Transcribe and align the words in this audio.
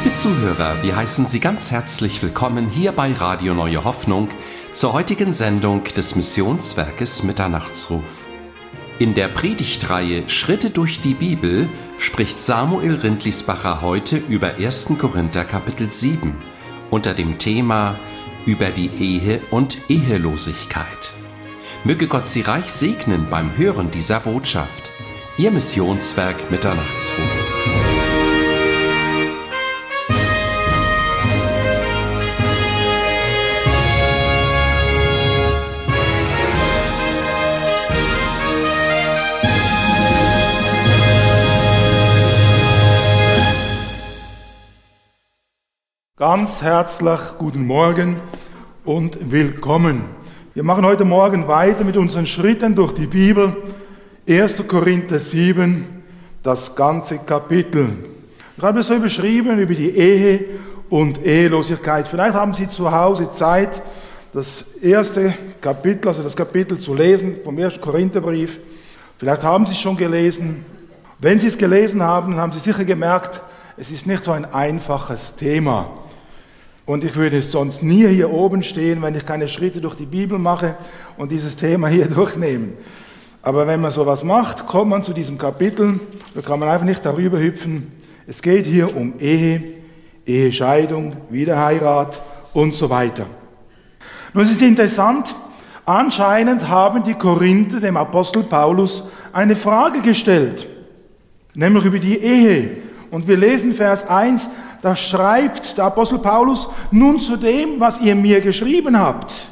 Liebe 0.00 0.14
Zuhörer, 0.14 0.80
wir 0.84 0.94
heißen 0.94 1.26
Sie 1.26 1.40
ganz 1.40 1.72
herzlich 1.72 2.22
willkommen 2.22 2.70
hier 2.70 2.92
bei 2.92 3.12
Radio 3.12 3.52
Neue 3.52 3.82
Hoffnung 3.82 4.28
zur 4.70 4.92
heutigen 4.92 5.32
Sendung 5.32 5.82
des 5.82 6.14
Missionswerkes 6.14 7.24
Mitternachtsruf. 7.24 8.28
In 9.00 9.14
der 9.14 9.26
Predigtreihe 9.26 10.28
Schritte 10.28 10.70
durch 10.70 11.00
die 11.00 11.14
Bibel 11.14 11.68
spricht 11.98 12.40
Samuel 12.40 12.94
Rindlisbacher 12.94 13.82
heute 13.82 14.18
über 14.18 14.54
1. 14.54 14.92
Korinther 15.00 15.44
Kapitel 15.44 15.90
7 15.90 16.36
unter 16.90 17.12
dem 17.12 17.38
Thema 17.38 17.98
über 18.46 18.68
die 18.68 18.90
Ehe 19.00 19.40
und 19.50 19.90
Ehelosigkeit. 19.90 21.12
Möge 21.82 22.06
Gott 22.06 22.28
Sie 22.28 22.42
reich 22.42 22.70
segnen 22.70 23.26
beim 23.28 23.56
Hören 23.56 23.90
dieser 23.90 24.20
Botschaft. 24.20 24.92
Ihr 25.38 25.50
Missionswerk 25.50 26.52
Mitternachtsruf. 26.52 28.07
Ganz 46.18 46.62
herzlich 46.62 47.20
guten 47.38 47.64
Morgen 47.64 48.16
und 48.84 49.30
willkommen. 49.30 50.02
Wir 50.52 50.64
machen 50.64 50.84
heute 50.84 51.04
Morgen 51.04 51.46
weiter 51.46 51.84
mit 51.84 51.96
unseren 51.96 52.26
Schritten 52.26 52.74
durch 52.74 52.92
die 52.92 53.06
Bibel. 53.06 53.56
1. 54.28 54.66
Korinther 54.66 55.20
7, 55.20 56.02
das 56.42 56.74
ganze 56.74 57.18
Kapitel. 57.18 57.90
Ich 58.56 58.62
habe 58.64 58.80
es 58.80 58.88
so 58.88 58.98
beschrieben 58.98 59.60
über 59.60 59.74
die 59.74 59.90
Ehe 59.90 60.44
und 60.90 61.24
Ehelosigkeit. 61.24 62.08
Vielleicht 62.08 62.34
haben 62.34 62.52
Sie 62.52 62.66
zu 62.66 62.90
Hause 62.90 63.30
Zeit, 63.30 63.80
das 64.32 64.62
erste 64.82 65.32
Kapitel, 65.60 66.08
also 66.08 66.24
das 66.24 66.34
Kapitel 66.34 66.78
zu 66.78 66.94
lesen 66.94 67.36
vom 67.44 67.56
1. 67.56 67.80
Korintherbrief. 67.80 68.58
Vielleicht 69.18 69.44
haben 69.44 69.66
Sie 69.66 69.72
es 69.72 69.78
schon 69.80 69.96
gelesen. 69.96 70.64
Wenn 71.20 71.38
Sie 71.38 71.46
es 71.46 71.56
gelesen 71.56 72.02
haben, 72.02 72.38
haben 72.38 72.50
Sie 72.50 72.58
sicher 72.58 72.84
gemerkt, 72.84 73.40
es 73.76 73.92
ist 73.92 74.04
nicht 74.04 74.24
so 74.24 74.32
ein 74.32 74.52
einfaches 74.52 75.36
Thema. 75.36 75.88
Und 76.88 77.04
ich 77.04 77.16
würde 77.16 77.42
sonst 77.42 77.82
nie 77.82 78.06
hier 78.08 78.32
oben 78.32 78.62
stehen, 78.62 79.02
wenn 79.02 79.14
ich 79.14 79.26
keine 79.26 79.46
Schritte 79.46 79.78
durch 79.78 79.94
die 79.94 80.06
Bibel 80.06 80.38
mache 80.38 80.74
und 81.18 81.30
dieses 81.30 81.54
Thema 81.54 81.88
hier 81.88 82.06
durchnehmen. 82.08 82.72
Aber 83.42 83.66
wenn 83.66 83.82
man 83.82 83.90
sowas 83.90 84.24
macht, 84.24 84.66
kommt 84.66 84.88
man 84.88 85.02
zu 85.02 85.12
diesem 85.12 85.36
Kapitel, 85.36 86.00
da 86.34 86.40
kann 86.40 86.58
man 86.58 86.70
einfach 86.70 86.86
nicht 86.86 87.04
darüber 87.04 87.38
hüpfen. 87.38 87.92
Es 88.26 88.40
geht 88.40 88.64
hier 88.64 88.96
um 88.96 89.20
Ehe, 89.20 89.62
Ehescheidung, 90.24 91.18
Wiederheirat 91.28 92.22
und 92.54 92.72
so 92.72 92.88
weiter. 92.88 93.26
Nun, 94.32 94.44
es 94.44 94.52
ist 94.52 94.62
interessant, 94.62 95.36
anscheinend 95.84 96.70
haben 96.70 97.04
die 97.04 97.16
Korinther 97.16 97.80
dem 97.80 97.98
Apostel 97.98 98.44
Paulus 98.44 99.02
eine 99.34 99.56
Frage 99.56 100.00
gestellt, 100.00 100.66
nämlich 101.52 101.84
über 101.84 101.98
die 101.98 102.16
Ehe. 102.16 102.70
Und 103.10 103.28
wir 103.28 103.36
lesen 103.36 103.74
Vers 103.74 104.08
1, 104.08 104.48
da 104.82 104.94
schreibt 104.94 105.76
der 105.76 105.86
Apostel 105.86 106.18
Paulus 106.18 106.68
nun 106.90 107.18
zu 107.20 107.36
dem, 107.36 107.80
was 107.80 108.00
ihr 108.00 108.14
mir 108.14 108.40
geschrieben 108.40 108.98
habt. 108.98 109.50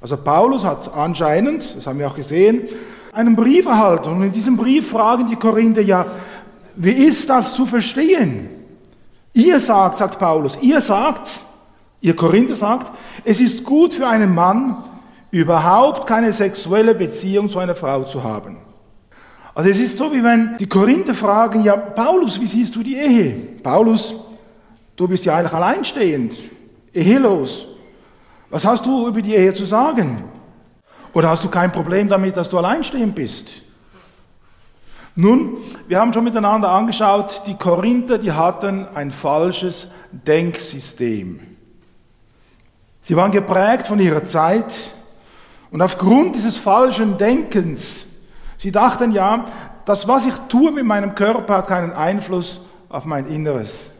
Also 0.00 0.16
Paulus 0.16 0.64
hat 0.64 0.92
anscheinend, 0.94 1.76
das 1.76 1.86
haben 1.86 1.98
wir 1.98 2.08
auch 2.08 2.16
gesehen, 2.16 2.62
einen 3.12 3.34
Brief 3.34 3.66
erhalten. 3.66 4.10
Und 4.10 4.22
in 4.22 4.32
diesem 4.32 4.56
Brief 4.56 4.90
fragen 4.90 5.26
die 5.26 5.36
Korinther 5.36 5.82
ja, 5.82 6.06
wie 6.76 6.92
ist 6.92 7.28
das 7.30 7.54
zu 7.54 7.66
verstehen? 7.66 8.50
Ihr 9.32 9.58
sagt, 9.60 9.98
sagt 9.98 10.18
Paulus, 10.18 10.58
ihr 10.60 10.80
sagt, 10.80 11.28
ihr 12.00 12.14
Korinther 12.14 12.54
sagt, 12.54 12.92
es 13.24 13.40
ist 13.40 13.64
gut 13.64 13.94
für 13.94 14.06
einen 14.06 14.34
Mann, 14.34 14.84
überhaupt 15.30 16.06
keine 16.06 16.32
sexuelle 16.32 16.94
Beziehung 16.94 17.48
zu 17.48 17.58
einer 17.58 17.74
Frau 17.74 18.04
zu 18.04 18.22
haben. 18.22 18.58
Also 19.54 19.70
es 19.70 19.78
ist 19.78 19.96
so, 19.96 20.12
wie 20.12 20.22
wenn 20.22 20.56
die 20.58 20.68
Korinther 20.68 21.14
fragen, 21.14 21.64
ja, 21.64 21.76
Paulus, 21.76 22.38
wie 22.40 22.46
siehst 22.46 22.76
du 22.76 22.82
die 22.82 22.96
Ehe? 22.96 23.32
Paulus 23.62 24.14
Du 24.96 25.06
bist 25.06 25.24
ja 25.26 25.36
eigentlich 25.36 25.52
alleinstehend, 25.52 26.36
ehelos. 26.92 27.66
Was 28.48 28.64
hast 28.64 28.86
du 28.86 29.06
über 29.06 29.20
die 29.20 29.34
Ehe 29.34 29.52
zu 29.52 29.64
sagen? 29.64 30.24
Oder 31.12 31.28
hast 31.30 31.44
du 31.44 31.48
kein 31.48 31.70
Problem 31.70 32.08
damit, 32.08 32.36
dass 32.36 32.48
du 32.48 32.58
alleinstehend 32.58 33.14
bist? 33.14 33.62
Nun, 35.14 35.58
wir 35.88 35.98
haben 35.98 36.12
schon 36.12 36.24
miteinander 36.24 36.70
angeschaut, 36.70 37.42
die 37.46 37.54
Korinther, 37.54 38.18
die 38.18 38.32
hatten 38.32 38.86
ein 38.94 39.10
falsches 39.10 39.88
Denksystem. 40.12 41.40
Sie 43.00 43.16
waren 43.16 43.30
geprägt 43.30 43.86
von 43.86 43.98
ihrer 43.98 44.26
Zeit 44.26 44.74
und 45.70 45.80
aufgrund 45.80 46.36
dieses 46.36 46.56
falschen 46.56 47.16
Denkens, 47.16 48.06
sie 48.58 48.72
dachten 48.72 49.12
ja, 49.12 49.46
das, 49.86 50.06
was 50.06 50.26
ich 50.26 50.34
tue 50.48 50.70
mit 50.70 50.84
meinem 50.84 51.14
Körper, 51.14 51.58
hat 51.58 51.68
keinen 51.68 51.92
Einfluss 51.92 52.60
auf 52.88 53.04
mein 53.04 53.26
Inneres. 53.26 53.90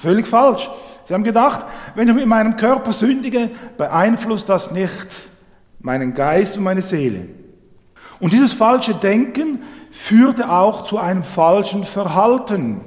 Völlig 0.00 0.26
falsch. 0.26 0.68
Sie 1.04 1.14
haben 1.14 1.24
gedacht, 1.24 1.64
wenn 1.94 2.08
ich 2.08 2.14
mit 2.14 2.26
meinem 2.26 2.56
Körper 2.56 2.92
sündige, 2.92 3.48
beeinflusst 3.78 4.48
das 4.48 4.70
nicht 4.70 5.06
meinen 5.78 6.14
Geist 6.14 6.56
und 6.58 6.64
meine 6.64 6.82
Seele. 6.82 7.28
Und 8.18 8.32
dieses 8.32 8.52
falsche 8.52 8.94
Denken 8.94 9.62
führte 9.90 10.50
auch 10.50 10.84
zu 10.84 10.98
einem 10.98 11.22
falschen 11.22 11.84
Verhalten. 11.84 12.80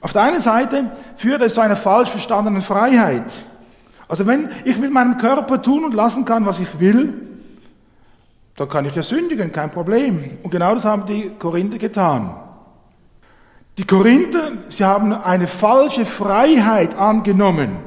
Auf 0.00 0.12
der 0.12 0.22
einen 0.22 0.40
Seite 0.40 0.92
führte 1.16 1.44
es 1.44 1.54
zu 1.54 1.60
einer 1.60 1.76
falsch 1.76 2.10
verstandenen 2.10 2.62
Freiheit. 2.62 3.32
Also 4.08 4.26
wenn 4.26 4.50
ich 4.64 4.78
mit 4.78 4.92
meinem 4.92 5.18
Körper 5.18 5.60
tun 5.60 5.84
und 5.84 5.94
lassen 5.94 6.24
kann, 6.24 6.46
was 6.46 6.60
ich 6.60 6.78
will, 6.78 7.12
dann 8.56 8.68
kann 8.68 8.84
ich 8.84 8.94
ja 8.94 9.02
sündigen, 9.02 9.52
kein 9.52 9.70
Problem. 9.70 10.38
Und 10.42 10.50
genau 10.50 10.74
das 10.74 10.84
haben 10.84 11.06
die 11.06 11.30
Korinther 11.38 11.78
getan. 11.78 12.34
Die 13.76 13.84
Korinther, 13.84 14.52
sie 14.68 14.84
haben 14.84 15.12
eine 15.12 15.48
falsche 15.48 16.06
Freiheit 16.06 16.94
angenommen. 16.96 17.78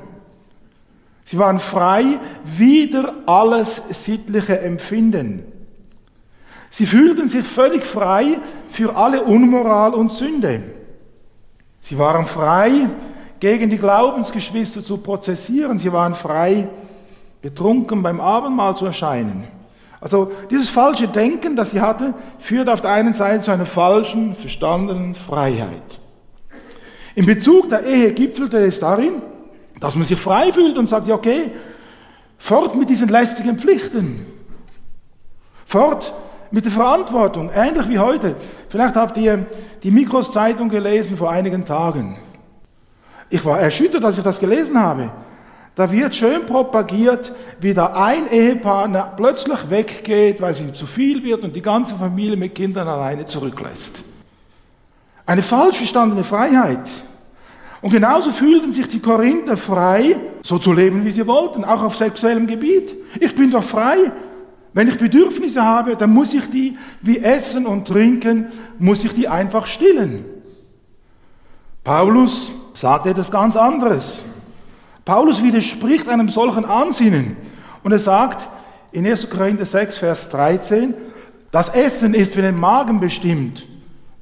Sie 1.24 1.38
waren 1.38 1.59
frei 1.59 2.20
wider 2.44 3.14
alles 3.25 3.81
sittliche 3.90 4.59
Empfinden. 4.59 5.46
Sie 6.70 6.86
fühlten 6.86 7.30
sich 7.30 7.46
völlig 7.46 7.86
frei 7.86 8.40
für 8.70 8.96
alle 8.96 9.24
Unmoral 9.24 9.94
und 9.94 10.12
Sünde. 10.12 10.64
Sie 11.80 11.97
waren 11.97 12.26
frei, 12.26 12.90
gegen 13.40 13.70
die 13.70 13.78
Glaubensgeschwister 13.78 14.84
zu 14.84 14.97
prozessieren. 14.97 15.78
Sie 15.78 15.92
waren 15.92 16.16
frei, 16.16 16.68
betrunken 17.42 18.02
beim 18.02 18.20
Abendmahl 18.20 18.76
zu 18.76 18.86
erscheinen. 18.86 19.47
Also 20.00 20.31
dieses 20.52 20.69
falsche 20.69 21.08
Denken, 21.08 21.56
das 21.56 21.72
sie 21.72 21.81
hatte, 21.81 22.13
führt 22.38 22.69
auf 22.69 22.81
der 22.81 22.91
einen 22.91 23.13
Seite 23.13 23.44
zu 23.44 23.52
einer 23.52 23.66
falschen, 23.66 24.35
verstandenen 24.35 25.16
Freiheit. 25.16 26.00
In 27.16 27.25
Bezug 27.25 27.69
der 27.69 27.84
Ehe 27.84 28.13
gipfelte 28.13 28.58
es 28.58 28.80
darin, 28.80 29.22
dass 29.80 29.96
man 29.96 30.06
sich 30.06 30.19
frei 30.19 30.52
fühlt 30.53 30.78
und 30.78 30.88
sagt, 30.88 31.08
ja 31.08 31.16
okay, 31.16 31.52
fort 32.38 32.75
mit 32.75 32.90
diesen 32.90 33.09
lästigen 33.09 33.58
Pflichten. 33.58 34.25
Fort 35.66 36.14
mit 36.52 36.66
der 36.66 36.72
Verantwortung, 36.72 37.50
ähnlich 37.53 37.90
wie 37.90 38.00
heute. 38.00 38.35
Vielleicht 38.69 38.96
habt 38.96 39.18
ihr 39.18 39.46
die 39.84 39.91
Mikros-Zeitung 39.91 40.69
gelesen 40.69 41.18
vor 41.18 41.31
einigen 41.31 41.66
Tagen. 41.66 42.18
Ich 43.29 43.44
war 43.44 43.59
erschüttert, 43.59 44.03
als 44.03 44.18
ich 44.18 44.24
das 44.24 44.40
gelesen 44.40 44.79
habe. 44.79 45.12
Da 45.78 45.92
wird 45.92 46.16
schön 46.16 46.44
propagiert, 46.48 47.32
wie 47.62 47.72
da 47.72 47.94
ein 47.94 48.32
Ehepartner 48.32 49.14
plötzlich 49.16 49.70
weggeht, 49.70 50.41
weil 50.41 50.53
es 50.53 50.59
ihm 50.59 50.74
zu 50.74 50.88
viel 50.88 51.24
wird 51.24 51.44
und 51.44 51.56
die 51.56 51.62
ganze 51.62 51.94
Familie 51.94 52.35
mit 52.35 52.56
Kindern 52.56 52.88
alleine 52.88 53.28
zurücklässt. 53.28 54.03
Eine 55.28 55.44
falsch 55.44 55.78
verstandene 55.78 56.24
Freiheit. 56.24 56.90
Und 57.79 57.91
genauso 57.91 58.32
fühlten 58.32 58.72
sich 58.72 58.88
die 58.88 59.00
Korinther 59.00 59.56
frei, 59.56 60.16
so 60.41 60.58
zu 60.58 60.74
leben, 60.74 61.06
wie 61.06 61.12
sie 61.12 61.28
wollten, 61.28 61.64
auch 61.64 61.84
auf 61.84 61.96
sexuellem 61.96 62.47
Gebiet. 62.47 62.96
Ich 63.20 63.35
bin 63.35 63.52
doch 63.52 63.64
frei. 63.64 64.12
Wenn 64.73 64.88
ich 64.88 64.97
Bedürfnisse 64.97 65.64
habe, 65.64 65.96
dann 65.96 66.09
muss 66.09 66.34
ich 66.34 66.50
die, 66.50 66.76
wie 67.02 67.20
Essen 67.20 67.68
und 67.68 67.88
Trinken, 67.88 68.47
muss 68.80 69.06
ich 69.06 69.14
die 69.14 69.28
einfach 69.28 69.68
stillen. 69.68 70.26
Paulus 71.84 72.52
sagt 72.73 73.06
etwas 73.06 73.30
ganz 73.30 73.56
anderes. 73.56 74.22
Paulus 75.08 75.42
widerspricht 75.42 76.09
einem 76.09 76.28
solchen 76.28 76.66
Ansinnen 76.66 77.38
und 77.82 77.94
er 77.94 78.00
sagt 78.00 78.50
in 78.92 79.08
1. 79.08 79.30
Korinther 79.30 79.66
6, 79.66 80.00
Vers 80.00 80.28
13, 80.28 80.94
das 81.50 81.70
Essen 81.70 82.14
ist 82.14 82.34
für 82.34 82.42
den 82.42 82.59
Magen 82.59 83.00
bestimmt 83.00 83.66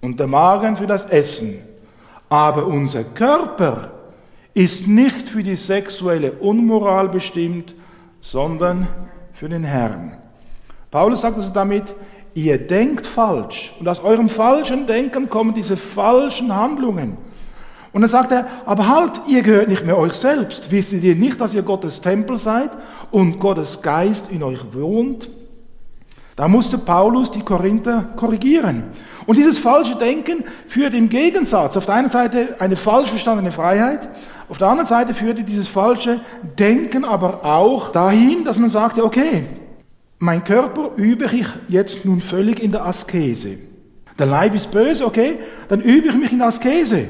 und 0.02 0.20
der 0.20 0.28
Magen 0.28 0.78
für 0.78 0.86
das 0.86 1.06
Essen. 1.06 1.56
Aber 2.30 2.68
unser 2.68 3.04
Körper 3.04 3.94
ist 4.54 4.86
nicht 4.86 5.28
für 5.28 5.42
die 5.42 5.56
sexuelle 5.56 6.34
Unmoral 6.34 7.10
bestimmt, 7.10 7.74
sondern 8.22 8.88
für 9.34 9.50
den 9.50 9.64
Herrn. 9.64 10.16
Paulus 10.92 11.22
sagt 11.22 11.38
also 11.38 11.50
damit, 11.50 11.96
ihr 12.36 12.60
denkt 12.60 13.08
falsch 13.08 13.74
und 13.80 13.88
aus 13.88 14.02
eurem 14.02 14.30
falschen 14.30 14.86
Denken 14.86 15.32
kommen 15.32 15.56
diese 15.56 15.78
falschen 15.78 16.56
Handlungen. 16.56 17.18
Und 17.96 18.02
dann 18.02 18.10
sagt 18.10 18.34
er, 18.34 18.46
aber 18.66 18.90
halt, 18.90 19.22
ihr 19.26 19.42
gehört 19.42 19.70
nicht 19.70 19.86
mehr 19.86 19.98
euch 19.98 20.16
selbst. 20.16 20.70
Wisst 20.70 20.92
ihr 20.92 21.16
nicht, 21.16 21.40
dass 21.40 21.54
ihr 21.54 21.62
Gottes 21.62 22.02
Tempel 22.02 22.38
seid 22.38 22.72
und 23.10 23.40
Gottes 23.40 23.82
Geist 23.82 24.26
in 24.32 24.44
euch 24.44 24.60
wohnt? 24.74 25.30
Da 26.36 26.50
musste 26.50 26.78
Paulus 26.78 27.32
die 27.32 27.40
Korinther 27.40 28.10
korrigieren. 28.18 28.84
Und 29.26 29.38
dieses 29.38 29.60
falsche 29.60 29.96
Denken 29.96 30.44
führt 30.68 30.94
im 30.94 31.08
Gegensatz 31.08 31.78
auf 31.78 31.86
der 31.86 31.96
einen 31.96 32.10
Seite 32.10 32.58
eine 32.60 32.76
falsch 32.76 33.12
verstandene 33.12 33.54
Freiheit, 33.54 34.10
auf 34.50 34.58
der 34.58 34.68
anderen 34.68 34.90
Seite 34.90 35.14
führte 35.14 35.46
dieses 35.46 35.70
falsche 35.70 36.20
Denken 36.60 37.06
aber 37.06 37.46
auch 37.46 37.94
dahin, 37.94 38.44
dass 38.44 38.58
man 38.58 38.72
sagte, 38.72 39.06
okay, 39.06 39.46
mein 40.20 40.44
Körper 40.44 40.92
übe 40.98 41.30
ich 41.32 41.48
jetzt 41.70 42.04
nun 42.04 42.20
völlig 42.20 42.62
in 42.62 42.74
der 42.74 42.86
Askese. 42.86 43.58
Der 44.20 44.26
Leib 44.26 44.54
ist 44.54 44.70
böse, 44.70 45.06
okay, 45.06 45.40
dann 45.70 45.80
übe 45.80 46.10
ich 46.10 46.16
mich 46.16 46.34
in 46.34 46.40
der 46.40 46.50
Askese. 46.50 47.08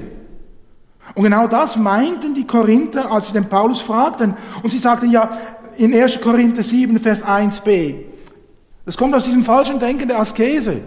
Und 1.15 1.23
genau 1.23 1.47
das 1.47 1.77
meinten 1.77 2.35
die 2.35 2.45
Korinther, 2.45 3.09
als 3.09 3.27
sie 3.27 3.33
den 3.33 3.47
Paulus 3.47 3.81
fragten. 3.81 4.35
Und 4.61 4.71
sie 4.71 4.77
sagten 4.77 5.09
ja 5.09 5.29
in 5.77 5.93
1. 5.93 6.19
Korinther 6.21 6.61
7, 6.61 6.99
Vers 6.99 7.23
1b, 7.23 7.95
das 8.85 8.97
kommt 8.97 9.15
aus 9.15 9.23
diesem 9.23 9.43
falschen 9.43 9.79
Denken 9.79 10.07
der 10.07 10.19
Askese. 10.19 10.81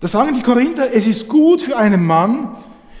Da 0.00 0.08
sagen 0.08 0.34
die 0.34 0.42
Korinther, 0.42 0.92
es 0.92 1.06
ist 1.06 1.28
gut 1.28 1.62
für 1.62 1.76
einen 1.76 2.04
Mann, 2.04 2.56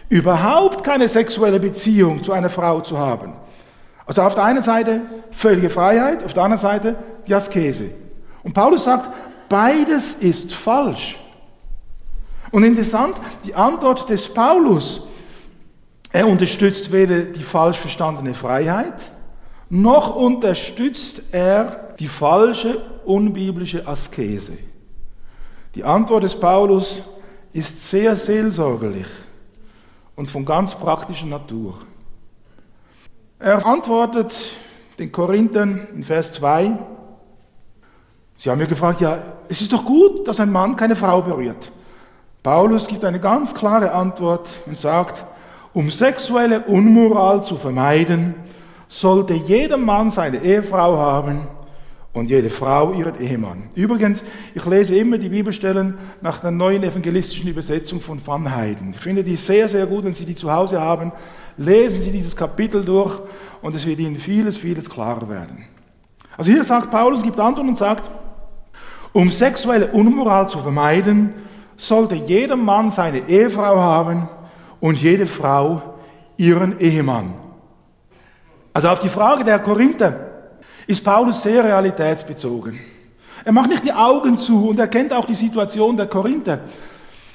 überhaupt 0.08 0.84
keine 0.84 1.08
sexuelle 1.08 1.60
Beziehung 1.60 2.22
zu 2.22 2.32
einer 2.32 2.50
Frau 2.50 2.80
zu 2.80 2.98
haben. 2.98 3.32
Also 4.06 4.22
auf 4.22 4.34
der 4.34 4.44
einen 4.44 4.62
Seite 4.62 5.02
völlige 5.30 5.70
Freiheit, 5.70 6.24
auf 6.24 6.32
der 6.32 6.44
anderen 6.44 6.62
Seite 6.62 6.96
die 7.26 7.34
Askese. 7.34 7.90
Und 8.42 8.54
Paulus 8.54 8.84
sagt, 8.84 9.10
beides 9.48 10.14
ist 10.14 10.54
falsch. 10.54 11.18
Und 12.50 12.64
interessant, 12.64 13.16
die 13.44 13.54
Antwort 13.54 14.08
des 14.08 14.32
Paulus, 14.32 15.02
er 16.10 16.26
unterstützt 16.26 16.90
weder 16.92 17.20
die 17.22 17.42
falsch 17.42 17.78
verstandene 17.78 18.34
Freiheit, 18.34 19.10
noch 19.70 20.14
unterstützt 20.16 21.22
er 21.32 21.94
die 21.98 22.08
falsche 22.08 22.80
unbiblische 23.04 23.86
Askese. 23.86 24.56
Die 25.74 25.84
Antwort 25.84 26.22
des 26.22 26.38
Paulus 26.38 27.02
ist 27.52 27.90
sehr 27.90 28.16
seelsorgerlich 28.16 29.06
und 30.16 30.30
von 30.30 30.44
ganz 30.44 30.74
praktischer 30.74 31.26
Natur. 31.26 31.78
Er 33.38 33.64
antwortet 33.64 34.34
den 34.98 35.12
Korinthern 35.12 35.86
in 35.94 36.02
Vers 36.02 36.32
2, 36.32 36.76
sie 38.36 38.50
haben 38.50 38.58
mir 38.58 38.66
gefragt, 38.66 39.00
ja, 39.00 39.22
es 39.48 39.60
ist 39.60 39.72
doch 39.72 39.84
gut, 39.84 40.26
dass 40.26 40.40
ein 40.40 40.50
Mann 40.50 40.74
keine 40.74 40.96
Frau 40.96 41.22
berührt. 41.22 41.70
Paulus 42.42 42.86
gibt 42.86 43.04
eine 43.04 43.20
ganz 43.20 43.54
klare 43.54 43.92
Antwort 43.92 44.48
und 44.66 44.78
sagt, 44.78 45.24
um 45.72 45.90
sexuelle 45.90 46.60
Unmoral 46.60 47.42
zu 47.42 47.56
vermeiden, 47.56 48.34
sollte 48.88 49.34
jeder 49.34 49.76
Mann 49.76 50.10
seine 50.10 50.42
Ehefrau 50.42 50.96
haben 50.96 51.46
und 52.12 52.30
jede 52.30 52.50
Frau 52.50 52.92
ihren 52.92 53.20
Ehemann. 53.20 53.64
Übrigens, 53.74 54.24
ich 54.54 54.64
lese 54.64 54.96
immer 54.96 55.18
die 55.18 55.28
Bibelstellen 55.28 55.98
nach 56.20 56.40
der 56.40 56.50
neuen 56.50 56.82
evangelistischen 56.82 57.48
Übersetzung 57.48 58.00
von 58.00 58.24
Van 58.26 58.54
Heiden. 58.54 58.94
Ich 58.96 59.00
finde 59.00 59.22
die 59.22 59.36
sehr, 59.36 59.68
sehr 59.68 59.86
gut, 59.86 60.04
wenn 60.04 60.14
Sie 60.14 60.24
die 60.24 60.34
zu 60.34 60.50
Hause 60.50 60.80
haben. 60.80 61.12
Lesen 61.58 62.00
Sie 62.00 62.10
dieses 62.10 62.34
Kapitel 62.34 62.84
durch 62.84 63.20
und 63.60 63.74
es 63.74 63.86
wird 63.86 63.98
Ihnen 63.98 64.16
vieles, 64.16 64.56
vieles 64.56 64.88
klarer 64.88 65.28
werden. 65.28 65.64
Also 66.36 66.50
hier 66.50 66.64
sagt 66.64 66.90
Paulus, 66.90 67.22
gibt 67.22 67.38
Antwort 67.38 67.68
und 67.68 67.76
sagt, 67.76 68.10
um 69.12 69.30
sexuelle 69.30 69.88
Unmoral 69.88 70.48
zu 70.48 70.58
vermeiden, 70.58 71.34
sollte 71.76 72.14
jeder 72.14 72.56
Mann 72.56 72.90
seine 72.90 73.28
Ehefrau 73.28 73.76
haben 73.76 74.28
und 74.80 74.96
jede 74.96 75.26
Frau 75.26 75.82
ihren 76.36 76.78
Ehemann. 76.80 77.34
Also 78.72 78.88
auf 78.88 78.98
die 78.98 79.08
Frage 79.08 79.44
der 79.44 79.58
Korinther, 79.58 80.28
ist 80.86 81.04
Paulus 81.04 81.42
sehr 81.42 81.62
realitätsbezogen. 81.62 82.78
Er 83.44 83.52
macht 83.52 83.68
nicht 83.68 83.84
die 83.84 83.92
Augen 83.92 84.38
zu 84.38 84.68
und 84.68 84.78
er 84.80 84.88
kennt 84.88 85.12
auch 85.12 85.26
die 85.26 85.34
Situation 85.34 85.96
der 85.96 86.06
Korinther. 86.06 86.60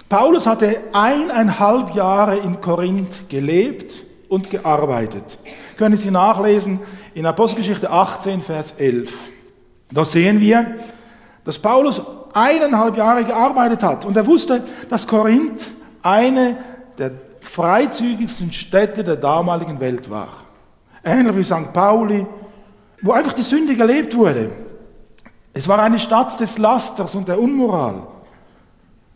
Paulus 0.09 0.45
hatte 0.47 0.77
eineinhalb 0.91 1.95
Jahre 1.95 2.37
in 2.37 2.59
Korinth 2.59 3.29
gelebt 3.29 3.93
und 4.27 4.49
gearbeitet. 4.49 5.37
Können 5.77 5.97
Sie 5.97 6.11
nachlesen 6.11 6.79
in 7.13 7.25
Apostelgeschichte 7.25 7.89
18, 7.89 8.41
Vers 8.41 8.71
11. 8.77 9.11
Da 9.91 10.03
sehen 10.03 10.39
wir, 10.39 10.75
dass 11.45 11.59
Paulus 11.59 12.01
eineinhalb 12.33 12.97
Jahre 12.97 13.23
gearbeitet 13.23 13.83
hat 13.83 14.05
und 14.05 14.17
er 14.17 14.25
wusste, 14.25 14.63
dass 14.89 15.07
Korinth 15.07 15.69
eine 16.01 16.57
der 16.97 17.11
freizügigsten 17.43 18.51
Städte 18.51 19.03
der 19.03 19.17
damaligen 19.17 19.79
Welt 19.79 20.09
war. 20.09 20.29
Ähnlich 21.03 21.35
wie 21.35 21.43
St. 21.43 21.73
Pauli, 21.73 22.25
wo 23.01 23.11
einfach 23.11 23.33
die 23.33 23.43
Sünde 23.43 23.75
gelebt 23.75 24.15
wurde. 24.15 24.49
Es 25.53 25.67
war 25.67 25.79
eine 25.79 25.99
Stadt 25.99 26.39
des 26.39 26.57
Lasters 26.57 27.13
und 27.13 27.27
der 27.27 27.39
Unmoral. 27.39 28.03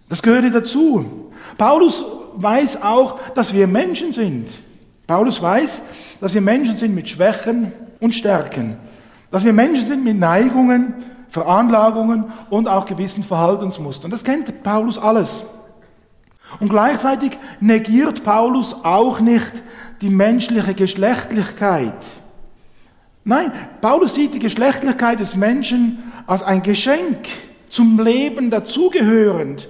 Das 0.09 0.21
gehörte 0.21 0.51
dazu. 0.51 1.31
Paulus 1.57 2.06
weiß 2.35 2.83
auch, 2.83 3.19
dass 3.33 3.53
wir 3.53 3.65
Menschen 3.65 4.13
sind. 4.13 4.50
Paulus 5.07 5.41
weiß, 5.41 5.81
dass 6.21 6.33
wir 6.33 6.41
Menschen 6.41 6.77
sind 6.77 6.94
mit 6.94 7.09
Schwächen 7.09 7.71
und 8.00 8.13
Stärken. 8.13 8.77
Dass 9.31 9.44
wir 9.44 9.53
Menschen 9.53 9.88
sind 9.88 10.03
mit 10.03 10.18
Neigungen, 10.18 10.94
Veranlagungen 11.29 12.25
und 12.50 12.68
auch 12.68 12.85
gewissen 12.85 13.24
Verhaltensmustern. 13.24 14.12
Das 14.12 14.24
kennt 14.24 14.63
Paulus 14.63 14.97
alles. 14.97 15.44
Und 16.59 16.69
gleichzeitig 16.69 17.38
negiert 17.59 18.23
Paulus 18.23 18.73
auch 18.83 19.19
nicht 19.19 19.51
die 20.01 20.09
menschliche 20.09 20.73
Geschlechtlichkeit. 20.73 21.94
Nein, 23.23 23.51
Paulus 23.81 24.15
sieht 24.15 24.33
die 24.33 24.39
Geschlechtlichkeit 24.39 25.19
des 25.19 25.35
Menschen 25.35 26.13
als 26.25 26.44
ein 26.44 26.63
Geschenk, 26.63 27.27
zum 27.69 27.99
Leben 27.99 28.49
dazugehörend, 28.49 29.67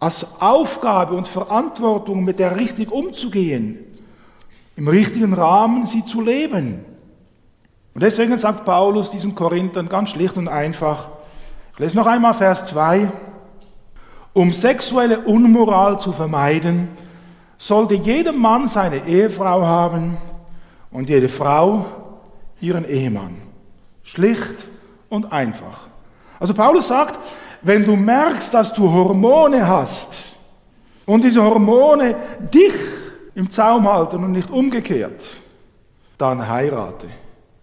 als 0.00 0.26
Aufgabe 0.40 1.14
und 1.14 1.28
Verantwortung, 1.28 2.24
mit 2.24 2.38
der 2.38 2.56
richtig 2.56 2.90
umzugehen, 2.90 3.78
im 4.76 4.88
richtigen 4.88 5.32
Rahmen 5.32 5.86
sie 5.86 6.04
zu 6.04 6.20
leben. 6.20 6.84
Und 7.94 8.02
deswegen 8.02 8.36
sagt 8.38 8.64
Paulus 8.64 9.12
diesen 9.12 9.36
Korinthern 9.36 9.88
ganz 9.88 10.10
schlicht 10.10 10.36
und 10.36 10.48
einfach, 10.48 11.10
ich 11.74 11.78
lese 11.78 11.96
noch 11.96 12.06
einmal 12.06 12.34
Vers 12.34 12.66
2, 12.66 13.12
um 14.34 14.52
sexuelle 14.52 15.20
Unmoral 15.20 15.98
zu 15.98 16.12
vermeiden, 16.12 16.88
sollte 17.56 17.94
jeder 17.94 18.32
Mann 18.32 18.68
seine 18.68 19.06
Ehefrau 19.06 19.64
haben 19.64 20.18
und 20.90 21.08
jede 21.08 21.28
Frau 21.28 21.86
ihren 22.60 22.86
Ehemann. 22.86 23.36
Schlicht 24.02 24.66
und 25.08 25.32
einfach. 25.32 25.86
Also 26.38 26.52
Paulus 26.52 26.88
sagt, 26.88 27.18
wenn 27.62 27.86
du 27.86 27.96
merkst, 27.96 28.52
dass 28.52 28.74
du 28.74 28.92
Hormone 28.92 29.66
hast 29.66 30.34
und 31.06 31.24
diese 31.24 31.42
Hormone 31.42 32.14
dich 32.52 32.74
im 33.34 33.48
Zaum 33.48 33.90
halten 33.90 34.22
und 34.22 34.32
nicht 34.32 34.50
umgekehrt, 34.50 35.24
dann 36.18 36.46
heirate. 36.46 37.06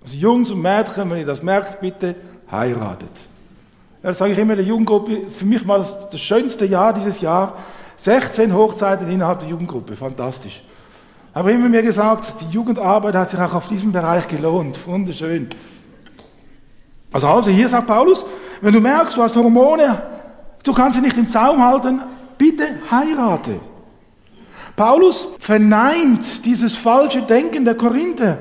Also 0.01 0.17
Jungs 0.17 0.51
und 0.51 0.61
Mädchen, 0.61 1.09
wenn 1.09 1.19
ihr 1.19 1.25
das 1.25 1.43
merkt, 1.43 1.79
bitte 1.79 2.15
heiratet. 2.49 3.11
Ja, 4.03 4.13
sage 4.13 4.33
ich 4.33 4.39
immer 4.39 4.55
der 4.55 4.65
Jugendgruppe. 4.65 5.27
Für 5.29 5.45
mich 5.45 5.67
war 5.67 5.77
das 5.77 6.09
das 6.09 6.21
schönste 6.21 6.65
Jahr 6.65 6.93
dieses 6.93 7.21
Jahr. 7.21 7.53
16 7.97 8.53
Hochzeiten 8.53 9.07
innerhalb 9.09 9.41
der 9.41 9.49
Jugendgruppe. 9.49 9.95
Fantastisch. 9.95 10.63
Aber 11.33 11.51
immer 11.51 11.69
mir 11.69 11.83
gesagt, 11.83 12.41
die 12.41 12.51
Jugendarbeit 12.51 13.15
hat 13.15 13.29
sich 13.29 13.39
auch 13.39 13.53
auf 13.53 13.67
diesem 13.67 13.91
Bereich 13.91 14.27
gelohnt. 14.27 14.79
Wunderschön. 14.87 15.47
Also, 17.13 17.27
also 17.27 17.51
hier 17.51 17.69
sagt 17.69 17.87
Paulus, 17.87 18.25
wenn 18.61 18.73
du 18.73 18.81
merkst, 18.81 19.15
du 19.15 19.21
hast 19.21 19.35
Hormone, 19.35 20.01
du 20.63 20.73
kannst 20.73 20.95
sie 20.95 21.01
nicht 21.01 21.17
im 21.17 21.29
Zaum 21.29 21.63
halten, 21.63 22.01
bitte 22.37 22.67
heirate. 22.89 23.59
Paulus 24.75 25.27
verneint 25.39 26.43
dieses 26.43 26.75
falsche 26.75 27.21
Denken 27.21 27.65
der 27.65 27.75
Korinther, 27.75 28.39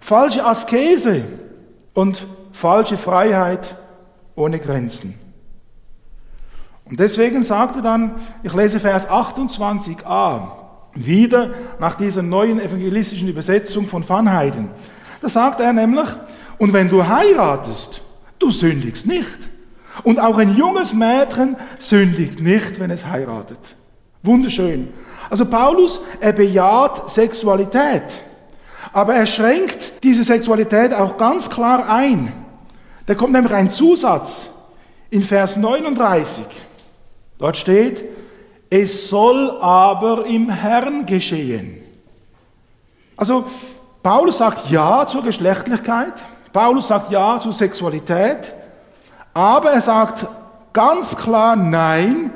falsche 0.00 0.44
Askese 0.44 1.24
und 1.94 2.24
falsche 2.52 2.96
Freiheit 2.96 3.74
ohne 4.34 4.58
Grenzen. 4.58 5.14
Und 6.84 6.98
deswegen 7.00 7.42
sagt 7.44 7.76
er 7.76 7.82
dann, 7.82 8.16
ich 8.42 8.52
lese 8.52 8.80
Vers 8.80 9.08
28a, 9.08 10.42
wieder 10.94 11.50
nach 11.78 11.94
dieser 11.94 12.22
neuen 12.22 12.60
evangelistischen 12.60 13.28
Übersetzung 13.28 13.86
von 13.86 14.06
Van 14.06 14.30
Heiden. 14.30 14.68
Da 15.20 15.28
sagt 15.28 15.60
er 15.60 15.72
nämlich, 15.72 16.08
und 16.58 16.72
wenn 16.72 16.88
du 16.88 17.06
heiratest, 17.06 18.02
du 18.38 18.50
sündigst 18.50 19.06
nicht. 19.06 19.38
Und 20.04 20.20
auch 20.20 20.38
ein 20.38 20.56
junges 20.56 20.94
Mädchen 20.94 21.56
sündigt 21.78 22.40
nicht, 22.40 22.80
wenn 22.80 22.90
es 22.90 23.06
heiratet. 23.06 23.76
Wunderschön. 24.22 24.88
Also 25.30 25.46
Paulus, 25.46 26.00
er 26.20 26.32
bejaht 26.32 27.10
Sexualität. 27.10 28.02
Aber 28.92 29.14
er 29.14 29.26
schränkt 29.26 30.02
diese 30.02 30.24
Sexualität 30.24 30.92
auch 30.92 31.16
ganz 31.16 31.48
klar 31.48 31.88
ein. 31.88 32.32
Da 33.06 33.14
kommt 33.14 33.32
nämlich 33.32 33.52
ein 33.52 33.70
Zusatz 33.70 34.48
in 35.10 35.22
Vers 35.22 35.56
39. 35.56 36.44
Dort 37.38 37.56
steht, 37.56 38.04
es 38.70 39.08
soll 39.08 39.58
aber 39.60 40.24
im 40.26 40.48
Herrn 40.48 41.04
geschehen. 41.04 41.82
Also 43.16 43.44
Paulus 44.02 44.38
sagt 44.38 44.70
Ja 44.70 45.06
zur 45.06 45.22
Geschlechtlichkeit, 45.22 46.14
Paulus 46.52 46.88
sagt 46.88 47.10
Ja 47.10 47.38
zur 47.40 47.52
Sexualität, 47.52 48.52
aber 49.34 49.70
er 49.70 49.80
sagt 49.80 50.26
ganz 50.72 51.16
klar 51.16 51.56
Nein 51.56 52.32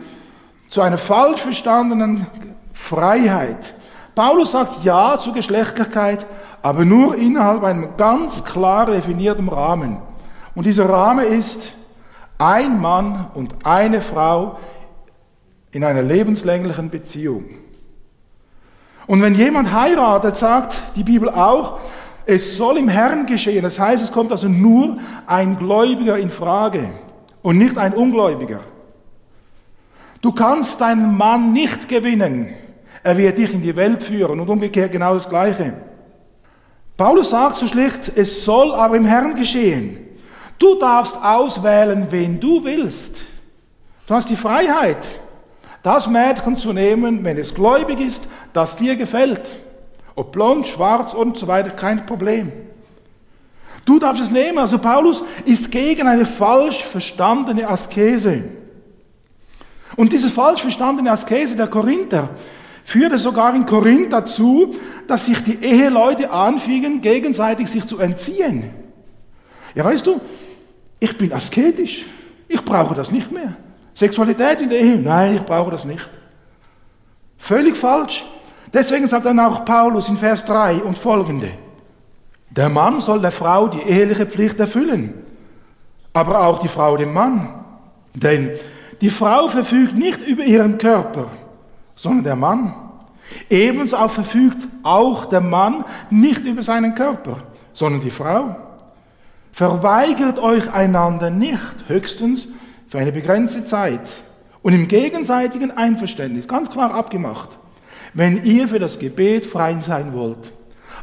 zu 0.69 0.81
einer 0.81 0.99
falsch 0.99 1.41
verstandenen 1.41 2.27
Freiheit. 2.75 3.75
Paulus 4.15 4.53
sagt 4.53 4.85
Ja 4.85 5.19
zur 5.19 5.35
Geschlechtlichkeit, 5.35 6.27
aber 6.63 6.85
nur 6.85 7.17
innerhalb 7.17 7.63
einem 7.65 7.97
ganz 7.97 8.43
klar 8.45 8.87
definierten 8.87 9.49
Rahmen. 9.49 9.99
Und 10.57 10.65
dieser 10.65 10.89
Rahmen 10.89 11.27
ist 11.27 11.75
ein 12.39 12.81
Mann 12.81 13.27
und 13.35 13.55
eine 13.63 14.01
Frau 14.01 14.59
in 15.71 15.85
einer 15.85 16.01
lebenslänglichen 16.01 16.89
Beziehung. 16.89 17.45
Und 19.07 19.21
wenn 19.21 19.35
jemand 19.35 19.73
heiratet, 19.73 20.37
sagt 20.37 20.75
die 20.97 21.05
Bibel 21.05 21.29
auch, 21.29 21.79
es 22.25 22.57
soll 22.57 22.79
im 22.79 22.89
Herrn 22.89 23.27
geschehen. 23.27 23.63
Das 23.63 23.79
heißt, 23.79 24.03
es 24.03 24.11
kommt 24.11 24.33
also 24.33 24.49
nur 24.49 24.97
ein 25.27 25.59
Gläubiger 25.59 26.19
in 26.19 26.31
Frage 26.31 26.89
und 27.43 27.59
nicht 27.59 27.77
ein 27.77 27.93
Ungläubiger. 27.93 28.61
Du 30.23 30.33
kannst 30.33 30.81
deinen 30.81 31.19
Mann 31.19 31.53
nicht 31.53 31.87
gewinnen. 31.87 32.49
Er 33.03 33.19
wird 33.19 33.37
dich 33.37 33.53
in 33.53 33.61
die 33.61 33.77
Welt 33.77 34.03
führen 34.03 34.41
und 34.41 34.49
umgekehrt 34.49 34.91
genau 34.91 35.13
das 35.13 35.29
Gleiche. 35.29 35.75
Paulus 36.97 37.29
sagt 37.29 37.57
so 37.57 37.69
schlicht, 37.69 38.11
es 38.17 38.43
soll 38.43 38.75
aber 38.75 38.97
im 38.97 39.05
Herrn 39.05 39.37
geschehen. 39.37 40.06
Du 40.59 40.75
darfst 40.77 41.17
auswählen, 41.17 42.07
wen 42.11 42.41
du 42.41 42.65
willst. 42.65 43.23
Du 44.07 44.15
hast 44.15 44.31
die 44.31 44.37
Freiheit, 44.37 44.99
das 45.83 46.09
Mädchen 46.09 46.57
zu 46.57 46.73
nehmen, 46.73 47.25
wenn 47.25 47.37
es 47.37 47.55
gläubig 47.55 48.01
ist, 48.01 48.29
das 48.53 48.77
dir 48.77 48.97
gefällt. 48.97 49.61
Ob 50.15 50.33
blond, 50.33 50.67
schwarz 50.67 51.13
und 51.13 51.37
so 51.39 51.47
weiter, 51.47 51.71
kein 51.71 52.07
Problem. 52.07 52.53
Du 53.85 53.99
darfst 53.99 54.23
es 54.23 54.31
nehmen. 54.31 54.59
Also 54.59 54.79
Paulus 54.79 55.23
ist 55.45 55.71
gegen 55.71 56.09
eine 56.09 56.27
falsch 56.27 56.85
verstandene 56.85 57.69
Askese. 57.69 58.45
Und 59.95 60.13
diese 60.13 60.29
falsch 60.29 60.63
verstandene 60.63 61.13
Askese 61.13 61.57
der 61.57 61.69
Korinther 61.69 62.31
führte 62.85 63.19
sogar 63.19 63.55
in 63.55 63.67
Korinth 63.67 64.13
dazu, 64.13 64.75
dass 65.07 65.27
sich 65.27 65.43
die 65.43 65.63
Eheleute 65.63 66.31
anfingen, 66.31 67.01
gegenseitig 67.01 67.69
sich 67.69 67.87
zu 67.87 67.99
entziehen. 67.99 68.71
Ja, 69.75 69.85
weißt 69.85 70.07
du, 70.07 70.21
ich 70.99 71.17
bin 71.17 71.33
asketisch. 71.33 72.07
Ich 72.49 72.65
brauche 72.65 72.95
das 72.95 73.11
nicht 73.11 73.31
mehr. 73.33 73.57
Sexualität 73.95 74.61
in 74.61 74.69
der 74.69 74.81
Ehe? 74.81 74.99
Nein, 74.99 75.37
ich 75.37 75.43
brauche 75.43 75.71
das 75.71 75.85
nicht. 75.85 76.09
Völlig 77.39 77.77
falsch. 77.77 78.25
Deswegen 78.73 79.09
sagt 79.09 79.27
dann 79.27 79.41
auch 79.41 79.65
Paulus 79.65 80.09
in 80.09 80.17
Vers 80.17 80.45
3 80.45 80.77
und 80.83 80.99
folgende. 80.99 81.53
Der 82.51 82.69
Mann 82.69 83.01
soll 83.01 83.21
der 83.21 83.33
Frau 83.33 83.69
die 83.69 83.83
eheliche 83.83 84.27
Pflicht 84.27 84.59
erfüllen, 84.59 85.15
aber 86.13 86.41
auch 86.47 86.59
die 86.59 86.69
Frau 86.69 86.97
dem 86.97 87.13
Mann. 87.13 87.49
Denn 88.15 88.53
die 89.01 89.11
Frau 89.11 89.49
verfügt 89.49 89.95
nicht 89.95 90.27
über 90.27 90.43
ihren 90.43 90.79
Körper, 90.79 91.29
sondern 91.95 92.25
der 92.25 92.37
Mann. 92.37 92.75
Ebenso 93.51 94.09
verfügt 94.09 94.67
auch 94.83 95.27
der 95.27 95.41
Mann 95.41 95.85
nicht 96.11 96.45
über 96.45 96.63
seinen 96.63 96.95
Körper, 96.95 97.39
sondern 97.73 98.01
die 98.01 98.11
Frau. 98.11 98.57
Verweigert 99.57 100.39
euch 100.39 100.71
einander 100.71 101.31
nicht, 101.31 101.87
höchstens 101.89 102.47
für 102.89 102.99
eine 102.99 103.11
begrenzte 103.11 103.65
Zeit 103.65 104.03
und 104.61 104.75
im 104.75 104.87
gegenseitigen 104.87 105.71
Einverständnis, 105.71 106.47
ganz 106.47 106.69
klar 106.69 106.93
abgemacht, 106.93 107.49
wenn 108.13 108.45
ihr 108.45 108.69
für 108.69 108.79
das 108.79 108.99
Gebet 108.99 109.47
frei 109.47 109.79
sein 109.81 110.13
wollt. 110.13 110.53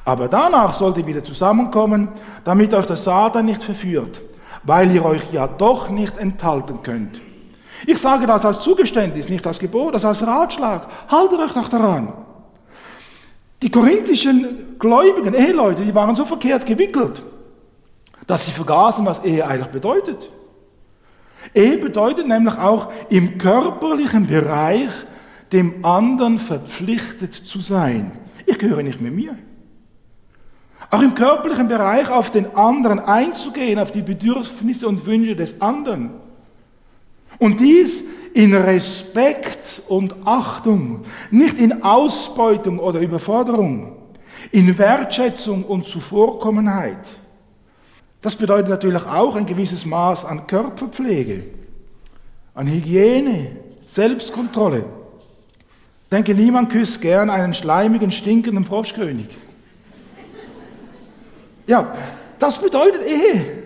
Aber 0.05 0.27
danach 0.27 0.75
sollt 0.75 0.97
ihr 0.97 1.07
wieder 1.07 1.23
zusammenkommen, 1.23 2.09
damit 2.43 2.75
euch 2.75 2.85
der 2.85 2.95
Satan 2.95 3.47
nicht 3.47 3.63
verführt, 3.63 4.21
weil 4.61 4.93
ihr 4.93 5.03
euch 5.03 5.23
ja 5.31 5.47
doch 5.47 5.89
nicht 5.89 6.19
enthalten 6.19 6.83
könnt. 6.83 7.21
Ich 7.87 7.97
sage 7.97 8.27
das 8.27 8.45
als 8.45 8.59
Zugeständnis, 8.59 9.29
nicht 9.29 9.47
als 9.47 9.57
Gebot, 9.57 9.95
das 9.95 10.05
als 10.05 10.21
Ratschlag. 10.27 10.87
Haltet 11.07 11.39
euch 11.39 11.53
doch 11.53 11.69
daran. 11.69 12.13
Die 13.63 13.71
korinthischen 13.71 14.77
Gläubigen, 14.77 15.33
Eheleute, 15.33 15.81
die 15.83 15.95
waren 15.95 16.15
so 16.15 16.23
verkehrt 16.23 16.67
gewickelt 16.67 17.23
dass 18.27 18.45
sie 18.45 18.51
vergaßen, 18.51 19.05
was 19.05 19.23
Ehe 19.23 19.45
eigentlich 19.45 19.69
bedeutet. 19.69 20.29
Ehe 21.53 21.77
bedeutet 21.77 22.27
nämlich 22.27 22.57
auch 22.57 22.91
im 23.09 23.37
körperlichen 23.37 24.27
Bereich 24.27 24.91
dem 25.51 25.85
anderen 25.85 26.39
verpflichtet 26.39 27.33
zu 27.33 27.59
sein. 27.59 28.13
Ich 28.45 28.57
gehöre 28.57 28.83
nicht 28.83 29.01
mit 29.01 29.13
mir. 29.13 29.37
Auch 30.89 31.01
im 31.01 31.15
körperlichen 31.15 31.67
Bereich 31.67 32.09
auf 32.09 32.31
den 32.31 32.55
anderen 32.55 32.99
einzugehen, 32.99 33.79
auf 33.79 33.91
die 33.91 34.01
Bedürfnisse 34.01 34.87
und 34.87 35.05
Wünsche 35.05 35.35
des 35.35 35.61
anderen. 35.61 36.11
Und 37.39 37.59
dies 37.59 38.03
in 38.33 38.53
Respekt 38.53 39.81
und 39.87 40.15
Achtung, 40.25 41.01
nicht 41.31 41.59
in 41.59 41.83
Ausbeutung 41.83 42.79
oder 42.79 42.99
Überforderung, 42.99 43.97
in 44.51 44.77
Wertschätzung 44.77 45.63
und 45.63 45.85
Zuvorkommenheit. 45.85 46.99
Das 48.23 48.37
bedeutet 48.37 48.69
natürlich 48.69 49.05
auch 49.05 49.35
ein 49.35 49.45
gewisses 49.45 49.85
Maß 49.85 50.23
an 50.23 50.47
Körperpflege, 50.47 51.43
an 52.53 52.67
Hygiene, 52.67 53.57
Selbstkontrolle. 53.85 54.85
Ich 56.05 56.09
denke, 56.09 56.33
niemand 56.33 56.69
küsst 56.69 57.01
gern 57.01 57.29
einen 57.29 57.53
schleimigen, 57.53 58.11
stinkenden 58.11 58.63
Froschkönig. 58.63 59.27
Ja, 61.67 61.93
das 62.39 62.59
bedeutet 62.59 63.03
Ehe. 63.05 63.63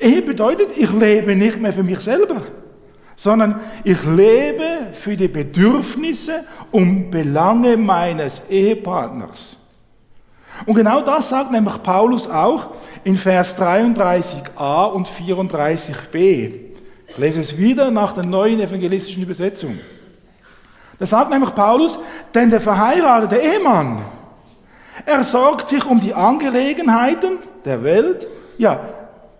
Ehe 0.00 0.22
bedeutet, 0.22 0.78
ich 0.78 0.90
lebe 0.90 1.36
nicht 1.36 1.60
mehr 1.60 1.72
für 1.74 1.82
mich 1.82 2.00
selber, 2.00 2.40
sondern 3.16 3.60
ich 3.84 4.02
lebe 4.02 4.94
für 4.94 5.14
die 5.14 5.28
Bedürfnisse 5.28 6.44
und 6.72 7.10
Belange 7.10 7.76
meines 7.76 8.48
Ehepartners. 8.48 9.58
Und 10.66 10.74
genau 10.74 11.00
das 11.00 11.28
sagt 11.28 11.50
nämlich 11.50 11.82
Paulus 11.82 12.28
auch 12.28 12.70
in 13.02 13.16
Vers 13.16 13.56
33a 13.58 14.86
und 14.86 15.08
34b. 15.08 16.52
Ich 17.08 17.18
lese 17.18 17.40
es 17.40 17.56
wieder 17.56 17.90
nach 17.90 18.12
der 18.12 18.24
neuen 18.24 18.60
evangelistischen 18.60 19.22
Übersetzung. 19.22 19.78
Da 20.98 21.06
sagt 21.06 21.30
nämlich 21.30 21.54
Paulus, 21.54 21.98
denn 22.32 22.50
der 22.50 22.60
verheiratete 22.60 23.36
Ehemann, 23.36 23.98
er 25.04 25.24
sorgt 25.24 25.68
sich 25.68 25.84
um 25.84 26.00
die 26.00 26.14
Angelegenheiten 26.14 27.38
der 27.64 27.82
Welt, 27.82 28.26
ja, 28.56 28.80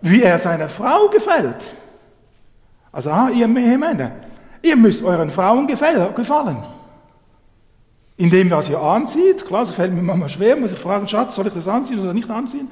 wie 0.01 0.21
er 0.21 0.37
seiner 0.37 0.69
Frau 0.69 1.07
gefällt. 1.07 1.63
Also, 2.91 3.09
ah, 3.09 3.29
ihr 3.29 3.47
Ehemänner, 3.47 4.11
ihr 4.61 4.75
müsst 4.75 5.03
euren 5.03 5.31
Frauen 5.31 5.67
gefallen. 5.67 6.57
In 8.17 8.29
dem, 8.29 8.49
was 8.49 8.69
ihr 8.69 8.79
anzieht, 8.79 9.45
klar, 9.45 9.65
das 9.65 9.73
fällt 9.73 9.93
mir 9.93 10.01
manchmal 10.01 10.29
schwer, 10.29 10.55
muss 10.55 10.71
ich 10.71 10.79
fragen, 10.79 11.07
Schatz, 11.07 11.35
soll 11.35 11.47
ich 11.47 11.53
das 11.53 11.67
anziehen 11.67 11.99
oder 11.99 12.13
nicht 12.13 12.29
anziehen? 12.29 12.69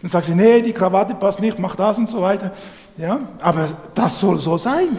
Dann 0.00 0.10
sagt 0.10 0.26
sie, 0.26 0.34
nee, 0.34 0.62
die 0.62 0.72
Krawatte 0.72 1.14
passt 1.14 1.40
nicht, 1.40 1.58
mach 1.58 1.76
das 1.76 1.98
und 1.98 2.10
so 2.10 2.22
weiter. 2.22 2.52
Ja, 2.96 3.18
aber 3.40 3.68
das 3.94 4.18
soll 4.18 4.38
so 4.40 4.56
sein. 4.56 4.98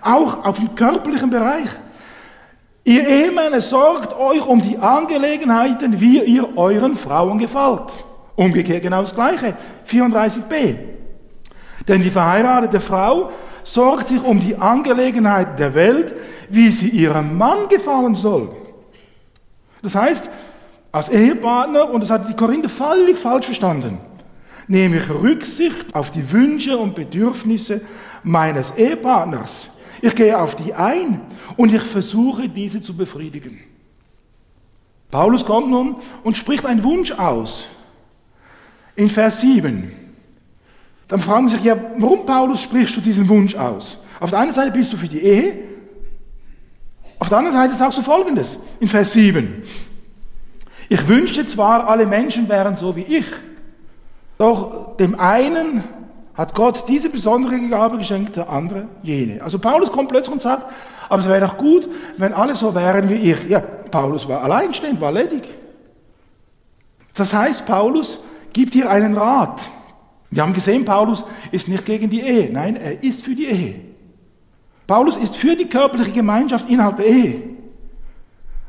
Auch 0.00 0.44
auf 0.44 0.56
dem 0.58 0.74
körperlichen 0.74 1.30
Bereich. 1.30 1.68
Ihr 2.84 3.06
Ehemänner 3.06 3.60
sorgt 3.60 4.14
euch 4.14 4.46
um 4.46 4.60
die 4.60 4.78
Angelegenheiten, 4.78 6.00
wie 6.00 6.22
ihr 6.22 6.56
euren 6.56 6.96
Frauen 6.96 7.38
gefällt. 7.38 7.92
Umgekehrt 8.36 8.82
genau 8.82 9.00
das 9.00 9.14
Gleiche. 9.14 9.54
34b. 9.88 10.76
Denn 11.88 12.02
die 12.02 12.10
verheiratete 12.10 12.80
Frau 12.80 13.30
sorgt 13.64 14.06
sich 14.06 14.22
um 14.22 14.38
die 14.38 14.56
Angelegenheit 14.56 15.58
der 15.58 15.74
Welt, 15.74 16.14
wie 16.48 16.70
sie 16.70 16.88
ihrem 16.88 17.36
Mann 17.36 17.68
gefallen 17.68 18.14
soll. 18.14 18.54
Das 19.82 19.94
heißt, 19.94 20.30
als 20.92 21.08
Ehepartner, 21.08 21.90
und 21.90 22.02
das 22.02 22.10
hat 22.10 22.28
die 22.28 22.34
Korinther 22.34 22.68
völlig 22.68 23.18
falsch 23.18 23.46
verstanden, 23.46 23.98
nehme 24.68 24.98
ich 24.98 25.10
Rücksicht 25.10 25.94
auf 25.94 26.10
die 26.10 26.30
Wünsche 26.30 26.78
und 26.78 26.94
Bedürfnisse 26.94 27.80
meines 28.22 28.76
Ehepartners. 28.76 29.70
Ich 30.00 30.14
gehe 30.14 30.38
auf 30.38 30.54
die 30.54 30.72
ein 30.72 31.20
und 31.56 31.72
ich 31.74 31.82
versuche, 31.82 32.48
diese 32.48 32.80
zu 32.80 32.96
befriedigen. 32.96 33.60
Paulus 35.10 35.44
kommt 35.44 35.70
nun 35.70 35.96
und 36.22 36.36
spricht 36.36 36.66
einen 36.66 36.84
Wunsch 36.84 37.12
aus. 37.12 37.68
In 38.96 39.08
Vers 39.08 39.40
7. 39.40 40.03
Dann 41.08 41.20
fragen 41.20 41.48
Sie 41.48 41.56
sich, 41.56 41.64
ja, 41.64 41.76
warum 41.98 42.24
Paulus 42.24 42.60
sprichst 42.62 42.96
du 42.96 43.00
diesen 43.00 43.28
Wunsch 43.28 43.54
aus? 43.54 43.98
Auf 44.20 44.30
der 44.30 44.38
einen 44.38 44.52
Seite 44.52 44.70
bist 44.70 44.92
du 44.92 44.96
für 44.96 45.08
die 45.08 45.22
Ehe, 45.22 45.58
auf 47.18 47.28
der 47.28 47.38
anderen 47.38 47.56
Seite 47.56 47.74
sagst 47.74 47.98
du 47.98 48.02
Folgendes 48.02 48.58
in 48.80 48.88
Vers 48.88 49.12
7. 49.12 49.62
Ich 50.88 51.08
wünschte 51.08 51.46
zwar, 51.46 51.88
alle 51.88 52.06
Menschen 52.06 52.48
wären 52.48 52.76
so 52.76 52.96
wie 52.96 53.02
ich, 53.02 53.26
doch 54.36 54.96
dem 54.96 55.18
einen 55.18 55.84
hat 56.34 56.54
Gott 56.54 56.84
diese 56.88 57.08
besondere 57.08 57.58
Gabe 57.68 57.98
geschenkt, 57.98 58.36
der 58.36 58.50
andere 58.50 58.88
jene. 59.02 59.42
Also 59.42 59.58
Paulus 59.58 59.90
kommt 59.90 60.08
plötzlich 60.08 60.34
und 60.34 60.42
sagt, 60.42 60.70
aber 61.08 61.20
es 61.22 61.28
wäre 61.28 61.40
doch 61.40 61.56
gut, 61.56 61.88
wenn 62.16 62.32
alle 62.32 62.54
so 62.54 62.74
wären 62.74 63.08
wie 63.08 63.30
ich. 63.30 63.48
Ja, 63.48 63.60
Paulus 63.60 64.28
war 64.28 64.42
alleinstehend, 64.42 65.00
war 65.00 65.12
ledig. 65.12 65.44
Das 67.14 67.32
heißt, 67.32 67.64
Paulus 67.64 68.18
gibt 68.52 68.74
hier 68.74 68.90
einen 68.90 69.16
Rat. 69.16 69.62
Wir 70.34 70.42
haben 70.42 70.52
gesehen, 70.52 70.84
Paulus 70.84 71.24
ist 71.52 71.68
nicht 71.68 71.86
gegen 71.86 72.10
die 72.10 72.20
Ehe. 72.20 72.52
Nein, 72.52 72.74
er 72.74 73.02
ist 73.04 73.24
für 73.24 73.36
die 73.36 73.46
Ehe. 73.46 73.76
Paulus 74.84 75.16
ist 75.16 75.36
für 75.36 75.54
die 75.54 75.66
körperliche 75.66 76.10
Gemeinschaft 76.10 76.68
innerhalb 76.68 76.96
der 76.96 77.06
Ehe. 77.06 77.42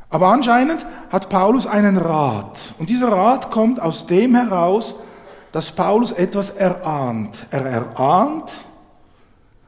Aber 0.08 0.28
anscheinend 0.28 0.86
hat 1.10 1.28
Paulus 1.28 1.66
einen 1.66 1.98
Rat. 1.98 2.56
Und 2.78 2.88
dieser 2.88 3.08
Rat 3.08 3.50
kommt 3.50 3.80
aus 3.80 4.06
dem 4.06 4.36
heraus, 4.36 4.94
dass 5.50 5.72
Paulus 5.72 6.12
etwas 6.12 6.50
erahnt. 6.50 7.46
Er 7.50 7.66
erahnt, 7.66 8.50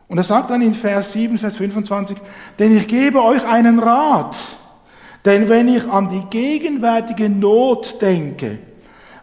und 0.07 0.19
er 0.19 0.25
sagt 0.25 0.50
dann 0.50 0.62
in 0.62 0.75
Vers 0.75 1.12
7, 1.12 1.37
Vers 1.37 1.57
25, 1.57 2.17
denn 2.59 2.76
ich 2.76 2.87
gebe 2.87 3.23
euch 3.23 3.45
einen 3.45 3.81
Rat. 3.81 4.37
Denn 5.25 5.49
wenn 5.49 5.69
ich 5.69 5.87
an 5.90 6.09
die 6.09 6.23
gegenwärtige 6.31 7.28
Not 7.28 8.00
denke, 8.00 8.59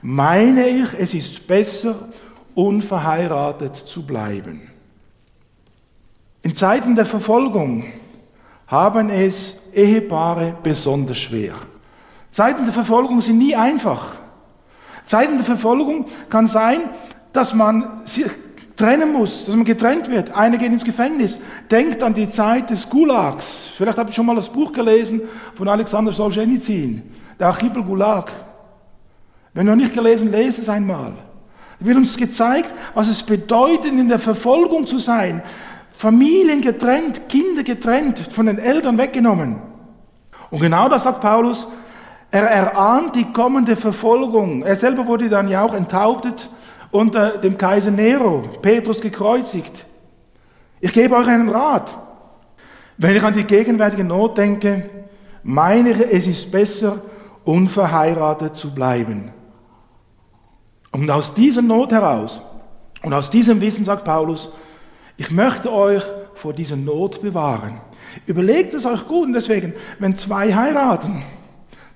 meine 0.01 0.67
ich, 0.67 0.89
es 0.99 1.13
ist 1.15 1.47
besser, 1.47 1.95
unverheiratet 2.55 3.75
zu 3.75 4.05
bleiben. 4.05 4.69
In 6.41 6.55
Zeiten 6.55 6.95
der 6.95 7.05
Verfolgung 7.05 7.85
haben 8.67 9.09
es 9.09 9.55
Ehepaare 9.73 10.55
besonders 10.63 11.17
schwer. 11.17 11.55
Zeiten 12.31 12.65
der 12.65 12.73
Verfolgung 12.73 13.21
sind 13.21 13.37
nie 13.37 13.55
einfach. 13.55 14.15
Zeiten 15.05 15.35
der 15.35 15.45
Verfolgung 15.45 16.05
kann 16.29 16.47
sein, 16.47 16.81
dass 17.33 17.53
man 17.53 18.05
sich 18.05 18.25
trennen 18.75 19.13
muss, 19.13 19.45
dass 19.45 19.55
man 19.55 19.65
getrennt 19.65 20.09
wird. 20.09 20.31
Einer 20.31 20.57
geht 20.57 20.71
ins 20.71 20.83
Gefängnis. 20.83 21.37
Denkt 21.69 22.03
an 22.03 22.13
die 22.13 22.29
Zeit 22.29 22.69
des 22.69 22.89
Gulags. 22.89 23.69
Vielleicht 23.75 23.97
habt 23.97 24.09
ihr 24.09 24.13
schon 24.13 24.25
mal 24.25 24.35
das 24.35 24.49
Buch 24.49 24.71
gelesen 24.71 25.21
von 25.55 25.67
Alexander 25.67 26.11
Solzhenitsyn, 26.11 27.03
der 27.39 27.47
Archipel 27.47 27.83
Gulag. 27.83 28.31
Wenn 29.53 29.65
noch 29.65 29.75
nicht 29.75 29.93
gelesen, 29.93 30.31
lese 30.31 30.61
es 30.61 30.69
einmal. 30.69 31.13
Wird 31.79 31.97
uns 31.97 32.17
gezeigt, 32.17 32.73
was 32.93 33.07
es 33.07 33.23
bedeutet, 33.23 33.91
in 33.91 34.09
der 34.09 34.19
Verfolgung 34.19 34.87
zu 34.87 34.99
sein. 34.99 35.41
Familien 35.91 36.61
getrennt, 36.61 37.29
Kinder 37.29 37.63
getrennt, 37.63 38.19
von 38.31 38.45
den 38.45 38.59
Eltern 38.59 38.97
weggenommen. 38.97 39.61
Und 40.51 40.59
genau 40.59 40.89
das 40.89 41.03
sagt 41.03 41.21
Paulus. 41.21 41.67
Er 42.31 42.43
erahnt 42.43 43.15
die 43.15 43.31
kommende 43.31 43.75
Verfolgung. 43.75 44.63
Er 44.63 44.75
selber 44.75 45.05
wurde 45.07 45.29
dann 45.29 45.47
ja 45.47 45.63
auch 45.63 45.73
enthauptet 45.73 46.49
unter 46.91 47.37
dem 47.37 47.57
Kaiser 47.57 47.91
Nero, 47.91 48.43
Petrus 48.61 49.01
gekreuzigt. 49.01 49.85
Ich 50.79 50.93
gebe 50.93 51.15
euch 51.15 51.27
einen 51.27 51.49
Rat. 51.49 51.97
Wenn 52.97 53.15
ich 53.15 53.23
an 53.23 53.33
die 53.33 53.43
gegenwärtige 53.43 54.03
Not 54.03 54.37
denke, 54.37 54.89
meine 55.43 55.91
ich, 55.91 55.99
es 55.99 56.27
ist 56.27 56.51
besser, 56.51 57.01
unverheiratet 57.43 58.55
zu 58.55 58.73
bleiben. 58.73 59.31
Und 60.95 61.11
aus 61.11 61.33
dieser 61.33 61.61
Not 61.61 61.91
heraus 61.91 62.39
und 63.03 63.13
aus 63.13 63.29
diesem 63.29 63.59
Wissen 63.59 63.83
sagt 63.83 64.05
Paulus, 64.05 64.47
ich 65.17 65.29
möchte 65.29 65.69
euch 65.69 66.01
vor 66.35 66.53
dieser 66.53 66.77
Not 66.77 67.21
bewahren. 67.21 67.81
Überlegt 68.25 68.73
es 68.73 68.85
euch 68.85 69.05
gut 69.05 69.27
und 69.27 69.33
deswegen, 69.33 69.73
wenn 69.99 70.15
zwei 70.15 70.55
heiraten, 70.55 71.21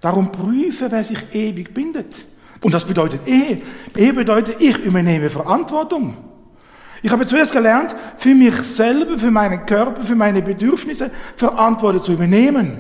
darum 0.02 0.34
prüfe, 0.34 0.92
wer 0.92 1.06
sich 1.06 1.34
ewig 1.34 1.74
bindet. 1.74 2.14
Und 2.62 2.74
das 2.74 2.84
bedeutet 2.84 3.26
Ehe. 3.26 3.62
Ehe 3.96 4.12
bedeutet, 4.12 4.60
ich 4.60 4.78
übernehme 4.80 5.30
Verantwortung. 5.30 6.18
Ich 7.02 7.10
habe 7.10 7.26
zuerst 7.26 7.54
gelernt, 7.54 7.96
für 8.18 8.36
mich 8.36 8.56
selber, 8.56 9.18
für 9.18 9.32
meinen 9.32 9.66
Körper, 9.66 10.04
für 10.04 10.16
meine 10.16 10.42
Bedürfnisse 10.42 11.10
Verantwortung 11.38 12.04
zu 12.04 12.12
übernehmen. 12.12 12.80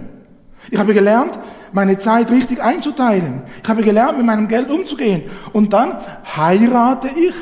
Ich 0.72 0.80
habe 0.80 0.94
gelernt, 0.94 1.40
meine 1.72 1.98
Zeit 2.00 2.30
richtig 2.32 2.62
einzuteilen. 2.62 3.44
Ich 3.64 3.70
habe 3.70 3.84
gelernt, 3.84 4.18
mit 4.18 4.26
meinem 4.26 4.48
Geld 4.48 4.70
umzugehen. 4.70 5.24
Und 5.54 5.74
dann 5.74 5.98
heirate 6.36 7.10
ich 7.10 7.36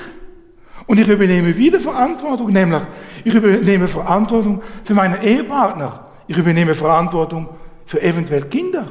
und 0.86 1.00
ich 1.00 1.08
übernehme 1.08 1.56
wieder 1.58 1.80
Verantwortung, 1.80 2.52
nämlich 2.52 2.82
ich 3.24 3.34
übernehme 3.34 3.88
Verantwortung 3.88 4.62
für 4.84 4.94
meinen 4.94 5.22
Ehepartner. 5.22 6.08
Ich 6.28 6.38
übernehme 6.38 6.76
Verantwortung 6.76 7.50
für 7.86 8.02
eventuell 8.02 8.44
Kinder. 8.44 8.86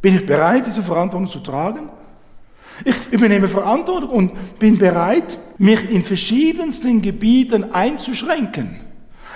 Bin 0.00 0.14
ich 0.14 0.24
bereit, 0.24 0.66
diese 0.66 0.82
Verantwortung 0.82 1.28
zu 1.28 1.40
tragen? 1.40 1.88
Ich 2.84 2.94
übernehme 3.10 3.48
Verantwortung 3.48 4.10
und 4.10 4.58
bin 4.58 4.78
bereit, 4.78 5.38
mich 5.58 5.90
in 5.90 6.04
verschiedensten 6.04 7.00
Gebieten 7.00 7.72
einzuschränken. 7.72 8.80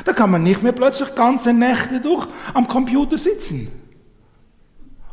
Da 0.04 0.12
kann 0.12 0.30
man 0.30 0.42
nicht 0.42 0.62
mehr 0.62 0.72
plötzlich 0.72 1.14
ganze 1.14 1.52
Nächte 1.52 2.00
durch 2.00 2.26
am 2.54 2.68
Computer 2.68 3.18
sitzen. 3.18 3.68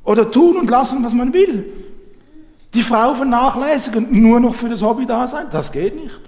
Oder 0.07 0.31
tun 0.31 0.55
und 0.55 0.69
lassen, 0.69 1.03
was 1.03 1.13
man 1.13 1.33
will. 1.33 1.65
Die 2.73 2.81
Frau 2.81 3.13
vernachlässigen, 3.13 4.07
nur 4.21 4.39
noch 4.39 4.55
für 4.55 4.69
das 4.69 4.81
Hobby 4.81 5.05
da 5.05 5.27
sein, 5.27 5.47
das 5.51 5.69
geht 5.69 6.01
nicht. 6.01 6.21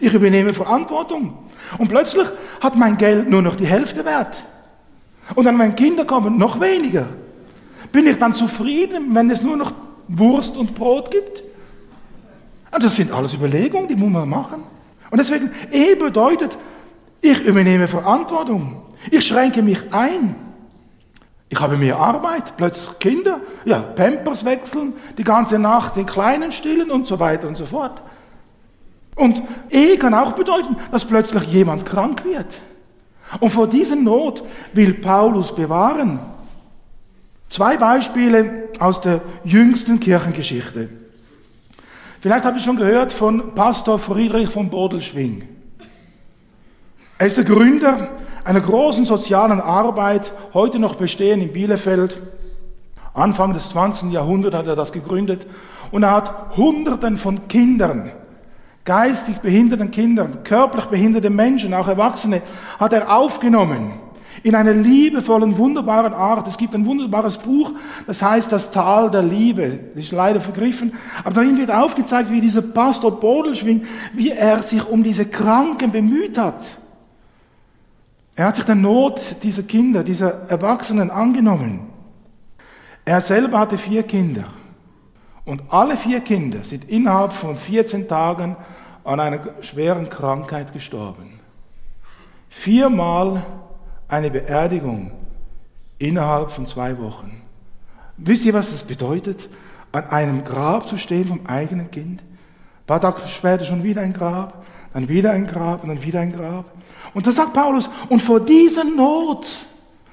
Ich 0.00 0.14
übernehme 0.14 0.54
Verantwortung. 0.54 1.36
Und 1.76 1.88
plötzlich 1.88 2.28
hat 2.60 2.76
mein 2.76 2.96
Geld 2.96 3.28
nur 3.28 3.42
noch 3.42 3.56
die 3.56 3.66
Hälfte 3.66 4.04
wert. 4.04 4.36
Und 5.34 5.44
dann 5.44 5.56
meine 5.56 5.74
Kinder 5.74 6.04
kommen 6.04 6.38
noch 6.38 6.60
weniger. 6.60 7.06
Bin 7.90 8.06
ich 8.06 8.16
dann 8.16 8.32
zufrieden, 8.32 9.12
wenn 9.12 9.28
es 9.28 9.42
nur 9.42 9.56
noch 9.56 9.72
Wurst 10.06 10.56
und 10.56 10.76
Brot 10.76 11.10
gibt? 11.10 11.42
Und 12.70 12.84
das 12.84 12.94
sind 12.94 13.10
alles 13.10 13.34
Überlegungen, 13.34 13.88
die 13.88 13.96
muss 13.96 14.10
man 14.10 14.28
machen. 14.28 14.62
Und 15.10 15.18
deswegen, 15.18 15.50
Ehe 15.72 15.96
bedeutet, 15.96 16.56
ich 17.20 17.40
übernehme 17.40 17.88
Verantwortung. 17.88 18.82
Ich 19.10 19.26
schränke 19.26 19.62
mich 19.62 19.92
ein. 19.92 20.36
Ich 21.48 21.60
habe 21.60 21.76
mehr 21.76 21.96
Arbeit, 21.96 22.56
plötzlich 22.56 22.98
Kinder, 22.98 23.40
ja, 23.64 23.78
Pampers 23.78 24.44
wechseln, 24.44 24.94
die 25.16 25.24
ganze 25.24 25.58
Nacht 25.58 25.96
den 25.96 26.06
Kleinen 26.06 26.50
stillen 26.50 26.90
und 26.90 27.06
so 27.06 27.20
weiter 27.20 27.46
und 27.46 27.56
so 27.56 27.66
fort. 27.66 28.02
Und 29.14 29.42
Ehe 29.70 29.96
kann 29.96 30.12
auch 30.12 30.32
bedeuten, 30.32 30.76
dass 30.90 31.04
plötzlich 31.04 31.44
jemand 31.44 31.86
krank 31.86 32.24
wird. 32.24 32.60
Und 33.40 33.50
vor 33.50 33.66
dieser 33.66 33.96
Not 33.96 34.42
will 34.72 34.94
Paulus 34.94 35.54
bewahren. 35.54 36.18
Zwei 37.48 37.76
Beispiele 37.76 38.68
aus 38.78 39.00
der 39.00 39.20
jüngsten 39.44 40.00
Kirchengeschichte. 40.00 40.90
Vielleicht 42.20 42.44
habt 42.44 42.56
ihr 42.56 42.62
schon 42.62 42.76
gehört 42.76 43.12
von 43.12 43.54
Pastor 43.54 43.98
Friedrich 43.98 44.50
von 44.50 44.68
Bodelschwing. 44.68 45.46
Er 47.18 47.26
ist 47.26 47.36
der 47.36 47.44
Gründer 47.44 48.08
einer 48.46 48.60
großen 48.60 49.04
sozialen 49.06 49.60
Arbeit, 49.60 50.32
heute 50.54 50.78
noch 50.78 50.94
bestehen 50.94 51.42
in 51.42 51.52
Bielefeld. 51.52 52.22
Anfang 53.12 53.52
des 53.52 53.70
20. 53.70 54.12
Jahrhunderts 54.12 54.56
hat 54.56 54.68
er 54.68 54.76
das 54.76 54.92
gegründet 54.92 55.48
und 55.90 56.04
er 56.04 56.12
hat 56.12 56.56
Hunderten 56.56 57.16
von 57.16 57.48
Kindern, 57.48 58.12
geistig 58.84 59.38
behinderten 59.38 59.90
Kindern, 59.90 60.44
körperlich 60.44 60.86
behinderte 60.86 61.28
Menschen, 61.28 61.74
auch 61.74 61.88
Erwachsene, 61.88 62.40
hat 62.78 62.92
er 62.92 63.16
aufgenommen 63.16 63.94
in 64.44 64.54
einer 64.54 64.74
liebevollen, 64.74 65.58
wunderbaren 65.58 66.14
Art. 66.14 66.46
Es 66.46 66.56
gibt 66.56 66.74
ein 66.74 66.86
wunderbares 66.86 67.38
Buch, 67.38 67.72
das 68.06 68.22
heißt 68.22 68.52
Das 68.52 68.70
Tal 68.70 69.10
der 69.10 69.22
Liebe. 69.22 69.80
Das 69.94 70.04
ist 70.04 70.12
leider 70.12 70.40
vergriffen. 70.40 70.92
Aber 71.24 71.34
darin 71.34 71.58
wird 71.58 71.72
aufgezeigt, 71.72 72.30
wie 72.30 72.40
dieser 72.40 72.62
Pastor 72.62 73.18
Bodelschwing, 73.18 73.84
wie 74.12 74.30
er 74.30 74.62
sich 74.62 74.86
um 74.86 75.02
diese 75.02 75.26
Kranken 75.26 75.90
bemüht 75.90 76.38
hat. 76.38 76.62
Er 78.36 78.46
hat 78.46 78.56
sich 78.56 78.66
der 78.66 78.74
Not 78.74 79.36
dieser 79.42 79.62
Kinder, 79.62 80.04
dieser 80.04 80.50
Erwachsenen 80.50 81.10
angenommen. 81.10 81.88
Er 83.06 83.22
selber 83.22 83.58
hatte 83.58 83.78
vier 83.78 84.02
Kinder. 84.02 84.44
Und 85.46 85.62
alle 85.70 85.96
vier 85.96 86.20
Kinder 86.20 86.62
sind 86.62 86.88
innerhalb 86.88 87.32
von 87.32 87.56
14 87.56 88.08
Tagen 88.08 88.56
an 89.04 89.20
einer 89.20 89.40
schweren 89.62 90.10
Krankheit 90.10 90.72
gestorben. 90.72 91.40
Viermal 92.50 93.42
eine 94.08 94.30
Beerdigung 94.30 95.12
innerhalb 95.98 96.50
von 96.50 96.66
zwei 96.66 96.98
Wochen. 96.98 97.40
Wisst 98.18 98.44
ihr, 98.44 98.52
was 98.52 98.70
das 98.70 98.84
bedeutet, 98.84 99.48
an 99.92 100.04
einem 100.10 100.44
Grab 100.44 100.88
zu 100.88 100.98
stehen 100.98 101.28
vom 101.28 101.46
eigenen 101.46 101.90
Kind? 101.90 102.20
Ein 102.20 102.86
paar 102.86 103.00
Tage 103.00 103.26
später 103.28 103.64
schon 103.64 103.82
wieder 103.82 104.02
ein 104.02 104.12
Grab, 104.12 104.64
dann 104.92 105.08
wieder 105.08 105.30
ein 105.30 105.46
Grab 105.46 105.82
und 105.82 105.88
dann 105.90 106.02
wieder 106.02 106.20
ein 106.20 106.32
Grab. 106.32 106.75
Und 107.14 107.26
da 107.26 107.32
sagt 107.32 107.52
Paulus, 107.52 107.88
und 108.08 108.20
vor 108.20 108.40
dieser 108.40 108.84
Not 108.84 109.46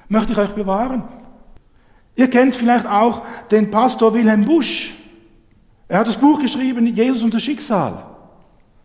möchte 0.08 0.32
ich 0.32 0.38
euch 0.38 0.54
bewahren. 0.54 1.02
Ihr 2.16 2.28
kennt 2.30 2.54
vielleicht 2.54 2.86
auch 2.86 3.22
den 3.50 3.70
Pastor 3.70 4.14
Wilhelm 4.14 4.44
Busch. 4.44 4.94
Er 5.88 5.98
hat 5.98 6.08
das 6.08 6.16
Buch 6.16 6.40
geschrieben, 6.40 6.86
Jesus 6.94 7.22
und 7.22 7.34
das 7.34 7.42
Schicksal. 7.42 8.04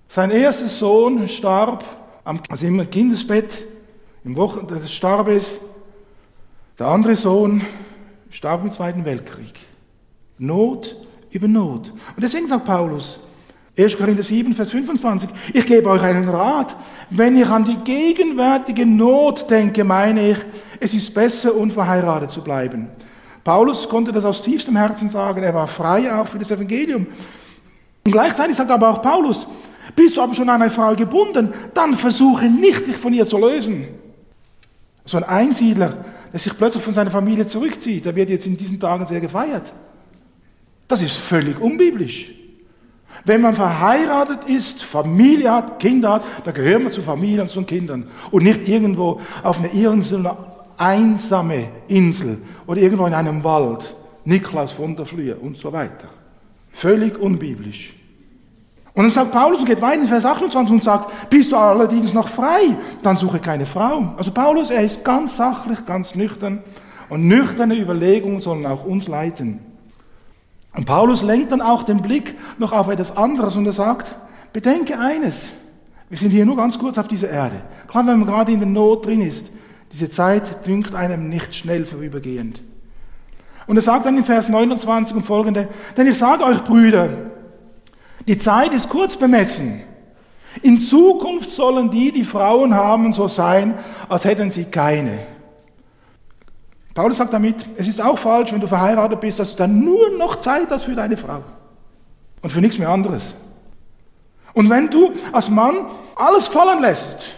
Sein 0.08 0.32
erster 0.32 0.67
Sohn 0.67 1.28
starb 1.28 1.84
am, 2.24 2.39
also 2.50 2.65
im 2.65 2.89
Kindesbett 2.89 3.63
im 4.24 4.36
Wochen 4.36 4.67
des 4.67 4.91
Starbes. 4.91 5.60
Der 6.78 6.88
andere 6.88 7.15
Sohn 7.15 7.62
starb 8.30 8.63
im 8.63 8.72
Zweiten 8.72 9.06
Weltkrieg. 9.06 9.54
Not 10.38 10.95
über 11.32 11.48
Not. 11.48 11.91
Und 12.15 12.24
deswegen 12.24 12.48
sagt 12.48 12.65
Paulus, 12.65 13.19
1. 13.79 13.97
Korinther 13.97 14.23
7, 14.23 14.53
Vers 14.53 14.71
25, 14.71 15.29
ich 15.53 15.65
gebe 15.65 15.89
euch 15.89 16.01
einen 16.01 16.27
Rat. 16.27 16.75
Wenn 17.09 17.37
ich 17.37 17.47
an 17.47 17.63
die 17.63 17.77
gegenwärtige 17.77 18.85
Not 18.85 19.49
denke, 19.49 19.85
meine 19.85 20.31
ich, 20.31 20.37
es 20.81 20.93
ist 20.93 21.13
besser, 21.13 21.55
unverheiratet 21.55 22.31
zu 22.31 22.41
bleiben. 22.41 22.89
Paulus 23.43 23.87
konnte 23.87 24.11
das 24.11 24.25
aus 24.25 24.41
tiefstem 24.41 24.75
Herzen 24.75 25.09
sagen. 25.09 25.41
Er 25.43 25.53
war 25.53 25.67
frei 25.67 26.13
auch 26.13 26.27
für 26.27 26.37
das 26.37 26.51
Evangelium. 26.51 27.07
Und 28.05 28.11
gleichzeitig 28.11 28.57
sagt 28.57 28.69
aber 28.69 28.89
auch 28.89 29.01
Paulus, 29.01 29.47
bist 29.95 30.17
du 30.17 30.21
aber 30.21 30.33
schon 30.33 30.49
an 30.49 30.61
eine 30.61 30.71
Frau 30.71 30.93
gebunden, 30.93 31.53
dann 31.73 31.95
versuche 31.95 32.45
nicht, 32.45 32.85
dich 32.85 32.97
von 32.97 33.13
ihr 33.13 33.25
zu 33.25 33.37
lösen. 33.37 33.87
So 35.05 35.17
ein 35.17 35.23
Einsiedler, 35.23 36.05
der 36.33 36.39
sich 36.39 36.55
plötzlich 36.57 36.83
von 36.83 36.93
seiner 36.93 37.11
Familie 37.11 37.47
zurückzieht, 37.47 38.05
der 38.05 38.15
wird 38.15 38.29
jetzt 38.29 38.45
in 38.45 38.57
diesen 38.57 38.79
Tagen 38.79 39.05
sehr 39.05 39.21
gefeiert. 39.21 39.71
Das 40.87 41.01
ist 41.01 41.15
völlig 41.15 41.59
unbiblisch. 41.59 42.38
Wenn 43.25 43.41
man 43.41 43.53
verheiratet 43.53 44.45
ist, 44.47 44.84
Familie 44.84 45.51
hat, 45.51 45.79
Kinder 45.79 46.13
hat, 46.13 46.23
dann 46.45 46.53
gehört 46.53 46.84
man 46.84 46.91
zu 46.91 47.01
Familie 47.01 47.41
und 47.41 47.49
zu 47.49 47.63
Kindern 47.63 48.08
und 48.32 48.43
nicht 48.43 48.67
irgendwo 48.67 49.19
auf 49.43 49.60
einer 49.60 49.71
Insel, 49.71 50.19
eine 50.19 50.38
einsame 50.77 51.67
Insel 51.88 52.38
oder 52.65 52.82
irgendwo 52.82 53.05
in 53.05 53.13
einem 53.13 53.43
Wald, 53.43 53.95
Niklaus 54.25 54.71
von 54.71 54.95
der 54.95 55.05
Flühe 55.05 55.36
und 55.36 55.58
so 55.58 55.71
weiter. 55.73 56.08
Völlig 56.71 57.19
unbiblisch. 57.19 57.93
Und 58.93 59.03
dann 59.03 59.12
sagt 59.12 59.32
Paulus 59.32 59.62
und 59.62 59.65
geht 59.65 59.82
weiter 59.82 60.01
in 60.01 60.08
Vers 60.08 60.25
28 60.25 60.71
und 60.73 60.84
sagt, 60.84 61.29
bist 61.29 61.51
du 61.51 61.58
allerdings 61.58 62.13
noch 62.13 62.27
frei, 62.27 62.77
dann 63.03 63.17
suche 63.17 63.39
keine 63.39 63.65
Frau. 63.65 64.13
Also 64.17 64.32
Paulus, 64.32 64.71
er 64.71 64.82
ist 64.84 65.05
ganz 65.05 65.38
sachlich, 65.38 65.86
ganz 65.86 66.15
nüchtern 66.15 66.63
und 67.08 67.27
nüchterne 67.27 67.75
Überlegungen 67.75 68.41
sollen 68.41 68.65
auch 68.65 68.84
uns 68.86 69.08
leiten. 69.08 69.60
Und 70.73 70.86
Paulus 70.86 71.21
lenkt 71.21 71.51
dann 71.51 71.62
auch 71.62 71.84
den 71.84 72.01
Blick 72.01 72.36
noch 72.58 72.71
auf 72.71 72.89
etwas 72.89 73.15
anderes 73.15 73.55
und 73.55 73.65
er 73.65 73.73
sagt, 73.73 74.15
bedenke 74.53 74.99
eines, 74.99 75.51
wir 76.10 76.17
sind 76.17 76.32
hier 76.32 76.45
nur 76.45 76.58
ganz 76.58 76.77
kurz 76.77 76.97
auf 76.97 77.08
dieser 77.08 77.29
Erde. 77.29 77.62
Klar, 77.88 78.05
wenn 78.08 78.19
man 78.19 78.27
gerade 78.27 78.51
in 78.51 78.60
der 78.60 78.69
Not 78.69 79.05
drin 79.05 79.21
ist, 79.21 79.51
diese 79.91 80.10
Zeit 80.10 80.65
dünkt 80.67 80.93
einem 80.93 81.29
nicht 81.29 81.55
schnell 81.55 81.86
vorübergehend. 81.86 82.62
Und 83.67 83.75
er 83.75 83.82
sagt 83.82 84.05
dann 84.05 84.17
in 84.17 84.25
Vers 84.25 84.49
29 84.49 85.15
und 85.15 85.23
folgende, 85.23 85.67
denn 85.95 86.08
ich 86.08 86.17
sage 86.17 86.43
euch 86.43 86.63
Brüder, 86.63 87.10
die 88.27 88.38
Zeit 88.38 88.73
ist 88.73 88.89
kurz 88.89 89.17
bemessen. 89.17 89.82
In 90.62 90.79
Zukunft 90.79 91.51
sollen 91.51 91.91
die, 91.91 92.12
die 92.12 92.23
Frauen 92.23 92.73
haben, 92.73 93.13
so 93.13 93.27
sein, 93.27 93.75
als 94.08 94.25
hätten 94.25 94.49
sie 94.49 94.65
keine. 94.65 95.19
Paulus 96.93 97.17
sagt 97.17 97.34
damit, 97.34 97.56
es 97.78 97.88
ist 97.88 98.02
auch 98.02 98.17
falsch, 98.17 98.52
wenn 98.52 98.60
du 98.60 98.67
verheiratet 98.67 99.19
bist, 99.19 99.39
dass 99.39 99.52
du 99.52 99.58
dann 99.58 99.84
nur 99.84 100.17
noch 100.17 100.39
Zeit 100.39 100.69
hast 100.69 100.84
für 100.84 100.95
deine 100.95 101.17
Frau 101.17 101.43
und 102.41 102.49
für 102.49 102.62
nichts 102.62 102.78
mehr 102.78 102.89
anderes. 102.89 103.36
Und 104.54 104.69
wenn 104.69 104.89
du 104.89 105.13
als 105.32 105.49
Mann 105.49 105.75
alles 106.15 106.47
fallen 106.47 106.82
lässt 106.82 107.34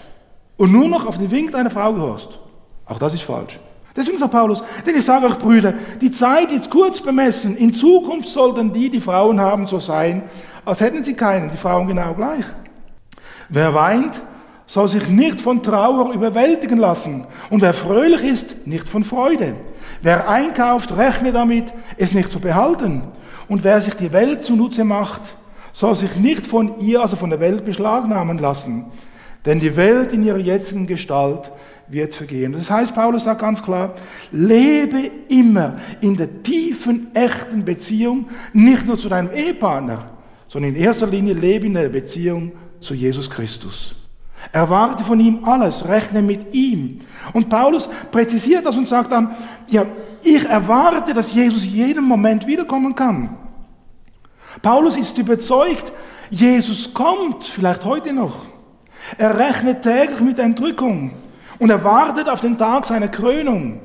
und 0.57 0.71
nur 0.71 0.87
noch 0.87 1.05
auf 1.05 1.17
den 1.17 1.29
Wink 1.29 1.51
deiner 1.51 1.69
Frau 1.69 1.93
gehorst, 1.93 2.39
auch 2.85 2.97
das 2.97 3.13
ist 3.13 3.23
falsch. 3.23 3.59
Deswegen 3.95 4.17
sagt 4.17 4.31
Paulus, 4.31 4.63
denn 4.85 4.95
ich 4.95 5.03
sage 5.03 5.25
euch 5.25 5.37
Brüder, 5.37 5.73
die 5.99 6.11
Zeit 6.11 6.51
ist 6.51 6.69
kurz 6.69 7.01
bemessen, 7.01 7.57
in 7.57 7.73
Zukunft 7.73 8.29
sollten 8.29 8.71
die, 8.71 8.89
die 8.89 9.01
Frauen 9.01 9.39
haben, 9.41 9.67
so 9.67 9.79
sein, 9.79 10.23
als 10.63 10.79
hätten 10.79 11.03
sie 11.03 11.13
keinen, 11.13 11.51
die 11.51 11.57
Frauen 11.57 11.87
genau 11.87 12.13
gleich. 12.13 12.45
Wer 13.49 13.73
weint, 13.73 14.21
soll 14.71 14.87
sich 14.87 15.09
nicht 15.09 15.41
von 15.41 15.61
Trauer 15.61 16.13
überwältigen 16.13 16.77
lassen. 16.77 17.25
Und 17.49 17.61
wer 17.61 17.73
fröhlich 17.73 18.23
ist, 18.23 18.65
nicht 18.65 18.87
von 18.87 19.03
Freude. 19.03 19.57
Wer 20.01 20.29
einkauft, 20.29 20.95
rechne 20.95 21.33
damit, 21.33 21.73
es 21.97 22.13
nicht 22.13 22.31
zu 22.31 22.39
behalten. 22.39 23.01
Und 23.49 23.65
wer 23.65 23.81
sich 23.81 23.95
die 23.95 24.13
Welt 24.13 24.43
zunutze 24.43 24.85
macht, 24.85 25.23
soll 25.73 25.93
sich 25.95 26.15
nicht 26.15 26.47
von 26.47 26.79
ihr, 26.79 27.01
also 27.01 27.17
von 27.17 27.29
der 27.29 27.41
Welt, 27.41 27.65
beschlagnahmen 27.65 28.37
lassen. 28.37 28.85
Denn 29.45 29.59
die 29.59 29.75
Welt 29.75 30.13
in 30.13 30.23
ihrer 30.23 30.37
jetzigen 30.37 30.87
Gestalt 30.87 31.51
wird 31.89 32.13
vergehen. 32.13 32.53
Das 32.53 32.71
heißt, 32.71 32.95
Paulus 32.95 33.25
sagt 33.25 33.41
ganz 33.41 33.61
klar, 33.61 33.95
lebe 34.31 35.11
immer 35.27 35.79
in 35.99 36.15
der 36.15 36.43
tiefen, 36.43 37.07
echten 37.13 37.65
Beziehung, 37.65 38.29
nicht 38.53 38.85
nur 38.85 38.97
zu 38.97 39.09
deinem 39.09 39.33
Ehepartner, 39.33 40.11
sondern 40.47 40.75
in 40.75 40.81
erster 40.81 41.07
Linie 41.07 41.33
lebe 41.33 41.67
in 41.67 41.73
der 41.73 41.89
Beziehung 41.89 42.53
zu 42.79 42.93
Jesus 42.93 43.29
Christus. 43.29 43.95
Erwarte 44.51 45.03
von 45.03 45.19
ihm 45.19 45.43
alles, 45.43 45.87
rechne 45.87 46.21
mit 46.21 46.53
ihm. 46.53 47.01
Und 47.33 47.49
Paulus 47.49 47.89
präzisiert 48.11 48.65
das 48.65 48.75
und 48.75 48.87
sagt 48.87 49.11
dann, 49.11 49.35
ja, 49.67 49.85
ich 50.23 50.45
erwarte, 50.45 51.13
dass 51.13 51.33
Jesus 51.33 51.65
jeden 51.65 52.03
Moment 52.03 52.45
wiederkommen 52.47 52.95
kann. 52.95 53.37
Paulus 54.61 54.97
ist 54.97 55.17
überzeugt, 55.17 55.91
Jesus 56.29 56.93
kommt, 56.93 57.45
vielleicht 57.45 57.85
heute 57.85 58.13
noch. 58.13 58.45
Er 59.17 59.37
rechnet 59.37 59.81
täglich 59.81 60.19
mit 60.19 60.39
Entrückung 60.39 61.11
und 61.59 61.69
er 61.69 61.83
wartet 61.83 62.29
auf 62.29 62.41
den 62.41 62.57
Tag 62.57 62.85
seiner 62.85 63.07
Krönung. 63.07 63.81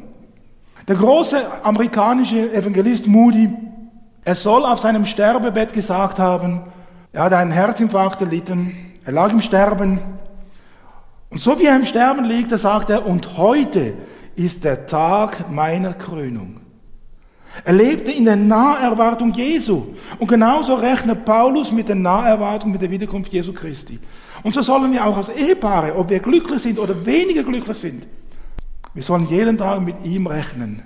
Der 0.89 0.97
große 0.97 1.65
amerikanische 1.65 2.53
Evangelist 2.53 3.07
Moody 3.07 3.51
er 4.27 4.35
soll 4.35 4.65
auf 4.65 4.81
seinem 4.81 5.05
Sterbebett 5.05 5.73
gesagt 5.73 6.19
haben, 6.19 6.63
er 7.13 7.23
hat 7.23 7.33
einen 7.33 7.53
Herzinfarkt 7.53 8.21
erlitten, 8.21 8.77
er 9.05 9.13
lag 9.13 9.31
im 9.31 9.41
Sterben. 9.41 10.01
Und 11.31 11.41
so 11.41 11.59
wie 11.59 11.67
er 11.67 11.77
im 11.77 11.85
Sterben 11.85 12.25
liegt, 12.25 12.53
da 12.53 12.59
sagt 12.59 12.91
er, 12.91 13.07
und 13.07 13.37
heute 13.37 13.95
ist 14.37 14.65
der 14.65 14.87
Tag 14.87 15.51
meiner 15.51 15.95
Krönung. 15.95 16.61
Er 17.65 17.73
lebte 17.73 18.13
in 18.13 18.27
der 18.27 18.37
Naherwartung 18.37 19.33
Jesu. 19.33 19.95
Und 20.19 20.29
genauso 20.29 20.75
rechnet 20.75 21.25
Paulus 21.25 21.73
mit 21.73 21.89
der 21.89 21.97
Naherwartung, 21.97 22.73
mit 22.73 22.83
der 22.83 22.91
Wiederkunft 22.91 23.33
Jesu 23.33 23.53
Christi. 23.53 23.99
Und 24.43 24.53
so 24.53 24.63
sollen 24.63 24.93
wir 24.93 25.05
auch 25.05 25.17
als 25.17 25.31
Ehepaare, 25.31 25.97
ob 25.97 26.11
wir 26.11 26.21
glücklich 26.21 26.63
sind 26.63 26.79
oder 26.79 27.07
weniger 27.07 27.43
glücklich 27.43 27.79
sind, 27.79 28.07
wir 28.95 29.03
sollen 29.03 29.29
jeden 29.29 29.59
Tag 29.59 29.83
mit 29.83 29.97
ihm 30.05 30.27
rechnen. 30.27 30.83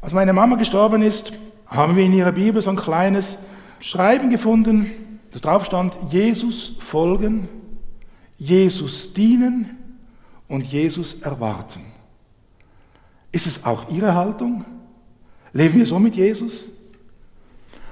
Als 0.00 0.12
meine 0.12 0.34
Mama 0.34 0.56
gestorben 0.56 1.00
ist, 1.00 1.32
haben 1.66 1.96
wir 1.96 2.04
in 2.04 2.12
ihrer 2.12 2.32
Bibel 2.32 2.60
so 2.60 2.70
ein 2.70 2.76
kleines 2.76 3.38
Schreiben 3.80 4.28
gefunden, 4.28 4.90
da 5.32 5.38
drauf 5.38 5.64
stand, 5.64 5.96
Jesus 6.10 6.76
folgen, 6.78 7.48
Jesus 8.44 9.12
dienen 9.12 9.78
und 10.48 10.64
Jesus 10.64 11.14
erwarten. 11.22 11.80
Ist 13.32 13.46
es 13.46 13.64
auch 13.64 13.88
Ihre 13.90 14.14
Haltung? 14.14 14.64
Leben 15.52 15.78
wir 15.78 15.86
so 15.86 15.98
mit 15.98 16.14
Jesus? 16.14 16.68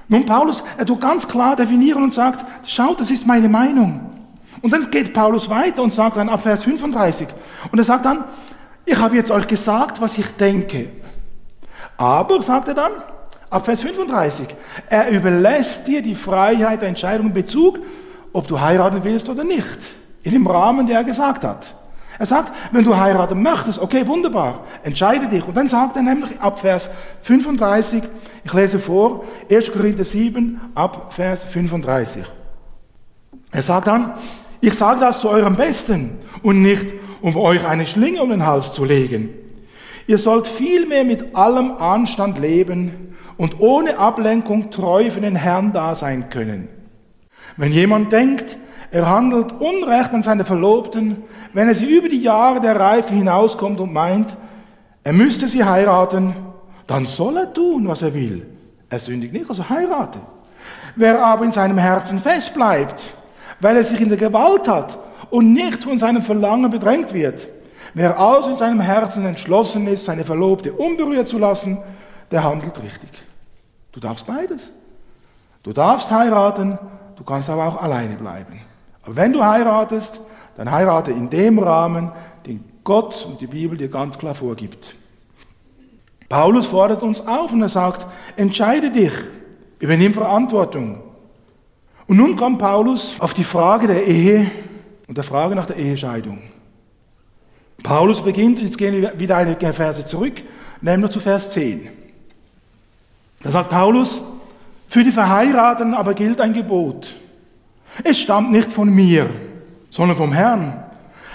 Nun, 0.07 0.25
Paulus, 0.25 0.63
er 0.77 0.85
tut 0.85 1.01
ganz 1.01 1.27
klar 1.27 1.55
definieren 1.55 2.03
und 2.03 2.13
sagt, 2.13 2.69
schaut, 2.69 2.99
das 2.99 3.09
ist 3.09 3.25
meine 3.25 3.49
Meinung. 3.49 4.11
Und 4.61 4.71
dann 4.71 4.89
geht 4.91 5.13
Paulus 5.13 5.49
weiter 5.49 5.81
und 5.81 5.93
sagt 5.93 6.17
dann 6.17 6.29
ab 6.29 6.43
Vers 6.43 6.63
35, 6.63 7.27
und 7.71 7.79
er 7.79 7.85
sagt 7.85 8.05
dann, 8.05 8.23
ich 8.85 8.97
habe 8.97 9.15
jetzt 9.15 9.31
euch 9.31 9.47
gesagt, 9.47 10.01
was 10.01 10.17
ich 10.17 10.27
denke. 10.31 10.89
Aber, 11.97 12.41
sagt 12.43 12.67
er 12.67 12.73
dann, 12.73 12.91
Ab 13.53 13.65
Vers 13.65 13.81
35. 13.81 14.47
Er 14.89 15.11
überlässt 15.11 15.87
dir 15.87 16.01
die 16.01 16.15
Freiheit 16.15 16.81
der 16.81 16.89
Entscheidung 16.89 17.27
in 17.27 17.33
Bezug, 17.33 17.79
ob 18.31 18.47
du 18.47 18.59
heiraten 18.59 19.03
willst 19.03 19.29
oder 19.29 19.43
nicht. 19.43 19.77
In 20.23 20.33
dem 20.33 20.47
Rahmen, 20.47 20.87
der 20.87 20.97
er 20.97 21.03
gesagt 21.03 21.43
hat. 21.43 21.75
Er 22.19 22.25
sagt, 22.25 22.51
wenn 22.71 22.85
du 22.85 22.95
heiraten 22.95 23.41
möchtest, 23.41 23.79
okay, 23.79 24.07
wunderbar, 24.07 24.65
entscheide 24.83 25.27
dich. 25.27 25.45
Und 25.47 25.57
dann 25.57 25.67
sagt 25.67 25.95
er 25.95 26.03
nämlich 26.03 26.39
ab 26.39 26.59
Vers 26.59 26.89
35, 27.21 28.03
ich 28.43 28.53
lese 28.53 28.79
vor, 28.79 29.25
1. 29.49 29.71
Korinther 29.71 30.03
7, 30.03 30.59
ab 30.75 31.13
Vers 31.13 31.43
35. 31.43 32.23
Er 33.51 33.61
sagt 33.61 33.87
dann, 33.87 34.13
ich 34.61 34.75
sage 34.75 34.99
das 34.99 35.19
zu 35.19 35.29
eurem 35.29 35.55
Besten 35.55 36.19
und 36.43 36.61
nicht, 36.61 36.85
um 37.21 37.35
euch 37.35 37.65
eine 37.65 37.87
Schlinge 37.87 38.21
um 38.21 38.29
den 38.29 38.45
Hals 38.45 38.73
zu 38.73 38.85
legen. 38.85 39.29
Ihr 40.07 40.17
sollt 40.17 40.47
vielmehr 40.47 41.03
mit 41.03 41.35
allem 41.35 41.73
Anstand 41.77 42.39
leben, 42.39 43.13
und 43.37 43.59
ohne 43.59 43.97
Ablenkung 43.97 44.71
treu 44.71 45.11
für 45.11 45.21
den 45.21 45.35
Herrn 45.35 45.73
da 45.73 45.95
sein 45.95 46.29
können. 46.29 46.67
Wenn 47.57 47.71
jemand 47.71 48.11
denkt, 48.11 48.57
er 48.93 49.09
handelt 49.09 49.51
Unrecht 49.53 50.13
an 50.13 50.21
seine 50.21 50.45
Verlobten, 50.45 51.23
wenn 51.51 51.67
er 51.67 51.73
sie 51.73 51.97
über 51.97 52.09
die 52.09 52.21
Jahre 52.21 52.61
der 52.61 52.79
Reife 52.79 53.11
hinauskommt 53.11 53.79
und 53.79 53.91
meint, 53.91 54.37
er 55.03 55.13
müsste 55.13 55.47
sie 55.47 55.63
heiraten, 55.63 56.35
dann 56.85 57.07
soll 57.07 57.37
er 57.37 57.51
tun, 57.51 57.87
was 57.87 58.03
er 58.03 58.13
will. 58.13 58.45
Er 58.91 58.99
sündigt 58.99 59.33
nicht, 59.33 59.49
also 59.49 59.67
heirate. 59.67 60.19
Wer 60.95 61.25
aber 61.25 61.43
in 61.43 61.51
seinem 61.51 61.79
Herzen 61.79 62.21
fest 62.21 62.53
bleibt, 62.53 63.01
weil 63.59 63.77
er 63.77 63.83
sich 63.83 63.99
in 63.99 64.09
der 64.09 64.17
Gewalt 64.19 64.67
hat 64.67 64.99
und 65.31 65.53
nicht 65.53 65.81
von 65.81 65.97
seinem 65.97 66.21
Verlangen 66.21 66.69
bedrängt 66.69 67.15
wird, 67.15 67.47
wer 67.95 68.19
also 68.19 68.51
in 68.51 68.57
seinem 68.57 68.81
Herzen 68.81 69.25
entschlossen 69.25 69.87
ist, 69.87 70.05
seine 70.05 70.23
Verlobte 70.23 70.71
unberührt 70.71 71.27
zu 71.27 71.39
lassen, 71.39 71.79
der 72.29 72.43
handelt 72.43 72.79
richtig. 72.83 73.09
Du 73.91 73.99
darfst 73.99 74.27
beides. 74.27 74.71
Du 75.63 75.73
darfst 75.73 76.11
heiraten, 76.11 76.77
du 77.15 77.23
kannst 77.23 77.49
aber 77.49 77.65
auch 77.65 77.81
alleine 77.81 78.17
bleiben. 78.17 78.61
Aber 79.03 79.15
wenn 79.15 79.33
du 79.33 79.43
heiratest, 79.43 80.21
dann 80.57 80.71
heirate 80.71 81.11
in 81.11 81.29
dem 81.29 81.59
Rahmen, 81.59 82.11
den 82.45 82.63
Gott 82.83 83.25
und 83.25 83.41
die 83.41 83.47
Bibel 83.47 83.77
dir 83.77 83.89
ganz 83.89 84.17
klar 84.17 84.35
vorgibt. 84.35 84.95
Paulus 86.29 86.67
fordert 86.67 87.03
uns 87.03 87.25
auf 87.25 87.51
und 87.51 87.61
er 87.61 87.69
sagt, 87.69 88.07
entscheide 88.35 88.91
dich, 88.91 89.13
übernimm 89.79 90.13
Verantwortung. 90.13 91.01
Und 92.07 92.17
nun 92.17 92.35
kommt 92.35 92.59
Paulus 92.59 93.15
auf 93.19 93.33
die 93.33 93.43
Frage 93.43 93.87
der 93.87 94.05
Ehe 94.05 94.49
und 95.07 95.17
der 95.17 95.23
Frage 95.23 95.55
nach 95.55 95.65
der 95.65 95.77
Ehescheidung. 95.77 96.41
Paulus 97.81 98.23
beginnt, 98.23 98.59
jetzt 98.59 98.77
gehen 98.77 99.01
wir 99.01 99.19
wieder 99.19 99.37
einige 99.37 99.73
Verse 99.73 100.05
zurück, 100.05 100.41
nämlich 100.81 101.11
zu 101.11 101.19
Vers 101.19 101.51
10. 101.51 101.89
Da 103.41 103.51
sagt 103.51 103.69
Paulus, 103.69 104.21
Für 104.87 105.03
die 105.03 105.11
Verheirateten 105.11 105.93
aber 105.93 106.13
gilt 106.13 106.39
ein 106.39 106.53
Gebot. 106.53 107.15
Es 108.03 108.19
stammt 108.19 108.51
nicht 108.51 108.71
von 108.71 108.89
mir, 108.89 109.29
sondern 109.89 110.17
vom 110.17 110.31
Herrn. 110.31 110.83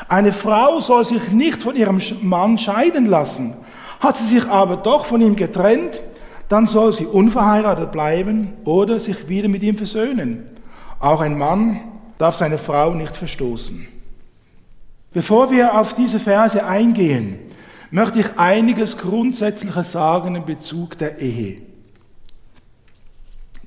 Eine 0.09 0.33
Frau 0.33 0.81
soll 0.81 1.05
sich 1.05 1.31
nicht 1.31 1.61
von 1.61 1.77
ihrem 1.77 2.01
Mann 2.23 2.59
scheiden 2.59 3.07
lassen. 3.07 3.55
Hat 4.01 4.17
sie 4.17 4.27
sich 4.27 4.47
aber 4.47 4.77
doch 4.77 5.07
von 5.07 5.21
ihm 5.21 5.37
getrennt, 5.37 6.01
dann 6.49 6.67
soll 6.67 6.93
sie 6.93 7.05
unverheiratet 7.05 7.93
bleiben 7.93 8.55
oder 8.65 8.99
sich 8.99 9.29
wieder 9.29 9.49
mit 9.49 9.63
ihm 9.63 9.77
versöhnen. 9.77 10.49
Auch 10.99 11.21
ein 11.21 11.37
Mann 11.37 11.81
darf 12.17 12.37
seine 12.37 12.59
Frau 12.59 12.95
nicht 12.95 13.15
verstoßen. 13.15 13.87
Bevor 15.13 15.51
wir 15.51 15.79
auf 15.79 15.95
diese 15.95 16.19
Verse 16.19 16.65
eingehen, 16.65 17.39
möchte 17.91 18.21
ich 18.21 18.39
einiges 18.39 18.99
Grundsätzliches 18.99 19.93
sagen 19.93 20.35
in 20.35 20.45
Bezug 20.45 20.99
der 20.99 21.19
Ehe. 21.19 21.63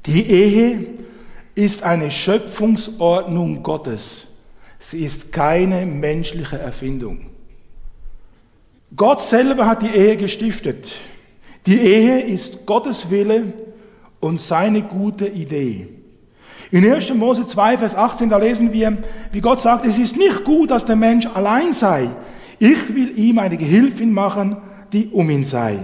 Die 0.05 0.25
Ehe 0.27 0.87
ist 1.55 1.83
eine 1.83 2.11
Schöpfungsordnung 2.11 3.63
Gottes. 3.63 4.27
Sie 4.79 5.03
ist 5.03 5.31
keine 5.31 5.85
menschliche 5.85 6.57
Erfindung. 6.57 7.27
Gott 8.95 9.21
selber 9.21 9.67
hat 9.67 9.81
die 9.83 9.95
Ehe 9.95 10.17
gestiftet. 10.17 10.93
Die 11.65 11.79
Ehe 11.79 12.21
ist 12.21 12.65
Gottes 12.65 13.09
Wille 13.09 13.53
und 14.19 14.41
seine 14.41 14.81
gute 14.81 15.27
Idee. 15.27 15.87
In 16.71 16.89
1. 16.89 17.13
Mose 17.13 17.45
2, 17.45 17.77
Vers 17.77 17.95
18, 17.95 18.29
da 18.29 18.37
lesen 18.37 18.71
wir, 18.71 18.97
wie 19.31 19.41
Gott 19.41 19.61
sagt, 19.61 19.85
es 19.85 19.97
ist 19.97 20.15
nicht 20.17 20.43
gut, 20.45 20.71
dass 20.71 20.85
der 20.85 20.95
Mensch 20.95 21.27
allein 21.27 21.73
sei. 21.73 22.09
Ich 22.59 22.93
will 22.93 23.17
ihm 23.17 23.39
eine 23.39 23.57
Gehilfin 23.57 24.13
machen, 24.13 24.57
die 24.93 25.07
um 25.07 25.29
ihn 25.29 25.43
sei. 25.43 25.79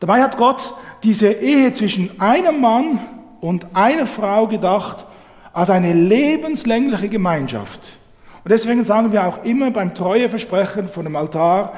Dabei 0.00 0.22
hat 0.22 0.36
Gott 0.36 0.74
diese 1.02 1.30
Ehe 1.30 1.72
zwischen 1.72 2.20
einem 2.20 2.60
Mann 2.60 2.98
und 3.44 3.66
einer 3.74 4.06
Frau 4.06 4.46
gedacht 4.46 5.04
als 5.52 5.68
eine 5.68 5.92
lebenslängliche 5.92 7.10
Gemeinschaft. 7.10 7.98
Und 8.42 8.50
deswegen 8.50 8.86
sagen 8.86 9.12
wir 9.12 9.26
auch 9.26 9.44
immer 9.44 9.70
beim 9.70 9.94
Treueversprechen 9.94 10.88
von 10.88 11.04
dem 11.04 11.14
Altar, 11.14 11.74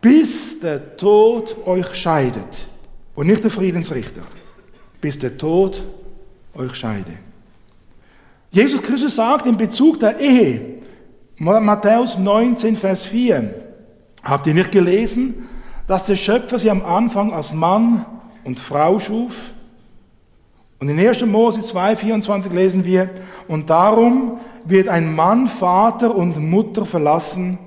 bis 0.00 0.58
der 0.58 0.96
Tod 0.96 1.56
euch 1.66 1.94
scheidet. 1.94 2.68
Und 3.14 3.28
nicht 3.28 3.44
der 3.44 3.52
Friedensrichter. 3.52 4.22
Bis 5.00 5.16
der 5.16 5.38
Tod 5.38 5.84
euch 6.52 6.74
scheide. 6.74 7.12
Jesus 8.50 8.82
Christus 8.82 9.14
sagt 9.14 9.46
in 9.46 9.56
Bezug 9.56 10.00
der 10.00 10.18
Ehe, 10.18 10.82
Matthäus 11.38 12.18
19, 12.18 12.76
Vers 12.76 13.04
4, 13.04 13.54
habt 14.24 14.48
ihr 14.48 14.54
nicht 14.54 14.72
gelesen, 14.72 15.48
dass 15.86 16.06
der 16.06 16.16
Schöpfer 16.16 16.58
sie 16.58 16.70
am 16.72 16.84
Anfang 16.84 17.32
als 17.32 17.52
Mann 17.52 18.04
und 18.42 18.58
Frau 18.58 18.98
schuf? 18.98 19.54
Und 20.78 20.88
in 20.88 20.98
1. 20.98 21.24
Mose 21.26 21.62
2, 21.62 21.96
24 21.96 22.52
lesen 22.52 22.84
wir, 22.84 23.10
und 23.48 23.70
darum 23.70 24.38
wird 24.64 24.88
ein 24.88 25.14
Mann 25.14 25.48
Vater 25.48 26.14
und 26.14 26.38
Mutter 26.38 26.84
verlassen 26.84 27.58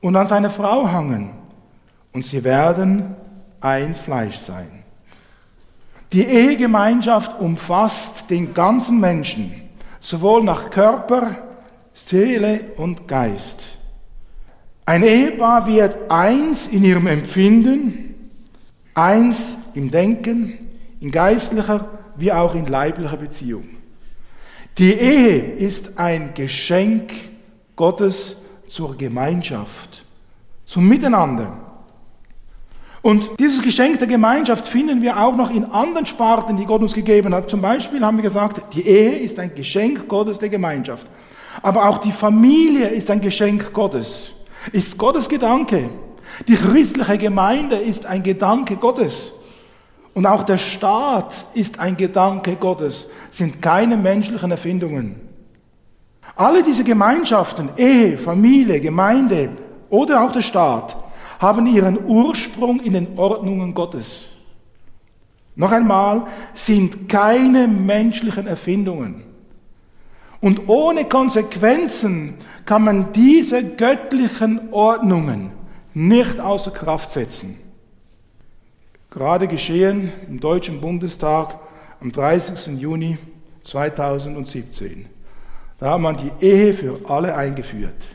und 0.00 0.16
an 0.16 0.28
seine 0.28 0.50
Frau 0.50 0.90
hangen, 0.90 1.30
und 2.12 2.24
sie 2.24 2.42
werden 2.42 3.14
ein 3.60 3.94
Fleisch 3.94 4.36
sein. 4.36 4.68
Die 6.12 6.24
Ehegemeinschaft 6.24 7.38
umfasst 7.38 8.30
den 8.30 8.52
ganzen 8.52 8.98
Menschen 8.98 9.54
sowohl 10.00 10.42
nach 10.42 10.70
Körper, 10.70 11.36
Seele 11.92 12.72
und 12.76 13.06
Geist. 13.06 13.78
Ein 14.86 15.04
Ehepaar 15.04 15.66
wird 15.66 16.10
eins 16.10 16.66
in 16.66 16.82
ihrem 16.82 17.06
Empfinden, 17.06 18.32
eins 18.94 19.56
im 19.74 19.90
Denken, 19.90 20.58
in 21.00 21.12
geistlicher 21.12 21.99
wie 22.16 22.32
auch 22.32 22.54
in 22.54 22.66
leiblicher 22.66 23.16
Beziehung. 23.16 23.68
Die 24.78 24.92
Ehe 24.92 25.38
ist 25.38 25.98
ein 25.98 26.32
Geschenk 26.34 27.12
Gottes 27.76 28.36
zur 28.66 28.96
Gemeinschaft, 28.96 30.04
zum 30.64 30.88
Miteinander. 30.88 31.56
Und 33.02 33.30
dieses 33.38 33.62
Geschenk 33.62 33.98
der 33.98 34.08
Gemeinschaft 34.08 34.66
finden 34.66 35.00
wir 35.00 35.18
auch 35.18 35.34
noch 35.34 35.50
in 35.50 35.64
anderen 35.64 36.06
Sparten, 36.06 36.56
die 36.56 36.66
Gott 36.66 36.82
uns 36.82 36.92
gegeben 36.92 37.34
hat. 37.34 37.48
Zum 37.48 37.62
Beispiel 37.62 38.04
haben 38.04 38.18
wir 38.18 38.22
gesagt, 38.22 38.74
die 38.74 38.86
Ehe 38.86 39.18
ist 39.18 39.38
ein 39.38 39.54
Geschenk 39.54 40.06
Gottes 40.06 40.38
der 40.38 40.50
Gemeinschaft. 40.50 41.06
Aber 41.62 41.88
auch 41.88 41.98
die 41.98 42.12
Familie 42.12 42.88
ist 42.88 43.10
ein 43.10 43.20
Geschenk 43.20 43.72
Gottes. 43.72 44.32
Ist 44.72 44.98
Gottes 44.98 45.28
Gedanke. 45.28 45.88
Die 46.46 46.54
christliche 46.54 47.18
Gemeinde 47.18 47.76
ist 47.76 48.04
ein 48.06 48.22
Gedanke 48.22 48.76
Gottes. 48.76 49.32
Und 50.14 50.26
auch 50.26 50.42
der 50.42 50.58
Staat 50.58 51.44
ist 51.54 51.78
ein 51.78 51.96
Gedanke 51.96 52.56
Gottes, 52.56 53.08
sind 53.30 53.62
keine 53.62 53.96
menschlichen 53.96 54.50
Erfindungen. 54.50 55.20
Alle 56.34 56.62
diese 56.62 56.84
Gemeinschaften, 56.84 57.70
Ehe, 57.76 58.18
Familie, 58.18 58.80
Gemeinde 58.80 59.50
oder 59.88 60.22
auch 60.22 60.32
der 60.32 60.42
Staat, 60.42 60.96
haben 61.38 61.66
ihren 61.66 62.04
Ursprung 62.04 62.80
in 62.80 62.94
den 62.94 63.18
Ordnungen 63.18 63.74
Gottes. 63.74 64.26
Noch 65.56 65.72
einmal, 65.72 66.26
sind 66.54 67.08
keine 67.08 67.68
menschlichen 67.68 68.46
Erfindungen. 68.46 69.24
Und 70.40 70.68
ohne 70.68 71.04
Konsequenzen 71.04 72.34
kann 72.64 72.84
man 72.84 73.12
diese 73.12 73.62
göttlichen 73.62 74.72
Ordnungen 74.72 75.52
nicht 75.92 76.40
außer 76.40 76.70
Kraft 76.70 77.10
setzen. 77.10 77.58
Gerade 79.10 79.48
geschehen 79.48 80.12
im 80.28 80.38
Deutschen 80.38 80.80
Bundestag 80.80 81.58
am 82.00 82.12
30. 82.12 82.78
Juni 82.80 83.18
2017. 83.62 85.06
Da 85.78 85.94
hat 85.94 86.00
man 86.00 86.16
die 86.16 86.46
Ehe 86.46 86.72
für 86.72 87.00
alle 87.08 87.34
eingeführt. 87.34 88.06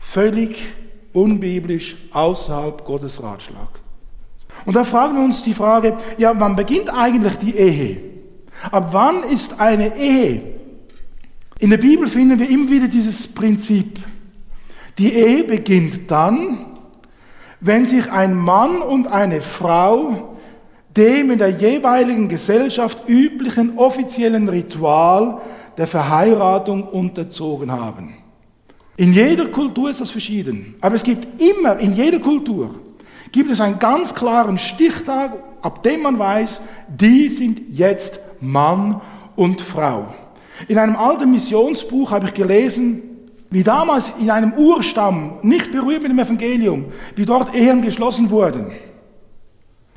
Völlig 0.00 0.66
unbiblisch, 1.12 1.96
außerhalb 2.12 2.84
Gottes 2.84 3.22
Ratschlag. 3.22 3.68
Und 4.64 4.74
da 4.74 4.82
fragen 4.82 5.14
wir 5.14 5.24
uns 5.24 5.44
die 5.44 5.54
Frage, 5.54 5.96
ja, 6.18 6.32
wann 6.38 6.56
beginnt 6.56 6.92
eigentlich 6.92 7.36
die 7.36 7.54
Ehe? 7.54 8.00
Ab 8.72 8.88
wann 8.90 9.22
ist 9.22 9.60
eine 9.60 9.96
Ehe? 9.96 10.42
In 11.60 11.70
der 11.70 11.78
Bibel 11.78 12.08
finden 12.08 12.38
wir 12.38 12.50
immer 12.50 12.68
wieder 12.70 12.88
dieses 12.88 13.28
Prinzip. 13.28 14.00
Die 14.98 15.12
Ehe 15.12 15.44
beginnt 15.44 16.10
dann, 16.10 16.75
wenn 17.60 17.86
sich 17.86 18.10
ein 18.10 18.34
Mann 18.34 18.82
und 18.82 19.06
eine 19.06 19.40
Frau 19.40 20.36
dem 20.96 21.30
in 21.30 21.38
der 21.38 21.50
jeweiligen 21.50 22.28
Gesellschaft 22.28 23.02
üblichen 23.06 23.76
offiziellen 23.76 24.48
Ritual 24.48 25.42
der 25.76 25.86
Verheiratung 25.86 26.84
unterzogen 26.84 27.70
haben. 27.70 28.14
In 28.96 29.12
jeder 29.12 29.46
Kultur 29.46 29.90
ist 29.90 30.00
das 30.00 30.10
verschieden. 30.10 30.74
Aber 30.80 30.94
es 30.94 31.02
gibt 31.02 31.40
immer, 31.40 31.78
in 31.78 31.94
jeder 31.94 32.18
Kultur, 32.18 32.74
gibt 33.30 33.50
es 33.50 33.60
einen 33.60 33.78
ganz 33.78 34.14
klaren 34.14 34.56
Stichtag, 34.56 35.32
ab 35.60 35.82
dem 35.82 36.02
man 36.02 36.18
weiß, 36.18 36.62
die 36.88 37.28
sind 37.28 37.60
jetzt 37.72 38.20
Mann 38.40 39.02
und 39.34 39.60
Frau. 39.60 40.14
In 40.68 40.78
einem 40.78 40.96
alten 40.96 41.30
Missionsbuch 41.30 42.10
habe 42.10 42.28
ich 42.28 42.34
gelesen, 42.34 43.02
wie 43.56 43.62
damals 43.62 44.12
in 44.20 44.30
einem 44.30 44.52
Urstamm, 44.52 45.38
nicht 45.40 45.72
berührt 45.72 46.02
mit 46.02 46.10
dem 46.10 46.18
Evangelium, 46.18 46.84
wie 47.14 47.24
dort 47.24 47.54
Ehen 47.54 47.80
geschlossen 47.80 48.28
wurden. 48.28 48.70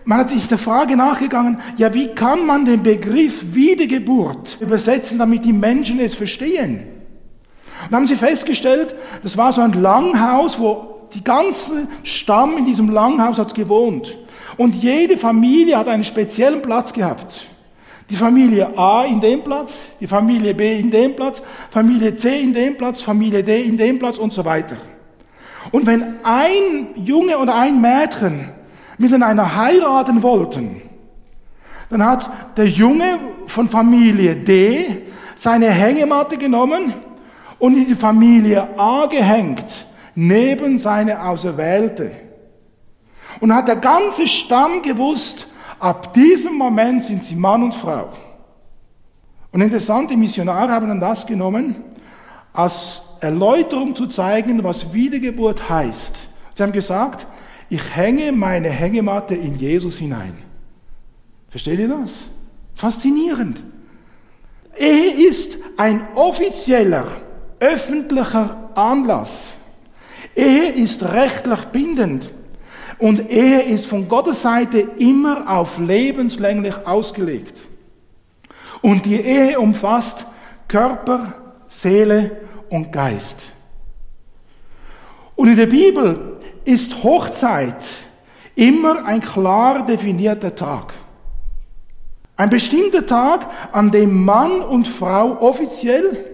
Man 0.05 0.25
ist 0.29 0.49
der 0.49 0.57
Frage 0.57 0.95
nachgegangen, 0.95 1.59
ja, 1.75 1.93
wie 1.93 2.07
kann 2.07 2.45
man 2.45 2.63
den 2.63 2.81
Begriff 2.83 3.53
Wiedergeburt 3.53 4.57
übersetzen, 4.61 5.19
damit 5.19 5.43
die 5.43 5.51
Menschen 5.51 5.99
es 5.99 6.15
verstehen? 6.15 6.87
Und 7.89 7.95
haben 7.97 8.07
sie 8.07 8.15
festgestellt, 8.15 8.95
das 9.23 9.35
war 9.35 9.51
so 9.51 9.59
ein 9.59 9.73
Langhaus, 9.73 10.57
wo 10.57 11.09
die 11.13 11.21
ganze 11.25 11.85
Stamm 12.03 12.57
in 12.59 12.65
diesem 12.65 12.89
Langhaus 12.89 13.37
hat 13.39 13.53
gewohnt. 13.53 14.17
Und 14.55 14.73
jede 14.73 15.17
Familie 15.17 15.77
hat 15.77 15.89
einen 15.89 16.05
speziellen 16.05 16.61
Platz 16.61 16.93
gehabt. 16.93 17.45
Die 18.09 18.15
Familie 18.15 18.75
A 18.75 19.03
in 19.03 19.21
dem 19.21 19.43
Platz, 19.43 19.89
die 19.99 20.07
Familie 20.07 20.55
B 20.55 20.79
in 20.79 20.89
dem 20.89 21.15
Platz, 21.15 21.43
Familie 21.69 22.15
C 22.15 22.41
in 22.41 22.53
dem 22.53 22.75
Platz, 22.75 23.01
Familie 23.01 23.43
D 23.43 23.61
in 23.61 23.77
dem 23.77 23.99
Platz 23.99 24.17
und 24.17 24.33
so 24.33 24.43
weiter. 24.43 24.77
Und 25.71 25.85
wenn 25.85 26.15
ein 26.23 26.87
Junge 26.95 27.37
oder 27.37 27.55
ein 27.55 27.79
Mädchen 27.79 28.49
miteinander 28.97 29.55
heiraten 29.55 30.23
wollten, 30.23 30.81
dann 31.89 32.03
hat 32.03 32.29
der 32.57 32.67
Junge 32.67 33.19
von 33.47 33.69
Familie 33.69 34.35
D 34.35 35.03
seine 35.35 35.69
Hängematte 35.69 36.37
genommen 36.37 36.93
und 37.59 37.77
in 37.77 37.87
die 37.87 37.95
Familie 37.95 38.67
A 38.77 39.05
gehängt, 39.05 39.85
neben 40.15 40.79
seine 40.79 41.23
Auserwählte. 41.23 42.11
Und 43.39 43.53
hat 43.53 43.67
der 43.67 43.75
ganze 43.75 44.27
Stamm 44.27 44.81
gewusst, 44.81 45.47
ab 45.79 46.13
diesem 46.13 46.55
Moment 46.55 47.03
sind 47.03 47.23
sie 47.23 47.35
Mann 47.35 47.63
und 47.63 47.73
Frau. 47.73 48.09
Und 49.51 49.61
interessante 49.61 50.15
Missionare 50.15 50.71
haben 50.71 50.87
dann 50.87 50.99
das 50.99 51.25
genommen, 51.25 51.75
als 52.53 53.01
Erläuterung 53.19 53.95
zu 53.95 54.07
zeigen, 54.07 54.63
was 54.63 54.93
Wiedergeburt 54.93 55.69
heißt. 55.69 56.29
Sie 56.53 56.63
haben 56.63 56.71
gesagt, 56.71 57.25
ich 57.69 57.95
hänge 57.95 58.31
meine 58.31 58.69
Hängematte 58.69 59.35
in 59.35 59.57
Jesus 59.57 59.97
hinein. 59.97 60.37
Versteht 61.49 61.79
ihr 61.79 61.87
das? 61.87 62.27
Faszinierend. 62.75 63.63
Ehe 64.77 65.27
ist 65.27 65.57
ein 65.77 66.01
offizieller, 66.15 67.05
öffentlicher 67.59 68.69
Anlass. 68.75 69.53
Ehe 70.35 70.71
ist 70.71 71.03
rechtlich 71.03 71.59
bindend. 71.65 72.31
Und 72.99 73.31
Ehe 73.31 73.61
ist 73.61 73.87
von 73.87 74.07
Gottes 74.09 74.41
Seite 74.41 74.79
immer 74.97 75.49
auf 75.49 75.79
lebenslänglich 75.79 76.75
ausgelegt. 76.85 77.57
Und 78.81 79.05
die 79.05 79.15
Ehe 79.15 79.57
umfasst 79.59 80.25
Körper, 80.67 81.33
Seele 81.67 82.41
und 82.69 82.91
Geist. 82.91 83.53
Und 85.35 85.47
in 85.47 85.55
der 85.55 85.67
Bibel 85.67 86.37
ist 86.65 87.01
Hochzeit 87.01 87.77
immer 88.55 89.05
ein 89.05 89.21
klar 89.21 89.85
definierter 89.85 90.53
Tag. 90.53 90.93
Ein 92.35 92.49
bestimmter 92.49 93.05
Tag, 93.05 93.47
an 93.71 93.91
dem 93.91 94.25
Mann 94.25 94.59
und 94.59 94.87
Frau 94.87 95.41
offiziell, 95.41 96.25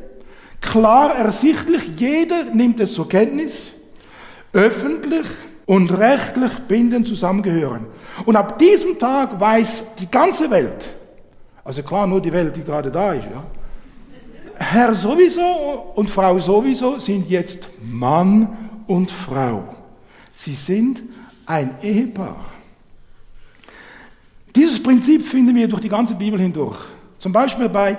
klar 0.62 1.15
ersichtlich, 1.15 1.84
jeder 1.97 2.45
nimmt 2.45 2.80
es 2.80 2.95
zur 2.95 3.08
Kenntnis, 3.08 3.71
öffentlich 4.54 5.25
und 5.65 5.91
rechtlich 5.91 6.54
bindend 6.67 7.08
zusammengehören. 7.08 7.86
Und 8.25 8.36
ab 8.36 8.58
diesem 8.58 8.97
Tag 8.97 9.39
weiß 9.39 9.95
die 9.99 10.10
ganze 10.10 10.49
Welt, 10.49 10.95
also 11.63 11.82
klar 11.82 12.06
nur 12.08 12.21
die 12.21 12.32
Welt, 12.32 12.56
die 12.56 12.63
gerade 12.63 12.91
da 12.91 13.13
ist, 13.13 13.25
ja, 13.25 13.43
Herr 14.58 14.93
sowieso 14.93 15.91
und 15.95 16.10
Frau 16.10 16.39
sowieso 16.39 16.97
sind 16.99 17.30
jetzt 17.30 17.67
Mann 17.84 18.69
und 18.88 19.12
Frau. 19.12 19.75
Sie 20.34 20.54
sind 20.54 21.04
ein 21.45 21.71
Ehepaar. 21.82 22.38
Dieses 24.56 24.82
Prinzip 24.82 25.25
finden 25.25 25.54
wir 25.54 25.67
durch 25.67 25.82
die 25.82 25.89
ganze 25.89 26.15
Bibel 26.15 26.39
hindurch. 26.39 26.78
Zum 27.19 27.34
Beispiel 27.34 27.67
bei 27.67 27.97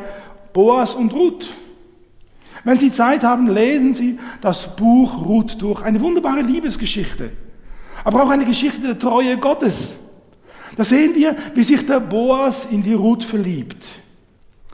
Boas 0.53 0.95
und 0.95 1.13
Ruth. 1.13 1.51
Wenn 2.65 2.79
Sie 2.79 2.91
Zeit 2.91 3.23
haben, 3.23 3.49
lesen 3.49 3.93
Sie 3.93 4.19
das 4.41 4.75
Buch 4.75 5.23
Ruth 5.25 5.61
durch. 5.61 5.83
Eine 5.83 6.01
wunderbare 6.01 6.41
Liebesgeschichte. 6.41 7.31
Aber 8.07 8.23
auch 8.23 8.29
eine 8.29 8.45
Geschichte 8.45 8.83
der 8.83 8.99
Treue 9.01 9.37
Gottes. 9.37 9.97
Da 10.77 10.85
sehen 10.85 11.17
wir, 11.17 11.35
wie 11.55 11.65
sich 11.65 11.85
der 11.85 11.99
Boas 11.99 12.67
in 12.67 12.81
die 12.81 12.93
Ruth 12.93 13.25
verliebt. 13.25 13.85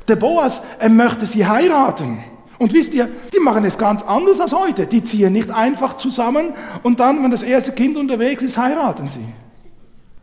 Der 0.06 0.16
Boas, 0.16 0.60
er 0.78 0.90
möchte 0.90 1.24
sie 1.24 1.46
heiraten. 1.46 2.22
Und 2.58 2.74
wisst 2.74 2.92
ihr, 2.92 3.08
die 3.32 3.40
machen 3.40 3.64
es 3.64 3.78
ganz 3.78 4.02
anders 4.02 4.38
als 4.38 4.52
heute. 4.52 4.86
Die 4.86 5.02
ziehen 5.02 5.32
nicht 5.32 5.50
einfach 5.50 5.96
zusammen 5.96 6.52
und 6.82 7.00
dann, 7.00 7.24
wenn 7.24 7.30
das 7.30 7.42
erste 7.42 7.72
Kind 7.72 7.96
unterwegs 7.96 8.42
ist, 8.42 8.58
heiraten 8.58 9.08
sie. 9.08 9.24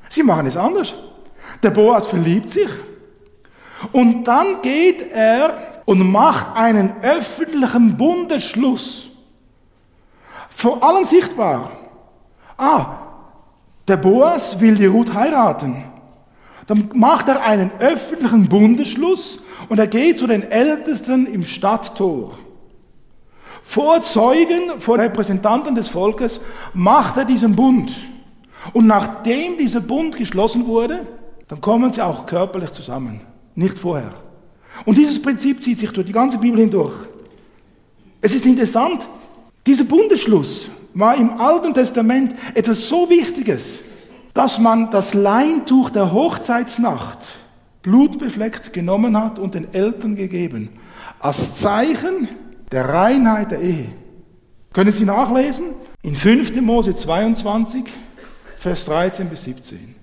Sie 0.08 0.22
machen 0.22 0.46
es 0.46 0.56
anders. 0.56 0.94
Der 1.64 1.72
Boas 1.72 2.06
verliebt 2.06 2.52
sich 2.52 2.70
und 3.92 4.24
dann 4.24 4.62
geht 4.62 5.12
er 5.12 5.82
und 5.86 6.12
macht 6.12 6.56
einen 6.56 6.94
öffentlichen 7.02 7.98
Bundesschluss. 7.98 9.10
Vor 10.52 10.84
allen 10.84 11.06
sichtbar. 11.06 11.72
Ah, 12.60 12.98
der 13.88 13.96
Boas 13.96 14.60
will 14.60 14.76
die 14.76 14.86
Ruth 14.86 15.14
heiraten. 15.14 15.86
Dann 16.68 16.90
macht 16.94 17.30
er 17.30 17.42
einen 17.42 17.72
öffentlichen 17.80 18.50
Bundesschluss 18.50 19.40
und 19.70 19.80
er 19.80 19.88
geht 19.88 20.20
zu 20.20 20.28
den 20.28 20.44
Ältesten 20.44 21.26
im 21.26 21.46
Stadttor. 21.46 22.32
Vor 23.64 24.02
Zeugen, 24.02 24.80
vor 24.80 25.00
Repräsentanten 25.00 25.74
des 25.74 25.88
Volkes 25.88 26.42
macht 26.74 27.16
er 27.16 27.24
diesen 27.24 27.56
Bund. 27.56 27.92
Und 28.74 28.88
nachdem 28.88 29.58
dieser 29.58 29.80
Bund 29.80 30.18
geschlossen 30.18 30.68
wurde, 30.68 31.08
dann 31.48 31.62
kommen 31.62 31.94
sie 31.94 32.02
auch 32.02 32.26
körperlich 32.26 32.72
zusammen, 32.72 33.22
nicht 33.56 33.80
vorher. 33.80 34.14
Und 34.84 34.98
dieses 34.98 35.22
Prinzip 35.22 35.64
zieht 35.64 35.80
sich 35.80 35.92
durch 35.92 36.06
die 36.06 36.14
ganze 36.14 36.38
Bibel 36.38 36.60
hindurch. 36.60 36.94
Es 38.20 38.36
ist 38.36 38.46
interessant, 38.46 39.08
dieser 39.66 39.86
Bundesschluss 39.86 40.70
war 41.00 41.16
im 41.16 41.40
Alten 41.40 41.74
Testament 41.74 42.36
etwas 42.54 42.88
so 42.88 43.10
Wichtiges, 43.10 43.80
dass 44.34 44.60
man 44.60 44.92
das 44.92 45.14
Leintuch 45.14 45.90
der 45.90 46.12
Hochzeitsnacht 46.14 47.20
blutbefleckt 47.82 48.74
genommen 48.74 49.18
hat 49.18 49.40
und 49.40 49.56
den 49.56 49.74
Eltern 49.74 50.16
gegeben, 50.16 50.70
als 51.20 51.56
Zeichen 51.56 52.28
der 52.72 52.88
Reinheit 52.88 53.52
der 53.52 53.62
Ehe. 53.62 53.90
Können 54.74 54.92
Sie 54.92 55.06
nachlesen? 55.06 55.66
In 56.02 56.16
5. 56.16 56.62
Mose 56.62 56.96
22, 56.96 57.84
Vers 58.58 58.86
13 58.86 59.30
bis 59.30 59.44
17. 59.44 59.96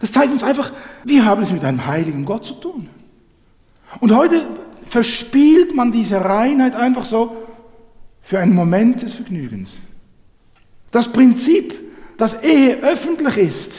Das 0.00 0.12
zeigt 0.12 0.32
uns 0.32 0.42
einfach, 0.42 0.72
wir 1.04 1.24
haben 1.24 1.42
es 1.42 1.50
mit 1.50 1.64
einem 1.64 1.86
heiligen 1.86 2.24
Gott 2.24 2.44
zu 2.44 2.54
tun. 2.54 2.88
Und 4.00 4.14
heute 4.14 4.46
verspielt 4.88 5.74
man 5.74 5.92
diese 5.92 6.24
Reinheit 6.24 6.74
einfach 6.74 7.04
so 7.04 7.36
für 8.22 8.38
einen 8.38 8.54
Moment 8.54 9.02
des 9.02 9.14
Vergnügens. 9.14 9.78
Das 10.90 11.08
Prinzip, 11.08 11.74
dass 12.16 12.42
Ehe 12.42 12.78
öffentlich 12.82 13.36
ist, 13.36 13.72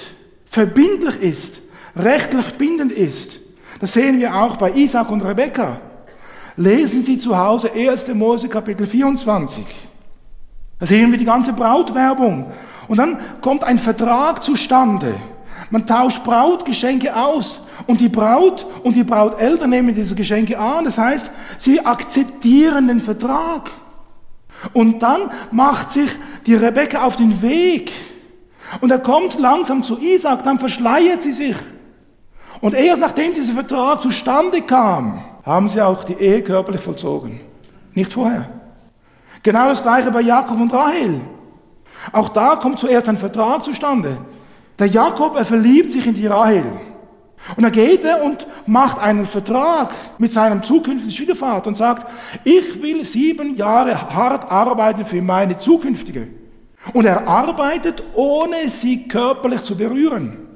verbindlich 0.45 1.21
ist, 1.21 1.61
rechtlich 1.95 2.53
bindend 2.53 2.91
ist, 2.91 3.39
das 3.79 3.93
sehen 3.93 4.19
wir 4.19 4.35
auch 4.35 4.57
bei 4.57 4.71
Isaac 4.71 5.09
und 5.09 5.21
Rebekka. 5.21 5.79
Lesen 6.57 7.03
Sie 7.03 7.17
zu 7.17 7.37
Hause 7.37 7.71
1. 7.71 8.09
Mose 8.13 8.49
Kapitel 8.49 8.85
24. 8.85 9.63
Da 10.79 10.85
sehen 10.85 11.11
wir 11.11 11.17
die 11.17 11.25
ganze 11.25 11.53
Brautwerbung. 11.53 12.51
Und 12.87 12.97
dann 12.97 13.17
kommt 13.41 13.63
ein 13.63 13.79
Vertrag 13.79 14.43
zustande. 14.43 15.15
Man 15.69 15.85
tauscht 15.85 16.23
Brautgeschenke 16.23 17.15
aus 17.15 17.61
und 17.87 18.01
die 18.01 18.09
Braut 18.09 18.65
und 18.83 18.95
die 18.95 19.03
Brauteltern 19.03 19.69
nehmen 19.69 19.93
diese 19.93 20.15
Geschenke 20.15 20.57
an. 20.57 20.85
Das 20.85 20.97
heißt, 20.97 21.31
sie 21.57 21.85
akzeptieren 21.85 22.87
den 22.87 22.99
Vertrag. 22.99 23.69
Und 24.73 24.99
dann 24.99 25.31
macht 25.51 25.91
sich 25.91 26.09
die 26.45 26.55
Rebecca 26.55 27.03
auf 27.03 27.15
den 27.15 27.41
Weg. 27.41 27.91
Und 28.81 28.91
er 28.91 28.99
kommt 28.99 29.39
langsam 29.39 29.83
zu 29.83 29.97
Isaac, 29.99 30.43
dann 30.43 30.59
verschleiert 30.59 31.21
sie 31.21 31.31
sich. 31.31 31.57
Und 32.61 32.73
erst 32.73 32.99
nachdem 32.99 33.33
dieser 33.33 33.53
Vertrag 33.53 34.01
zustande 34.01 34.61
kam, 34.61 35.23
haben 35.45 35.69
sie 35.69 35.81
auch 35.81 36.03
die 36.03 36.13
Ehe 36.13 36.43
körperlich 36.43 36.81
vollzogen. 36.81 37.39
Nicht 37.93 38.13
vorher. 38.13 38.49
Genau 39.41 39.69
das 39.69 39.81
gleiche 39.81 40.11
bei 40.11 40.21
Jakob 40.21 40.59
und 40.59 40.73
Rahel. 40.73 41.21
Auch 42.11 42.29
da 42.29 42.55
kommt 42.57 42.79
zuerst 42.79 43.07
ein 43.09 43.17
Vertrag 43.17 43.63
zustande. 43.63 44.17
Der 44.77 44.87
Jakob, 44.87 45.35
er 45.35 45.45
verliebt 45.45 45.91
sich 45.91 46.05
in 46.05 46.15
die 46.15 46.27
Rahel. 46.27 46.63
Und 47.55 47.63
dann 47.63 47.71
geht 47.71 48.03
er 48.03 48.23
und 48.23 48.45
macht 48.65 48.99
einen 48.99 49.25
Vertrag 49.25 49.91
mit 50.17 50.33
seinem 50.33 50.61
zukünftigen 50.61 51.11
Schwiegervater 51.11 51.67
und 51.67 51.75
sagt, 51.75 52.07
ich 52.43 52.81
will 52.81 53.03
sieben 53.03 53.55
Jahre 53.55 54.13
hart 54.13 54.51
arbeiten 54.51 55.05
für 55.05 55.21
meine 55.21 55.57
zukünftige. 55.57 56.27
Und 56.93 57.05
er 57.05 57.27
arbeitet, 57.27 58.03
ohne 58.13 58.69
sie 58.69 59.07
körperlich 59.07 59.61
zu 59.61 59.75
berühren. 59.75 60.49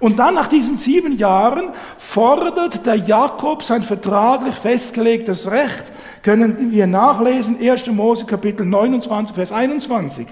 Und 0.00 0.18
dann 0.18 0.34
nach 0.34 0.48
diesen 0.48 0.76
sieben 0.76 1.16
Jahren 1.16 1.70
fordert 1.96 2.84
der 2.84 2.96
Jakob 2.96 3.62
sein 3.62 3.82
vertraglich 3.82 4.54
festgelegtes 4.54 5.50
Recht. 5.50 5.84
Können 6.22 6.70
wir 6.70 6.86
nachlesen, 6.86 7.58
1. 7.58 7.86
Mose 7.86 8.26
Kapitel 8.26 8.66
29, 8.66 9.34
Vers 9.34 9.50
21. 9.50 10.26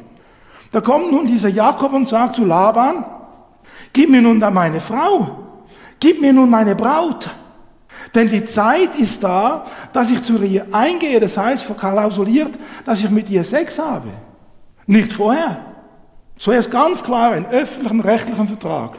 Da 0.73 0.81
kommt 0.83 1.11
nun 1.11 1.27
dieser 1.27 1.49
Jakob 1.49 1.95
und 1.95 2.07
sagt 2.07 2.37
zu 2.37 2.45
Laban, 2.45 3.07
gib 3.93 4.11
mir 4.11 4.23
nun 4.23 4.41
da 4.41 4.51
meine 4.51 4.81
Frau, 4.81 5.39
gib 6.01 6.21
mir 6.21 6.33
nun 6.33 6.51
meine 6.51 6.75
Braut. 6.75 7.29
Denn 8.15 8.29
die 8.29 8.45
Zeit 8.45 8.97
ist 8.97 9.23
da, 9.23 9.65
dass 9.93 10.11
ich 10.11 10.23
zu 10.23 10.39
ihr 10.43 10.67
eingehe, 10.73 11.21
das 11.21 11.37
heißt 11.37 11.65
verklausuliert, 11.65 12.53
dass 12.85 13.01
ich 13.01 13.11
mit 13.11 13.29
ihr 13.31 13.45
Sex 13.45 13.79
habe. 13.79 14.09
Nicht 14.87 15.13
vorher. 15.13 15.61
Zuerst 16.39 16.71
ganz 16.71 17.03
klar 17.03 17.33
einen 17.33 17.47
öffentlichen 17.47 18.01
rechtlichen 18.01 18.47
Vertrag. 18.47 18.99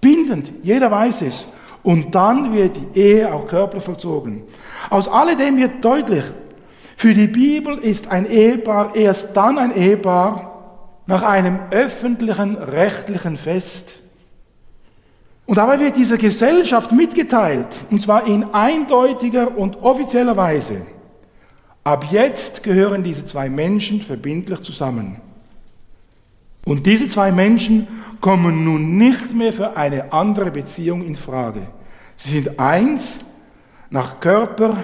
Bindend, 0.00 0.52
jeder 0.62 0.90
weiß 0.90 1.22
es. 1.22 1.46
Und 1.82 2.14
dann 2.14 2.52
wird 2.52 2.76
die 2.76 3.00
Ehe 3.00 3.32
auch 3.32 3.46
körperlich 3.46 3.84
vollzogen. 3.84 4.42
Aus 4.90 5.08
alledem 5.08 5.56
wird 5.56 5.84
deutlich, 5.84 6.24
für 6.96 7.14
die 7.14 7.26
Bibel 7.26 7.78
ist 7.78 8.08
ein 8.08 8.26
Ehepaar 8.26 8.94
erst 8.94 9.36
dann 9.36 9.58
ein 9.58 9.74
Ehepaar, 9.74 10.52
nach 11.06 11.24
einem 11.24 11.58
öffentlichen 11.70 12.56
rechtlichen 12.56 13.36
Fest. 13.36 14.01
Und 15.46 15.58
dabei 15.58 15.80
wird 15.80 15.96
dieser 15.96 16.18
Gesellschaft 16.18 16.92
mitgeteilt, 16.92 17.66
und 17.90 18.00
zwar 18.00 18.26
in 18.26 18.44
eindeutiger 18.52 19.56
und 19.56 19.82
offizieller 19.82 20.36
Weise. 20.36 20.82
Ab 21.84 22.06
jetzt 22.10 22.62
gehören 22.62 23.02
diese 23.02 23.24
zwei 23.24 23.48
Menschen 23.48 24.00
verbindlich 24.00 24.60
zusammen. 24.60 25.16
Und 26.64 26.86
diese 26.86 27.08
zwei 27.08 27.32
Menschen 27.32 27.88
kommen 28.20 28.64
nun 28.64 28.96
nicht 28.96 29.34
mehr 29.34 29.52
für 29.52 29.76
eine 29.76 30.12
andere 30.12 30.52
Beziehung 30.52 31.04
in 31.04 31.16
Frage. 31.16 31.66
Sie 32.14 32.30
sind 32.30 32.58
eins 32.60 33.16
nach 33.90 34.20
Körper, 34.20 34.76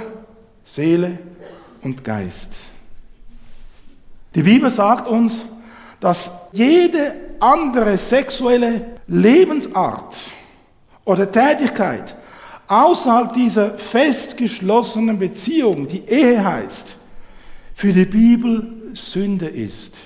Seele 0.65 1.21
und 1.83 2.03
Geist. 2.03 2.51
Die 4.35 4.43
Bibel 4.43 4.71
sagt 4.71 5.07
uns, 5.07 5.45
dass 6.01 6.31
jede 6.53 7.15
andere 7.39 7.97
sexuelle 7.97 8.99
Lebensart 9.07 10.17
oder 11.09 11.31
Tätigkeit 11.33 12.15
außerhalb 12.67 13.33
dieser 13.33 13.71
festgeschlossenen 13.79 15.19
Beziehung, 15.19 15.89
die 15.89 16.05
Ehe 16.07 16.45
heißt, 16.45 16.97
für 17.75 17.95
die 17.95 18.05
Bibel 18.05 18.91
Sünde 18.93 19.47
ist. 19.47 19.97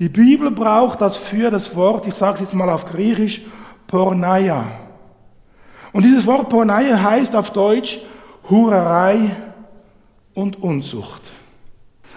Die 0.00 0.08
Bibel 0.08 0.50
braucht 0.50 1.00
das 1.00 1.16
für 1.16 1.52
das 1.52 1.74
Wort, 1.76 2.08
ich 2.08 2.14
sage 2.14 2.34
es 2.34 2.40
jetzt 2.40 2.54
mal 2.54 2.68
auf 2.68 2.84
Griechisch, 2.84 3.42
Porneia. 3.86 4.64
Und 5.92 6.04
dieses 6.04 6.26
Wort 6.26 6.48
Porneia 6.48 7.00
heißt 7.00 7.36
auf 7.36 7.52
Deutsch 7.52 8.00
Hurerei 8.50 9.30
und 10.34 10.60
Unzucht. 10.60 11.22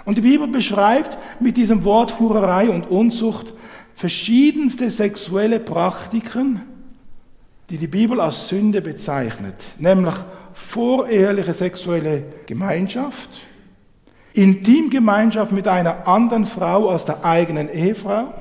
Und 0.05 0.17
die 0.17 0.21
Bibel 0.21 0.47
beschreibt 0.47 1.19
mit 1.39 1.55
diesem 1.55 1.83
Wort 1.83 2.19
Hurerei 2.19 2.67
und 2.71 2.89
Unzucht 2.89 3.53
verschiedenste 3.93 4.89
sexuelle 4.89 5.59
Praktiken, 5.59 6.63
die 7.71 7.77
die 7.77 7.87
Bibel 7.87 8.19
als 8.19 8.49
Sünde 8.49 8.81
bezeichnet, 8.81 9.55
nämlich 9.77 10.15
voreheliche 10.53 11.53
sexuelle 11.53 12.25
Gemeinschaft, 12.45 13.29
Intimgemeinschaft 14.33 15.53
mit 15.53 15.69
einer 15.69 16.05
anderen 16.05 16.45
Frau 16.45 16.89
als 16.89 17.05
der 17.05 17.23
eigenen 17.23 17.73
Ehefrau, 17.73 18.33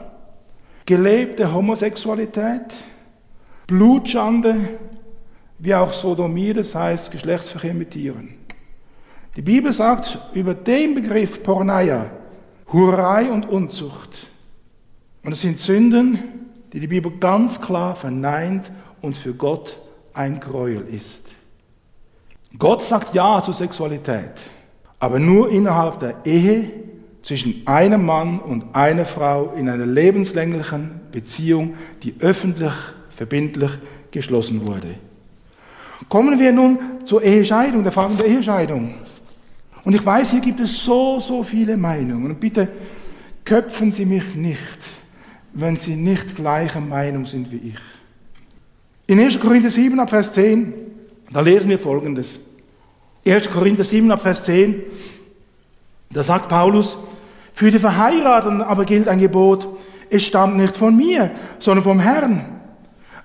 gelebte 0.85 1.53
Homosexualität, 1.53 2.75
Blutschande, 3.69 4.57
wie 5.59 5.75
auch 5.77 5.93
Sodomie, 5.93 6.53
das 6.53 6.75
heißt 6.75 7.13
Geschlechtsverkehr 7.13 7.75
mit 7.75 7.93
Tieren. 7.93 8.35
Die 9.37 9.43
Bibel 9.43 9.73
sagt 9.73 10.19
über 10.35 10.55
den 10.55 10.97
Begriff 10.97 11.41
Porneia, 11.45 12.11
Hurerei 12.73 13.31
und 13.31 13.49
Unzucht. 13.49 14.11
Und 15.23 15.33
es 15.33 15.41
sind 15.43 15.59
Sünden, 15.59 16.19
die 16.73 16.81
die 16.81 16.89
Bibel 16.89 17.13
ganz 17.21 17.61
klar 17.61 17.95
verneint 17.95 18.73
und 19.03 19.17
für 19.17 19.35
Gott 19.35 19.79
ein 20.15 20.41
Gräuel 20.41 20.87
ist. 20.91 21.27
Gott 22.59 22.83
sagt 22.83 23.15
Ja 23.15 23.43
zur 23.43 23.55
Sexualität, 23.55 24.33
aber 24.99 25.19
nur 25.19 25.51
innerhalb 25.51 26.01
der 26.01 26.17
Ehe 26.25 26.71
zwischen 27.23 27.67
einem 27.67 28.07
Mann 28.07 28.41
und 28.41 28.75
einer 28.75 29.05
Frau 29.05 29.53
in 29.57 29.69
einer 29.69 29.87
lebenslänglichen 29.87 31.01
Beziehung, 31.13 31.75
die 32.03 32.15
öffentlich, 32.21 32.73
verbindlich 33.11 33.71
geschlossen 34.11 34.67
wurde. 34.67 34.95
Kommen 36.09 36.39
wir 36.41 36.51
nun 36.51 36.79
zur 37.05 37.23
Ehescheidung, 37.23 37.83
der 37.83 37.93
Frage 37.93 38.15
der 38.15 38.27
Ehescheidung. 38.27 38.95
Und 39.85 39.95
ich 39.95 40.05
weiß, 40.05 40.31
hier 40.33 40.41
gibt 40.41 40.61
es 40.61 40.85
so, 40.85 41.21
so 41.21 41.45
viele 41.45 41.77
Meinungen. 41.77 42.33
Und 42.33 42.41
bitte 42.41 42.69
köpfen 43.45 43.93
Sie 43.93 44.05
mich 44.05 44.35
nicht, 44.35 44.59
wenn 45.53 45.77
Sie 45.77 45.97
nicht 45.97 46.37
gleicher 46.37 46.81
Meinung 46.81 47.27
sind 47.27 47.51
wie 47.51 47.69
ich. 47.69 48.00
In 49.11 49.19
1. 49.19 49.41
Korinther 49.41 49.71
7 49.71 49.99
ab 49.99 50.09
Vers 50.09 50.31
10, 50.35 50.73
da 51.33 51.41
lesen 51.41 51.69
wir 51.69 51.81
Folgendes. 51.81 52.39
1. 53.27 53.51
Korinther 53.51 53.83
7 53.83 54.09
ab 54.13 54.21
Vers 54.21 54.45
10, 54.45 54.85
da 56.13 56.23
sagt 56.23 56.49
Paulus, 56.49 56.97
für 57.53 57.73
die 57.73 57.81
Verheirateten 57.81 58.63
aber 58.63 58.85
gilt 58.85 59.09
ein 59.09 59.19
Gebot, 59.19 59.67
es 60.11 60.23
stammt 60.23 60.59
nicht 60.59 60.77
von 60.77 60.97
mir, 60.97 61.33
sondern 61.59 61.83
vom 61.83 61.99
Herrn. 61.99 62.45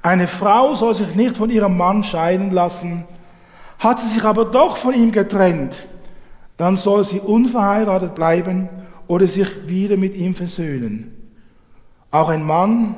Eine 0.01 0.27
Frau 0.27 0.73
soll 0.73 0.95
sich 0.95 1.13
nicht 1.13 1.37
von 1.37 1.51
ihrem 1.51 1.77
Mann 1.77 2.03
scheiden 2.03 2.49
lassen. 2.49 3.03
Hat 3.77 3.99
sie 3.99 4.07
sich 4.07 4.23
aber 4.23 4.45
doch 4.45 4.77
von 4.77 4.95
ihm 4.95 5.11
getrennt, 5.11 5.85
dann 6.57 6.77
soll 6.77 7.03
sie 7.03 7.19
unverheiratet 7.19 8.15
bleiben 8.15 8.69
oder 9.05 9.27
sich 9.27 9.67
wieder 9.67 9.97
mit 9.97 10.15
ihm 10.15 10.33
versöhnen. 10.33 11.13
Auch 12.09 12.29
ein 12.29 12.43
Mann 12.43 12.95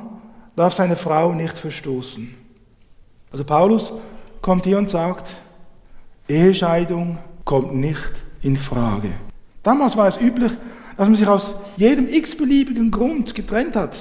darf 0.56 0.72
seine 0.72 0.96
Frau 0.96 1.34
nicht 1.34 1.58
verstoßen. 1.58 2.47
Also 3.30 3.44
Paulus 3.44 3.92
kommt 4.40 4.64
hier 4.64 4.78
und 4.78 4.88
sagt, 4.88 5.28
Ehescheidung 6.28 7.18
kommt 7.44 7.74
nicht 7.74 8.10
in 8.42 8.56
Frage. 8.56 9.10
Damals 9.62 9.96
war 9.96 10.08
es 10.08 10.20
üblich, 10.20 10.52
dass 10.96 11.08
man 11.08 11.16
sich 11.16 11.26
aus 11.26 11.54
jedem 11.76 12.08
x-beliebigen 12.08 12.90
Grund 12.90 13.34
getrennt 13.34 13.76
hat. 13.76 13.96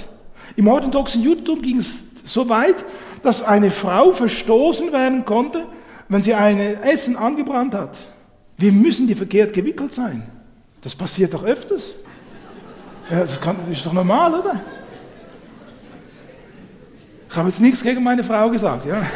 Im 0.56 0.68
orthodoxen 0.68 1.22
Judentum 1.22 1.62
ging 1.62 1.78
es 1.78 2.06
so 2.24 2.50
weit, 2.50 2.84
dass 3.24 3.42
eine 3.42 3.72
Frau 3.72 4.12
verstoßen 4.12 4.92
werden 4.92 5.26
konnte, 5.26 5.66
wenn 6.10 6.24
sie 6.24 6.34
ein 6.34 6.60
Essen 6.60 7.18
angebrannt 7.18 7.74
hat. 7.74 7.98
Wir 8.58 8.72
müssen 8.72 9.08
die 9.08 9.16
verkehrt 9.16 9.54
gewickelt 9.54 9.94
sein. 9.94 10.24
Das 10.82 10.96
passiert 10.96 11.34
doch 11.34 11.44
öfters. 11.44 11.96
Ja, 13.10 13.20
das, 13.20 13.40
das 13.40 13.56
ist 13.72 13.86
doch 13.86 13.94
normal, 13.94 14.34
oder? 14.34 14.62
Ich 17.30 17.36
habe 17.36 17.50
jetzt 17.50 17.60
nichts 17.60 17.84
gegen 17.84 18.04
meine 18.04 18.24
Frau 18.24 18.50
gesagt, 18.50 18.86
ja. 18.86 19.02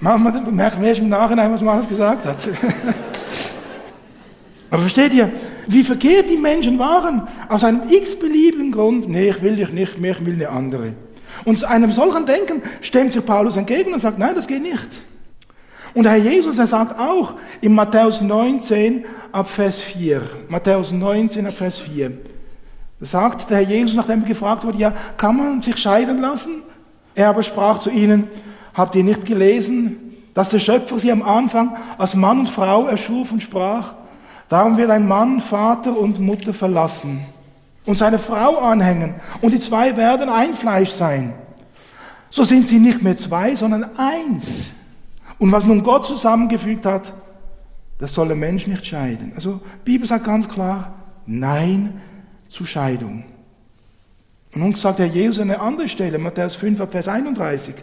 Manchmal 0.00 0.50
merkt 0.50 0.78
man 0.78 0.86
erst 0.86 1.00
im 1.00 1.08
Nachhinein, 1.08 1.52
was 1.52 1.60
man 1.60 1.76
alles 1.76 1.88
gesagt 1.88 2.26
hat. 2.26 2.36
Aber 4.70 4.80
versteht 4.80 5.14
ihr, 5.14 5.30
wie 5.68 5.84
verkehrt 5.84 6.28
die 6.28 6.36
Menschen 6.36 6.78
waren? 6.78 7.28
Aus 7.48 7.62
einem 7.62 7.82
x-beliebigen 7.88 8.72
Grund, 8.72 9.08
nee, 9.08 9.30
ich 9.30 9.42
will 9.42 9.56
dich 9.56 9.70
nicht 9.70 9.98
mehr, 9.98 10.12
ich 10.12 10.26
will 10.26 10.34
eine 10.34 10.48
andere. 10.48 10.94
Und 11.44 11.62
einem 11.64 11.92
solchen 11.92 12.26
Denken 12.26 12.62
stemmt 12.80 13.12
sich 13.12 13.24
Paulus 13.24 13.56
entgegen 13.56 13.92
und 13.92 14.00
sagt, 14.00 14.18
nein, 14.18 14.34
das 14.34 14.46
geht 14.46 14.62
nicht. 14.62 14.88
Und 15.94 16.06
Herr 16.06 16.16
Jesus, 16.16 16.58
er 16.58 16.66
sagt 16.66 16.98
auch 16.98 17.34
in 17.60 17.74
Matthäus 17.74 18.20
19 18.20 19.04
ab 19.30 19.48
Vers 19.48 19.80
4, 19.80 20.22
Matthäus 20.48 20.90
19 20.90 21.46
ab 21.46 21.54
Vers 21.54 21.78
4, 21.78 22.10
da 22.10 22.16
sagt 23.02 23.50
der 23.50 23.58
Herr 23.58 23.64
Jesus, 23.64 23.96
nachdem 23.96 24.22
er 24.22 24.28
gefragt 24.28 24.64
wurde, 24.64 24.78
ja, 24.78 24.92
kann 25.16 25.36
man 25.36 25.62
sich 25.62 25.76
scheiden 25.76 26.20
lassen? 26.20 26.62
Er 27.14 27.28
aber 27.28 27.42
sprach 27.42 27.78
zu 27.80 27.90
ihnen, 27.90 28.28
habt 28.74 28.94
ihr 28.94 29.04
nicht 29.04 29.26
gelesen, 29.26 29.96
dass 30.34 30.48
der 30.48 30.60
Schöpfer 30.60 30.98
sie 30.98 31.12
am 31.12 31.22
Anfang 31.22 31.76
als 31.98 32.14
Mann 32.14 32.40
und 32.40 32.48
Frau 32.48 32.86
erschuf 32.86 33.32
und 33.32 33.42
sprach, 33.42 33.94
darum 34.48 34.76
wird 34.76 34.90
ein 34.90 35.06
Mann 35.06 35.40
Vater 35.40 35.98
und 35.98 36.20
Mutter 36.20 36.54
verlassen 36.54 37.20
und 37.84 37.98
seine 37.98 38.18
Frau 38.18 38.58
anhängen 38.58 39.14
und 39.40 39.52
die 39.52 39.58
zwei 39.58 39.96
werden 39.96 40.28
ein 40.28 40.54
Fleisch 40.54 40.90
sein. 40.90 41.34
So 42.30 42.44
sind 42.44 42.66
sie 42.68 42.78
nicht 42.78 43.02
mehr 43.02 43.16
zwei, 43.16 43.54
sondern 43.54 43.90
eins. 43.98 44.70
Und 45.38 45.52
was 45.52 45.64
nun 45.64 45.82
Gott 45.82 46.06
zusammengefügt 46.06 46.86
hat, 46.86 47.12
das 47.98 48.14
soll 48.14 48.28
der 48.28 48.36
Mensch 48.36 48.66
nicht 48.66 48.86
scheiden. 48.86 49.32
Also 49.34 49.60
die 49.84 49.92
Bibel 49.92 50.08
sagt 50.08 50.24
ganz 50.24 50.48
klar, 50.48 50.94
nein 51.26 52.00
zu 52.52 52.66
Scheidung. 52.66 53.24
Und 54.54 54.60
nun 54.60 54.74
sagt 54.74 54.98
Herr 54.98 55.06
Jesus 55.06 55.40
an 55.40 55.50
einer 55.50 55.62
anderen 55.62 55.88
Stelle, 55.88 56.18
Matthäus 56.18 56.54
5, 56.56 56.90
Vers 56.90 57.08
31, 57.08 57.74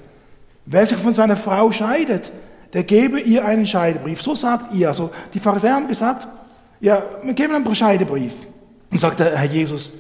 wer 0.65 0.85
sich 0.85 0.97
von 0.97 1.13
seiner 1.13 1.35
Frau 1.35 1.71
scheidet, 1.71 2.31
der 2.73 2.83
gebe 2.83 3.19
ihr 3.19 3.43
einen 3.43 3.65
Scheidebrief. 3.65 4.21
So 4.21 4.35
sagt 4.35 4.73
ihr. 4.73 4.89
Also 4.89 5.09
die 5.33 5.39
Pharisäer 5.39 5.73
haben 5.73 5.87
gesagt, 5.87 6.27
ja, 6.79 7.01
wir 7.23 7.33
geben 7.33 7.55
einen 7.55 7.75
Scheidebrief. 7.75 8.33
Und 8.91 8.99
sagt 8.99 9.19
der 9.19 9.35
Herr 9.35 9.49
Jesus, 9.49 9.91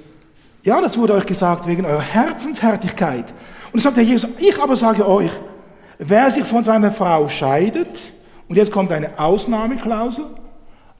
ja, 0.63 0.79
das 0.79 0.97
wurde 0.97 1.13
euch 1.13 1.25
gesagt 1.25 1.65
wegen 1.67 1.85
eurer 1.85 2.01
Herzenshärtigkeit. 2.01 3.33
Und 3.71 3.81
sagt 3.81 3.97
der 3.97 4.03
Jesus, 4.03 4.29
ich 4.37 4.61
aber 4.61 4.75
sage 4.75 5.07
euch, 5.07 5.31
wer 5.97 6.29
sich 6.29 6.43
von 6.43 6.63
seiner 6.63 6.91
Frau 6.91 7.27
scheidet, 7.27 8.13
und 8.47 8.55
jetzt 8.55 8.71
kommt 8.71 8.91
eine 8.91 9.17
Ausnahmeklausel, 9.17 10.25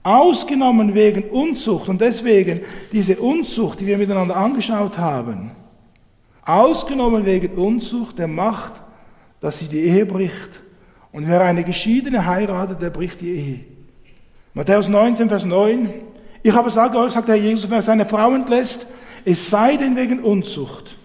ausgenommen 0.04 0.96
wegen 0.96 1.24
Unzucht 1.30 1.90
und 1.90 2.02
deswegen 2.02 2.62
diese 2.92 3.18
Unzucht, 3.18 3.80
die 3.80 3.88
wir 3.88 3.98
miteinander 3.98 4.36
angeschaut 4.36 4.98
haben, 4.98 5.52
ausgenommen 6.44 7.26
wegen 7.26 7.50
Unzucht, 7.56 8.18
der 8.18 8.28
macht, 8.28 8.74
dass 9.42 9.60
sie 9.60 9.68
die 9.68 9.82
Ehe 9.82 10.06
bricht. 10.06 10.64
Und 11.12 11.28
wer 11.28 11.42
eine 11.42 11.64
Geschiedene 11.64 12.26
heiratet, 12.26 12.82
der 12.82 12.90
bricht 12.90 13.22
die 13.22 13.32
Ehe. 13.32 13.60
Matthäus 14.54 14.88
19, 14.88 15.28
Vers 15.28 15.46
9. 15.46 15.90
Ich 16.44 16.54
aber 16.54 16.70
sage 16.70 16.98
euch, 16.98 17.14
sagt 17.14 17.28
der 17.28 17.36
Herr 17.36 17.44
Jesus, 17.44 17.70
wer 17.70 17.82
seine 17.82 18.06
Frau 18.06 18.34
entlässt, 18.34 18.88
es 19.26 19.50
sei 19.50 19.76
denn 19.76 19.96
wegen 19.96 20.20
Unzucht, 20.20 20.96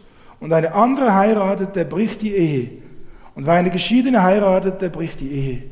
und 0.41 0.53
eine 0.53 0.75
andere 0.75 1.15
heiratet, 1.15 1.75
der 1.75 1.85
bricht 1.85 2.21
die 2.21 2.35
Ehe. 2.35 2.71
Und 3.35 3.47
wer 3.47 3.55
eine 3.55 3.71
Geschiedene 3.71 4.23
heiratet, 4.23 4.81
der 4.83 4.91
bricht 4.91 5.21
die 5.21 5.31
Ehe. 5.31 5.63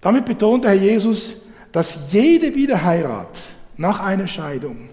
Damit 0.00 0.26
betont 0.26 0.64
der 0.64 0.72
Herr 0.72 0.78
Jesus, 0.78 1.36
dass 1.72 1.98
jede 2.10 2.54
Wiederheirat 2.54 3.38
nach 3.76 4.00
einer 4.00 4.26
Scheidung, 4.26 4.88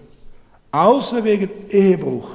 außer 0.70 1.24
wegen 1.24 1.50
Ehebruch, 1.68 2.30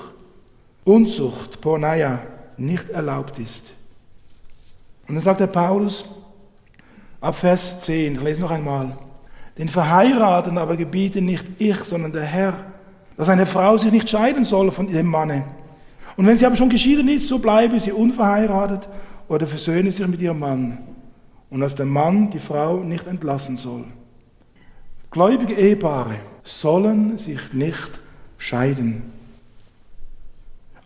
Unzucht, 0.83 1.61
Porneia, 1.61 2.19
nicht 2.57 2.89
erlaubt 2.89 3.39
ist. 3.39 3.73
Und 5.07 5.15
dann 5.15 5.23
sagt 5.23 5.39
der 5.39 5.47
Paulus, 5.47 6.05
ab 7.21 7.35
Vers 7.35 7.81
10, 7.81 8.15
ich 8.15 8.21
lese 8.21 8.41
noch 8.41 8.51
einmal, 8.51 8.97
den 9.57 9.69
Verheirateten 9.69 10.57
aber 10.57 10.75
gebiete 10.75 11.21
nicht 11.21 11.45
ich, 11.59 11.77
sondern 11.83 12.11
der 12.11 12.23
Herr, 12.23 12.53
dass 13.17 13.29
eine 13.29 13.45
Frau 13.45 13.77
sich 13.77 13.91
nicht 13.91 14.09
scheiden 14.09 14.43
soll 14.43 14.71
von 14.71 14.91
dem 14.91 15.07
Manne. 15.07 15.43
Und 16.15 16.27
wenn 16.27 16.37
sie 16.37 16.45
aber 16.45 16.55
schon 16.55 16.69
geschieden 16.69 17.07
ist, 17.09 17.27
so 17.27 17.39
bleibe 17.39 17.79
sie 17.79 17.91
unverheiratet 17.91 18.87
oder 19.27 19.47
versöhne 19.47 19.91
sich 19.91 20.07
mit 20.07 20.21
ihrem 20.21 20.39
Mann. 20.39 20.79
Und 21.49 21.59
dass 21.59 21.75
der 21.75 21.85
Mann 21.85 22.29
die 22.31 22.39
Frau 22.39 22.77
nicht 22.77 23.05
entlassen 23.07 23.57
soll. 23.57 23.85
Gläubige 25.13 25.53
Ehepaare 25.53 26.15
sollen 26.41 27.19
sich 27.19 27.53
nicht 27.53 27.99
scheiden. 28.39 29.03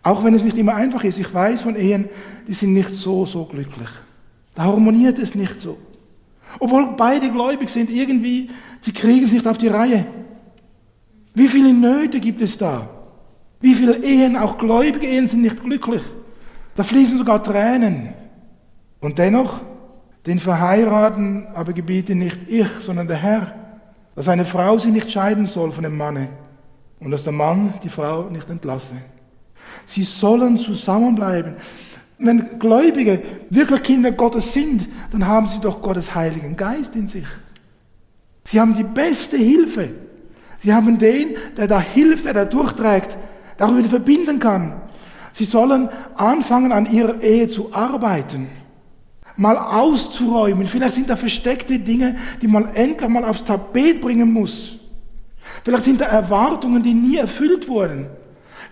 Auch 0.04 0.22
wenn 0.22 0.36
es 0.36 0.44
nicht 0.44 0.58
immer 0.58 0.76
einfach 0.76 1.02
ist. 1.06 1.18
Ich 1.18 1.34
weiß 1.34 1.62
von 1.62 1.78
Ehen, 1.78 2.10
die 2.46 2.54
sind 2.54 2.74
nicht 2.74 2.92
so, 2.92 3.26
so 3.26 3.46
glücklich. 3.46 3.88
Da 4.54 4.66
harmoniert 4.66 5.18
es 5.18 5.34
nicht 5.34 5.58
so. 5.62 5.78
Obwohl 6.60 6.90
beide 6.98 7.32
gläubig 7.32 7.70
sind, 7.70 7.90
irgendwie, 7.90 8.50
sie 8.82 8.92
kriegen 8.92 9.26
es 9.26 9.32
nicht 9.32 9.48
auf 9.48 9.58
die 9.58 9.70
Reihe. 9.70 10.06
Wie 11.34 11.48
viele 11.48 11.74
Nöte 11.74 12.20
gibt 12.20 12.42
es 12.42 12.58
da? 12.58 12.90
Wie 13.62 13.76
viele 13.76 14.04
Ehen, 14.04 14.36
auch 14.36 14.58
gläubige 14.58 15.08
Ehen, 15.08 15.30
sind 15.30 15.42
nicht 15.42 15.64
glücklich? 15.64 16.02
Da 16.76 16.84
fließen 16.84 17.18
sogar 17.18 17.42
Tränen. 17.42 18.10
Und 19.00 19.18
dennoch, 19.18 19.62
den 20.26 20.42
Verheiraten 20.42 21.48
aber 21.54 21.72
gebiete 21.72 22.14
nicht 22.14 22.40
ich, 22.50 22.68
sondern 22.80 23.08
der 23.08 23.18
Herr, 23.18 23.66
dass 24.18 24.28
eine 24.28 24.45
Frau 24.45 24.80
sich 24.80 24.91
nicht 24.91 25.11
scheiden 25.11 25.45
soll 25.45 25.72
von 25.72 25.84
dem 25.84 25.95
Manne 25.95 26.28
und 26.99 27.11
dass 27.11 27.24
der 27.24 27.34
Mann 27.34 27.76
die 27.84 27.89
Frau 27.89 28.24
nicht 28.24 28.49
entlasse. 28.49 28.95
Sie 29.86 30.01
sollen 30.01 30.57
zusammenbleiben. 30.57 31.55
Wenn 32.18 32.57
Gläubige 32.57 33.22
wirklich 33.51 33.84
Kinder 33.84 34.11
Gottes 34.11 34.53
sind, 34.53 34.89
dann 35.11 35.28
haben 35.28 35.47
sie 35.47 35.59
doch 35.59 35.84
Gottes 35.84 36.15
Heiligen 36.15 36.57
Geist 36.57 36.95
in 36.95 37.07
sich. 37.07 37.28
Sie 38.43 38.59
haben 38.59 38.76
die 38.76 38.84
beste 38.84 39.38
Hilfe. 39.38 39.89
Sie 40.63 40.74
haben 40.74 40.97
den, 40.97 41.36
der 41.55 41.68
da 41.68 41.80
hilft, 41.80 42.26
der 42.26 42.34
da 42.34 42.45
durchträgt, 42.45 43.15
wieder 43.59 43.89
verbinden 43.89 44.39
kann. 44.39 44.82
Sie 45.32 45.45
sollen 45.45 45.89
anfangen, 46.15 46.72
an 46.72 46.91
ihrer 46.91 47.22
Ehe 47.22 47.47
zu 47.49 47.72
arbeiten, 47.72 48.49
mal 49.38 49.58
auszuräumen. 49.58 50.68
Vielleicht 50.68 50.96
sind 50.96 51.10
da 51.10 51.16
versteckte 51.16 51.80
Dinge, 51.80 52.18
die 52.42 52.48
man 52.48 52.70
endlich 52.76 53.10
mal 53.10 53.24
aufs 53.24 53.46
Tapet 53.46 54.02
bringen 54.02 54.34
muss. 54.34 54.78
Vielleicht 55.64 55.84
sind 55.84 56.02
da 56.02 56.06
Erwartungen, 56.06 56.84
die 56.84 56.94
nie 56.94 57.18
erfüllt 57.18 57.68
wurden. 57.68 58.08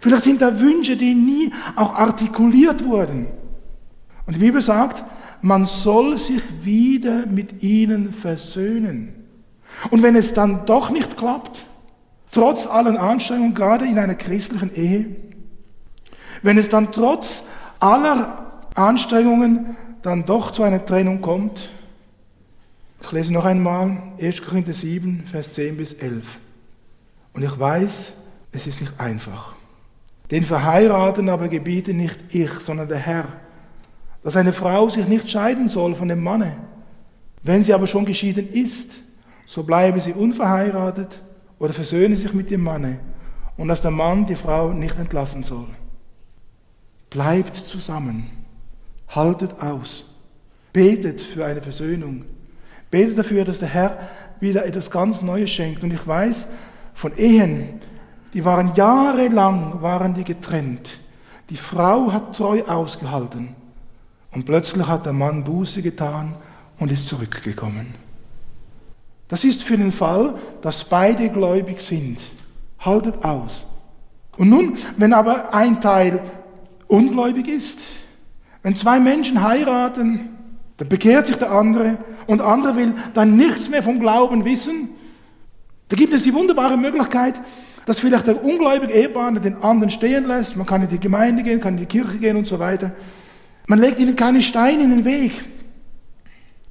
Vielleicht 0.02 0.24
sind 0.24 0.42
da 0.42 0.60
Wünsche, 0.60 0.98
die 0.98 1.14
nie 1.14 1.52
auch 1.76 1.94
artikuliert 1.94 2.84
wurden. 2.86 3.28
Und 4.26 4.36
die 4.36 4.40
Bibel 4.40 4.62
sagt, 4.62 5.04
man 5.42 5.66
soll 5.66 6.18
sich 6.18 6.42
wieder 6.64 7.26
mit 7.28 7.62
ihnen 7.64 8.12
versöhnen. 8.12 9.14
Und 9.92 10.02
wenn 10.04 10.16
es 10.16 10.34
dann 10.34 10.66
doch 10.66 10.90
nicht 10.90 11.18
klappt, 11.18 11.66
trotz 12.32 12.68
allen 12.68 12.98
Anstrengungen, 12.98 13.54
gerade 13.54 13.86
in 13.86 14.00
einer 14.00 14.16
christlichen 14.16 14.74
Ehe, 14.74 15.16
wenn 16.42 16.58
es 16.58 16.70
dann 16.70 16.92
trotz 16.92 17.44
aller 17.80 18.62
Anstrengungen 18.76 19.76
dann 20.06 20.24
doch 20.24 20.52
zu 20.52 20.62
einer 20.62 20.86
Trennung 20.86 21.20
kommt, 21.20 21.72
ich 23.02 23.12
lese 23.12 23.34
noch 23.34 23.46
einmal 23.46 23.98
1. 24.22 24.44
Korinther 24.44 24.74
7, 24.74 25.28
Vers 25.32 25.54
10 25.54 25.78
bis 25.78 25.94
11. 25.94 26.24
Und 27.34 27.44
ich 27.44 27.60
weiß, 27.60 28.14
es 28.52 28.68
ist 28.68 28.82
nicht 28.82 28.94
einfach. 29.00 29.56
Den 30.30 30.46
Verheirateten 30.46 31.28
aber 31.30 31.48
gebiete 31.48 31.94
nicht 31.94 32.20
ich, 32.30 32.52
sondern 32.60 32.88
der 32.88 33.00
Herr, 33.00 33.26
dass 34.24 34.36
eine 34.36 34.54
Frau 34.54 34.90
sich 34.90 35.08
nicht 35.08 35.30
scheiden 35.30 35.70
soll 35.70 35.96
von 35.96 36.08
dem 36.08 36.24
Manne. 36.24 36.56
Wenn 37.42 37.64
sie 37.64 37.74
aber 37.74 37.88
schon 37.88 38.06
geschieden 38.06 38.48
ist, 38.50 38.92
so 39.48 39.64
bleibe 39.64 40.00
sie 40.00 40.14
unverheiratet 40.14 41.20
oder 41.58 41.74
versöhne 41.74 42.16
sich 42.16 42.34
mit 42.34 42.52
dem 42.52 42.64
Manne 42.64 43.00
und 43.58 43.68
dass 43.68 43.82
der 43.82 43.92
Mann 43.92 44.26
die 44.28 44.36
Frau 44.36 44.72
nicht 44.72 45.00
entlassen 45.00 45.44
soll. 45.44 45.68
Bleibt 47.10 47.56
zusammen, 47.56 48.30
haltet 49.10 49.60
aus, 49.62 50.06
betet 50.74 51.22
für 51.22 51.46
eine 51.46 51.62
Versöhnung, 51.62 52.26
betet 52.92 53.18
dafür, 53.18 53.46
dass 53.46 53.60
der 53.60 53.70
Herr 53.70 53.98
wieder 54.40 54.66
etwas 54.66 54.92
ganz 54.92 55.22
Neues 55.22 55.50
schenkt. 55.50 55.84
Und 55.84 55.94
ich 55.94 56.06
weiß 56.06 56.48
von 56.94 57.16
Ehen, 57.18 57.82
die 58.34 58.44
waren 58.44 58.74
jahrelang 58.76 59.82
waren 59.82 60.14
die 60.14 60.24
getrennt. 60.24 61.00
Die 61.50 61.58
Frau 61.58 62.12
hat 62.12 62.36
treu 62.36 62.64
ausgehalten 62.64 63.56
und 64.34 64.46
plötzlich 64.46 64.86
hat 64.88 65.06
der 65.06 65.14
Mann 65.14 65.44
Buße 65.44 65.82
getan 65.82 66.34
und 66.80 66.92
ist 66.92 67.08
zurückgekommen. 67.08 67.94
Das 69.28 69.44
ist 69.44 69.64
für 69.64 69.78
den 69.78 69.92
Fall, 69.92 70.36
dass 70.62 70.84
beide 70.84 71.30
gläubig 71.30 71.80
sind. 71.80 72.20
Haltet 72.80 73.24
aus. 73.24 73.66
Und 74.38 74.50
nun, 74.50 74.78
wenn 74.98 75.14
aber 75.14 75.54
ein 75.54 75.82
Teil 75.82 76.20
ungläubig 76.88 77.48
ist, 77.48 77.80
wenn 78.66 78.76
zwei 78.76 79.00
Menschen 79.00 79.44
heiraten, 79.44 80.22
dann 80.78 80.90
bekehrt 80.90 81.28
sich 81.28 81.36
der 81.36 81.52
andere 81.52 82.00
und 82.26 82.40
der 82.40 82.48
andere 82.48 82.76
will 82.76 82.96
dann 83.14 83.38
nichts 83.38 83.70
mehr 83.70 83.84
vom 83.84 84.00
Glauben 84.00 84.44
wissen, 84.44 84.90
da 85.90 85.96
gibt 85.96 86.16
es 86.16 86.24
die 86.24 86.34
wunderbare 86.34 86.76
Möglichkeit, 86.76 87.40
dass 87.86 88.00
vielleicht 88.00 88.26
der 88.26 88.44
ungläubige 88.44 88.92
Ehepartner 88.92 89.40
den 89.40 89.62
anderen 89.62 89.92
stehen 89.92 90.26
lässt. 90.26 90.58
Man 90.58 90.66
kann 90.66 90.82
in 90.82 90.90
die 90.90 91.00
Gemeinde 91.00 91.44
gehen, 91.44 91.60
kann 91.60 91.76
in 91.76 91.82
die 91.82 91.86
Kirche 91.86 92.18
gehen 92.18 92.38
und 92.38 92.48
so 92.48 92.58
weiter. 92.58 92.92
Man 93.68 93.78
legt 93.78 94.00
ihnen 94.00 94.16
keine 94.16 94.42
Steine 94.42 94.82
in 94.82 94.90
den 94.90 95.06
Weg. 95.06 95.34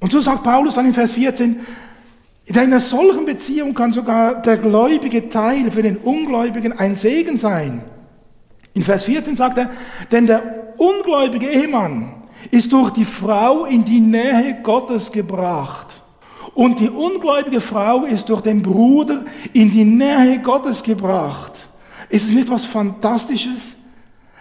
Und 0.01 0.11
so 0.11 0.19
sagt 0.19 0.43
Paulus 0.43 0.73
dann 0.73 0.87
in 0.87 0.93
Vers 0.93 1.13
14, 1.13 1.61
in 2.43 2.57
einer 2.57 2.81
solchen 2.81 3.23
Beziehung 3.23 3.73
kann 3.73 3.93
sogar 3.93 4.41
der 4.41 4.57
gläubige 4.57 5.29
Teil 5.29 5.71
für 5.71 5.81
den 5.81 5.95
Ungläubigen 5.95 6.73
ein 6.73 6.93
Segen 6.95 7.37
sein. 7.37 7.85
In 8.75 8.83
Vers 8.83 9.05
14 9.05 9.35
sagt 9.35 9.57
er, 9.57 9.71
denn 10.11 10.27
der 10.27 10.43
ungläubige 10.77 11.47
Ehemann 11.47 12.13
ist 12.51 12.71
durch 12.71 12.91
die 12.91 13.05
Frau 13.05 13.65
in 13.65 13.83
die 13.83 13.99
Nähe 13.99 14.59
Gottes 14.61 15.11
gebracht. 15.11 15.87
Und 16.53 16.79
die 16.79 16.89
ungläubige 16.89 17.59
Frau 17.59 18.05
ist 18.05 18.29
durch 18.29 18.41
den 18.41 18.61
Bruder 18.61 19.25
in 19.53 19.71
die 19.71 19.83
Nähe 19.83 20.37
Gottes 20.43 20.83
gebracht. 20.83 21.69
Ist 22.09 22.27
es 22.27 22.33
nicht 22.35 22.51
was 22.51 22.65
Fantastisches? 22.65 23.75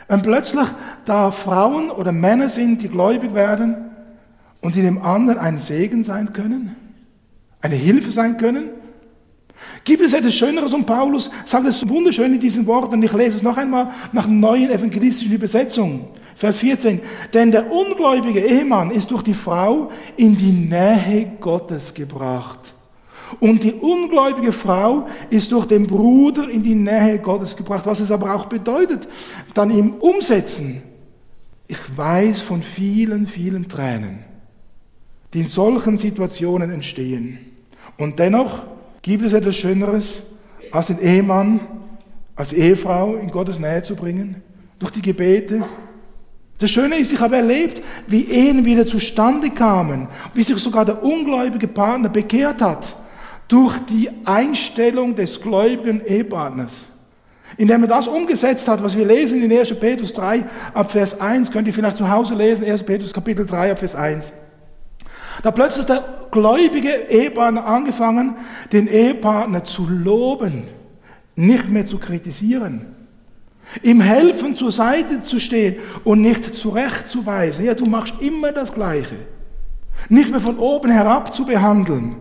Wenn 0.07 0.20
plötzlich 0.20 0.68
da 1.07 1.30
Frauen 1.30 1.91
oder 1.91 2.12
Männer 2.12 2.51
sind, 2.51 2.82
die 2.82 2.89
gläubig 2.89 3.32
werden 3.32 3.76
und 4.61 4.74
die 4.74 4.82
dem 4.82 5.01
anderen 5.01 5.39
ein 5.39 5.59
Segen 5.61 6.05
sein 6.05 6.35
können? 6.35 6.76
eine 7.64 7.76
Hilfe 7.76 8.11
sein 8.11 8.37
können? 8.37 8.68
Gibt 9.85 10.03
es 10.03 10.13
etwas 10.13 10.35
Schöneres? 10.35 10.73
Und 10.73 10.87
Paulus 10.87 11.31
sagt 11.45 11.67
es 11.67 11.89
wunderschön 11.89 12.35
in 12.35 12.41
diesen 12.41 12.67
Worten. 12.67 13.03
Ich 13.03 13.13
lese 13.13 13.39
es 13.39 13.43
noch 13.43 13.57
einmal 13.57 13.93
nach 14.13 14.27
neuen 14.27 14.71
evangelistischen 14.71 15.33
Übersetzung. 15.33 16.09
Vers 16.37 16.59
14. 16.59 17.01
Denn 17.33 17.51
der 17.51 17.71
ungläubige 17.71 18.41
Ehemann 18.41 18.91
ist 18.91 19.11
durch 19.11 19.23
die 19.23 19.35
Frau 19.35 19.91
in 20.17 20.37
die 20.37 20.53
Nähe 20.53 21.33
Gottes 21.41 21.95
gebracht. 21.95 22.75
Und 23.41 23.65
die 23.65 23.73
ungläubige 23.73 24.53
Frau 24.53 25.07
ist 25.31 25.51
durch 25.53 25.67
den 25.67 25.87
Bruder 25.87 26.49
in 26.49 26.63
die 26.63 26.75
Nähe 26.75 27.19
Gottes 27.19 27.57
gebracht. 27.57 27.87
Was 27.87 28.01
es 28.01 28.11
aber 28.11 28.35
auch 28.35 28.47
bedeutet, 28.47 29.09
dann 29.55 29.71
im 29.71 29.95
Umsetzen. 29.95 30.83
Ich 31.67 31.79
weiß 31.97 32.41
von 32.41 32.63
vielen, 32.63 33.27
vielen 33.27 33.69
Tränen, 33.69 34.21
die 35.33 35.41
in 35.41 35.49
solchen 35.49 35.97
Situationen 35.99 36.71
entstehen. 36.71 37.39
Und 37.97 38.19
dennoch 38.19 38.65
gibt 39.05 39.23
es 39.23 39.35
etwas 39.35 39.55
Schöneres, 39.55 40.15
als 40.73 40.87
den 40.87 40.99
Ehemann, 40.99 41.61
als 42.37 42.55
Ehefrau 42.55 43.17
in 43.17 43.31
Gottes 43.31 43.59
Nähe 43.59 43.83
zu 43.83 43.95
bringen, 43.95 44.43
durch 44.79 44.93
die 44.93 45.03
Gebete. 45.03 45.63
Das 46.59 46.71
Schöne 46.71 46.97
ist, 46.97 47.13
ich 47.13 47.21
habe 47.21 47.37
erlebt, 47.37 47.83
wie 48.07 48.25
Ehen 48.25 48.65
wieder 48.65 48.87
zustande 48.87 49.51
kamen, 49.51 50.09
wie 50.33 50.43
sich 50.43 50.57
sogar 50.57 50.87
der 50.87 51.03
ungläubige 51.05 51.69
Partner 51.69 52.09
bekehrt 52.09 52.63
hat, 52.63 52.97
durch 53.47 53.79
die 53.91 54.09
Einstellung 54.25 55.15
des 55.15 55.39
gläubigen 55.39 56.01
Ehepartners. 56.07 56.87
Indem 57.59 57.83
er 57.83 57.89
das 57.89 58.09
umgesetzt 58.09 58.67
hat, 58.69 58.83
was 58.83 58.97
wir 58.97 59.05
lesen 59.05 59.43
in 59.43 59.53
1. 59.53 59.79
Petrus 59.79 60.15
3 60.15 60.45
ab 60.73 60.91
Vers 60.91 61.21
1, 61.21 61.51
könnt 61.51 61.69
ihr 61.69 61.75
vielleicht 61.75 61.99
zu 61.99 62.09
Hause 62.09 62.35
lesen, 62.35 62.65
1. 62.65 62.83
Petrus 62.83 63.13
Kapitel 63.13 63.45
3 63.45 63.73
ab 63.73 63.79
Vers 63.79 63.95
1. 63.95 64.33
Da 65.45 65.51
plötzlich 65.51 65.85
der 65.85 66.03
gläubige 66.31 66.89
Ehepartner 66.89 67.67
angefangen, 67.67 68.39
den 68.73 68.89
Ehepartner 68.89 69.63
zu 69.63 69.87
loben, 69.87 70.65
nicht 71.37 71.69
mehr 71.69 71.85
zu 71.85 71.99
kritisieren, 71.99 72.87
ihm 73.83 74.01
helfen 74.01 74.57
zur 74.57 74.73
Seite 74.73 75.21
zu 75.21 75.39
stehen 75.39 75.77
und 76.03 76.23
nicht 76.23 76.55
zurechtzuweisen. 76.55 77.67
Ja, 77.67 77.75
du 77.75 77.85
machst 77.85 78.15
immer 78.21 78.53
das 78.53 78.73
Gleiche. 78.73 79.17
Nicht 80.09 80.31
mehr 80.31 80.41
von 80.41 80.57
oben 80.57 80.91
herab 80.91 81.35
zu 81.35 81.45
behandeln, 81.45 82.17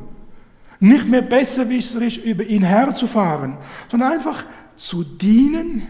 nicht 0.82 1.08
mehr 1.08 1.22
besserwisserisch 1.22 2.18
über 2.18 2.44
ihn 2.44 2.64
herzufahren, 2.64 3.56
sondern 3.90 4.12
einfach 4.12 4.44
zu 4.76 5.06
dienen 5.06 5.88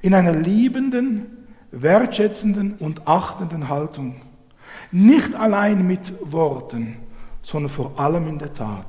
in 0.00 0.14
einer 0.14 0.32
liebenden, 0.32 1.26
wertschätzenden 1.72 2.76
und 2.78 3.06
achtenden 3.06 3.68
Haltung. 3.68 4.22
Nicht 4.90 5.34
allein 5.34 5.86
mit 5.86 6.12
Worten, 6.32 6.96
sondern 7.42 7.70
vor 7.70 7.98
allem 7.98 8.28
in 8.28 8.38
der 8.38 8.52
Tat. 8.54 8.86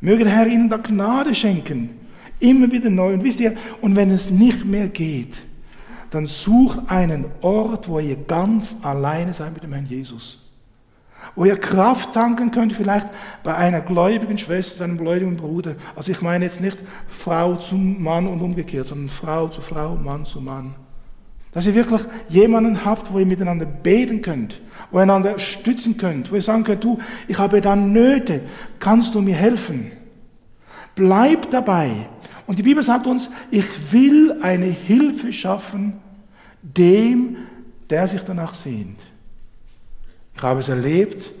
Möge 0.00 0.24
der 0.24 0.32
Herr 0.32 0.46
Ihnen 0.46 0.70
da 0.70 0.76
Gnade 0.76 1.34
schenken, 1.34 1.90
immer 2.38 2.70
wieder 2.70 2.88
neu. 2.88 3.14
Und 3.14 3.24
wisst 3.24 3.40
ihr, 3.40 3.56
und 3.80 3.96
wenn 3.96 4.10
es 4.10 4.30
nicht 4.30 4.64
mehr 4.64 4.88
geht, 4.88 5.44
dann 6.10 6.26
sucht 6.26 6.90
einen 6.90 7.26
Ort, 7.42 7.88
wo 7.88 7.98
ihr 7.98 8.16
ganz 8.16 8.76
alleine 8.82 9.34
seid 9.34 9.52
mit 9.52 9.62
dem 9.62 9.72
Herrn 9.72 9.86
Jesus. 9.86 10.38
wo 11.34 11.44
ihr 11.44 11.56
Kraft 11.56 12.14
tanken 12.14 12.50
könnt, 12.50 12.72
vielleicht 12.72 13.06
bei 13.42 13.54
einer 13.54 13.80
gläubigen 13.80 14.38
Schwester, 14.38 14.84
einem 14.84 14.98
gläubigen 14.98 15.36
Bruder. 15.36 15.76
Also 15.94 16.10
ich 16.10 16.22
meine 16.22 16.44
jetzt 16.44 16.60
nicht 16.60 16.78
Frau 17.06 17.56
zum 17.56 18.02
Mann 18.02 18.26
und 18.26 18.40
umgekehrt, 18.40 18.86
sondern 18.86 19.08
Frau 19.08 19.48
zu 19.48 19.60
Frau, 19.60 19.96
Mann 19.96 20.24
zu 20.24 20.40
Mann. 20.40 20.74
Dass 21.58 21.66
ihr 21.66 21.74
wirklich 21.74 22.02
jemanden 22.28 22.84
habt, 22.84 23.12
wo 23.12 23.18
ihr 23.18 23.26
miteinander 23.26 23.66
beten 23.66 24.22
könnt, 24.22 24.60
wo 24.92 24.98
ihr 24.98 25.02
einander 25.02 25.40
stützen 25.40 25.96
könnt, 25.96 26.30
wo 26.30 26.36
ihr 26.36 26.42
sagen 26.42 26.62
könnt, 26.62 26.84
du, 26.84 27.00
ich 27.26 27.36
habe 27.36 27.60
da 27.60 27.74
Nöte, 27.74 28.42
kannst 28.78 29.16
du 29.16 29.20
mir 29.20 29.34
helfen? 29.34 29.90
Bleibt 30.94 31.52
dabei. 31.52 31.90
Und 32.46 32.60
die 32.60 32.62
Bibel 32.62 32.80
sagt 32.84 33.08
uns, 33.08 33.28
ich 33.50 33.64
will 33.90 34.38
eine 34.40 34.66
Hilfe 34.66 35.32
schaffen 35.32 35.94
dem, 36.62 37.38
der 37.90 38.06
sich 38.06 38.22
danach 38.22 38.54
sehnt. 38.54 39.00
Ich 40.36 40.42
habe 40.44 40.60
es 40.60 40.68
erlebt 40.68 41.32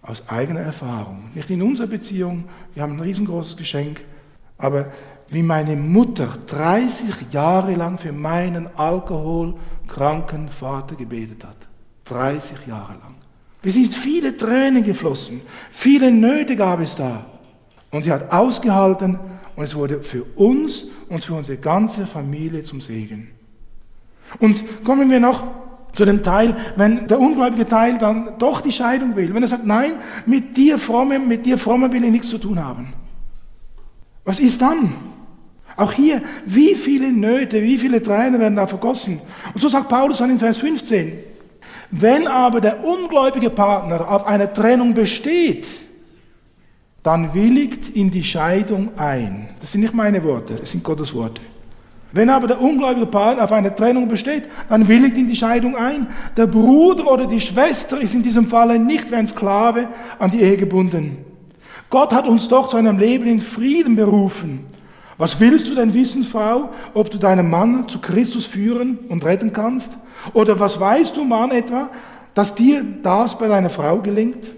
aus 0.00 0.26
eigener 0.26 0.60
Erfahrung. 0.60 1.32
Nicht 1.34 1.50
in 1.50 1.60
unserer 1.60 1.86
Beziehung, 1.86 2.44
wir 2.72 2.82
haben 2.82 2.94
ein 2.94 3.00
riesengroßes 3.00 3.58
Geschenk, 3.58 4.00
aber 4.56 4.90
wie 5.30 5.42
meine 5.42 5.76
Mutter 5.76 6.28
30 6.46 7.32
Jahre 7.32 7.74
lang 7.74 7.98
für 7.98 8.12
meinen 8.12 8.68
alkoholkranken 8.76 10.48
Vater 10.48 10.96
gebetet 10.96 11.44
hat. 11.44 11.56
30 12.06 12.66
Jahre 12.66 12.94
lang. 12.94 13.14
Wir 13.62 13.72
sind 13.72 13.94
viele 13.94 14.36
Tränen 14.36 14.82
geflossen, 14.82 15.42
viele 15.70 16.10
Nöte 16.10 16.56
gab 16.56 16.80
es 16.80 16.96
da. 16.96 17.26
Und 17.90 18.04
sie 18.04 18.12
hat 18.12 18.32
ausgehalten 18.32 19.18
und 19.56 19.64
es 19.64 19.74
wurde 19.74 20.02
für 20.02 20.24
uns 20.36 20.84
und 21.08 21.24
für 21.24 21.34
unsere 21.34 21.58
ganze 21.58 22.06
Familie 22.06 22.62
zum 22.62 22.80
Segen. 22.80 23.30
Und 24.38 24.84
kommen 24.84 25.10
wir 25.10 25.20
noch 25.20 25.44
zu 25.92 26.04
dem 26.04 26.22
Teil, 26.22 26.56
wenn 26.76 27.08
der 27.08 27.18
ungläubige 27.18 27.66
Teil 27.66 27.98
dann 27.98 28.38
doch 28.38 28.60
die 28.60 28.70
Scheidung 28.72 29.16
will. 29.16 29.34
Wenn 29.34 29.42
er 29.42 29.48
sagt, 29.48 29.66
nein, 29.66 29.94
mit 30.24 30.56
dir 30.56 30.78
fromme, 30.78 31.18
mit 31.18 31.44
dir 31.44 31.58
fromme 31.58 31.92
will 31.92 32.04
ich 32.04 32.12
nichts 32.12 32.28
zu 32.28 32.38
tun 32.38 32.64
haben. 32.64 32.92
Was 34.24 34.38
ist 34.38 34.62
dann? 34.62 34.92
Auch 35.76 35.92
hier, 35.92 36.22
wie 36.44 36.74
viele 36.74 37.12
Nöte, 37.12 37.62
wie 37.62 37.78
viele 37.78 38.02
Tränen 38.02 38.40
werden 38.40 38.56
da 38.56 38.66
vergossen? 38.66 39.20
Und 39.54 39.60
so 39.60 39.68
sagt 39.68 39.88
Paulus 39.88 40.18
dann 40.18 40.30
in 40.30 40.38
Vers 40.38 40.58
15, 40.58 41.12
wenn 41.90 42.26
aber 42.26 42.60
der 42.60 42.84
ungläubige 42.84 43.50
Partner 43.50 44.08
auf 44.08 44.26
einer 44.26 44.52
Trennung 44.52 44.94
besteht, 44.94 45.68
dann 47.02 47.32
willigt 47.34 47.88
in 47.88 48.10
die 48.10 48.22
Scheidung 48.22 48.90
ein. 48.96 49.48
Das 49.60 49.72
sind 49.72 49.80
nicht 49.80 49.94
meine 49.94 50.22
Worte, 50.22 50.54
das 50.54 50.70
sind 50.70 50.84
Gottes 50.84 51.14
Worte. 51.14 51.40
Wenn 52.12 52.28
aber 52.28 52.48
der 52.48 52.60
ungläubige 52.60 53.06
Partner 53.06 53.44
auf 53.44 53.52
einer 53.52 53.74
Trennung 53.74 54.08
besteht, 54.08 54.48
dann 54.68 54.86
willigt 54.88 55.16
in 55.16 55.28
die 55.28 55.36
Scheidung 55.36 55.76
ein. 55.76 56.08
Der 56.36 56.46
Bruder 56.46 57.06
oder 57.06 57.26
die 57.26 57.40
Schwester 57.40 58.00
ist 58.00 58.14
in 58.14 58.22
diesem 58.22 58.48
Falle 58.48 58.78
nicht 58.78 59.10
wie 59.10 59.14
ein 59.14 59.28
Sklave 59.28 59.88
an 60.18 60.30
die 60.30 60.40
Ehe 60.40 60.56
gebunden. 60.56 61.18
Gott 61.88 62.12
hat 62.12 62.26
uns 62.26 62.48
doch 62.48 62.68
zu 62.68 62.76
einem 62.76 62.98
Leben 62.98 63.26
in 63.26 63.40
Frieden 63.40 63.94
berufen. 63.96 64.66
Was 65.20 65.38
willst 65.38 65.68
du 65.68 65.74
denn 65.74 65.92
wissen, 65.92 66.24
Frau, 66.24 66.70
ob 66.94 67.10
du 67.10 67.18
deinen 67.18 67.50
Mann 67.50 67.86
zu 67.86 67.98
Christus 67.98 68.46
führen 68.46 69.00
und 69.10 69.22
retten 69.22 69.52
kannst? 69.52 69.92
Oder 70.32 70.58
was 70.58 70.80
weißt 70.80 71.14
du, 71.14 71.24
Mann, 71.24 71.50
etwa, 71.50 71.90
dass 72.32 72.54
dir 72.54 72.82
das 73.02 73.36
bei 73.36 73.46
deiner 73.46 73.68
Frau 73.68 73.98
gelingt? 73.98 74.50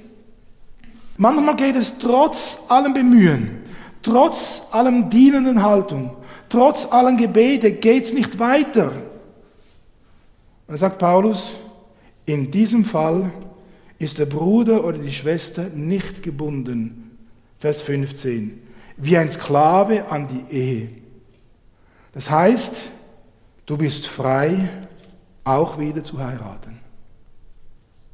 Manchmal 1.16 1.56
geht 1.56 1.74
es 1.74 1.98
trotz 1.98 2.58
allem 2.68 2.94
Bemühen, 2.94 3.58
trotz 4.04 4.62
allem 4.70 5.10
dienenden 5.10 5.64
Haltung, 5.64 6.16
trotz 6.48 6.86
allen 6.88 7.16
Gebete 7.16 7.72
geht 7.72 8.04
es 8.04 8.12
nicht 8.12 8.38
weiter. 8.38 8.92
Dann 10.68 10.78
sagt 10.78 10.98
Paulus, 10.98 11.56
in 12.24 12.52
diesem 12.52 12.84
Fall 12.84 13.32
ist 13.98 14.20
der 14.20 14.26
Bruder 14.26 14.84
oder 14.84 14.98
die 14.98 15.12
Schwester 15.12 15.64
nicht 15.74 16.22
gebunden. 16.22 17.18
Vers 17.58 17.82
15. 17.82 18.61
Wie 18.96 19.16
ein 19.16 19.30
Sklave 19.30 20.10
an 20.10 20.28
die 20.28 20.54
Ehe. 20.54 20.88
Das 22.12 22.30
heißt, 22.30 22.90
du 23.66 23.76
bist 23.76 24.06
frei, 24.06 24.68
auch 25.44 25.78
wieder 25.78 26.02
zu 26.04 26.18
heiraten. 26.18 26.78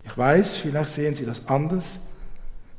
Ich 0.05 0.17
weiß, 0.17 0.57
vielleicht 0.57 0.91
sehen 0.91 1.15
Sie 1.15 1.27
das 1.27 1.47
anders. 1.47 1.85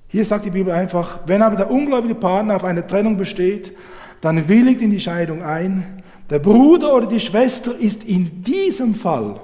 Hier 0.07 0.25
sagt 0.25 0.45
die 0.45 0.49
Bibel 0.49 0.73
einfach, 0.73 1.19
wenn 1.27 1.43
aber 1.43 1.55
der 1.55 1.69
ungläubige 1.69 2.15
Partner 2.15 2.55
auf 2.55 2.63
eine 2.63 2.85
Trennung 2.87 3.17
besteht, 3.17 3.75
dann 4.21 4.47
willigt 4.47 4.81
in 4.81 4.89
die 4.89 4.99
Scheidung 4.99 5.43
ein. 5.43 6.03
Der 6.29 6.39
Bruder 6.39 6.95
oder 6.95 7.07
die 7.07 7.19
Schwester 7.19 7.75
ist 7.77 8.03
in 8.03 8.43
diesem 8.43 8.95
Fall 8.95 9.39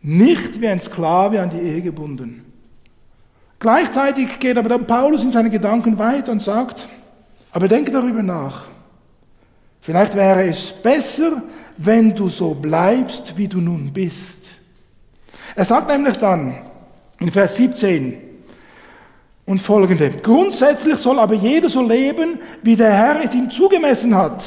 nicht 0.00 0.60
wie 0.60 0.68
ein 0.68 0.80
Sklave 0.80 1.40
an 1.40 1.50
die 1.50 1.60
Ehe 1.60 1.82
gebunden. 1.82 2.44
Gleichzeitig 3.58 4.38
geht 4.38 4.58
aber 4.58 4.68
dann 4.68 4.86
Paulus 4.86 5.24
in 5.24 5.32
seine 5.32 5.50
Gedanken 5.50 5.98
weiter 5.98 6.32
und 6.32 6.42
sagt, 6.42 6.86
aber 7.54 7.68
denke 7.68 7.90
darüber 7.90 8.22
nach. 8.22 8.66
Vielleicht 9.80 10.14
wäre 10.14 10.46
es 10.46 10.70
besser, 10.70 11.42
wenn 11.78 12.14
du 12.14 12.28
so 12.28 12.52
bleibst, 12.54 13.34
wie 13.36 13.48
du 13.48 13.62
nun 13.62 13.90
bist. 13.92 14.40
Er 15.56 15.64
sagt 15.64 15.88
nämlich 15.88 16.18
dann 16.18 16.54
in 17.18 17.30
Vers 17.30 17.56
17, 17.56 18.24
und 19.46 19.60
folgende. 19.60 20.10
Grundsätzlich 20.10 20.96
soll 20.98 21.18
aber 21.18 21.34
jeder 21.34 21.68
so 21.68 21.82
leben, 21.86 22.38
wie 22.62 22.76
der 22.76 22.92
Herr 22.92 23.24
es 23.24 23.34
ihm 23.34 23.50
zugemessen 23.50 24.14
hat. 24.14 24.42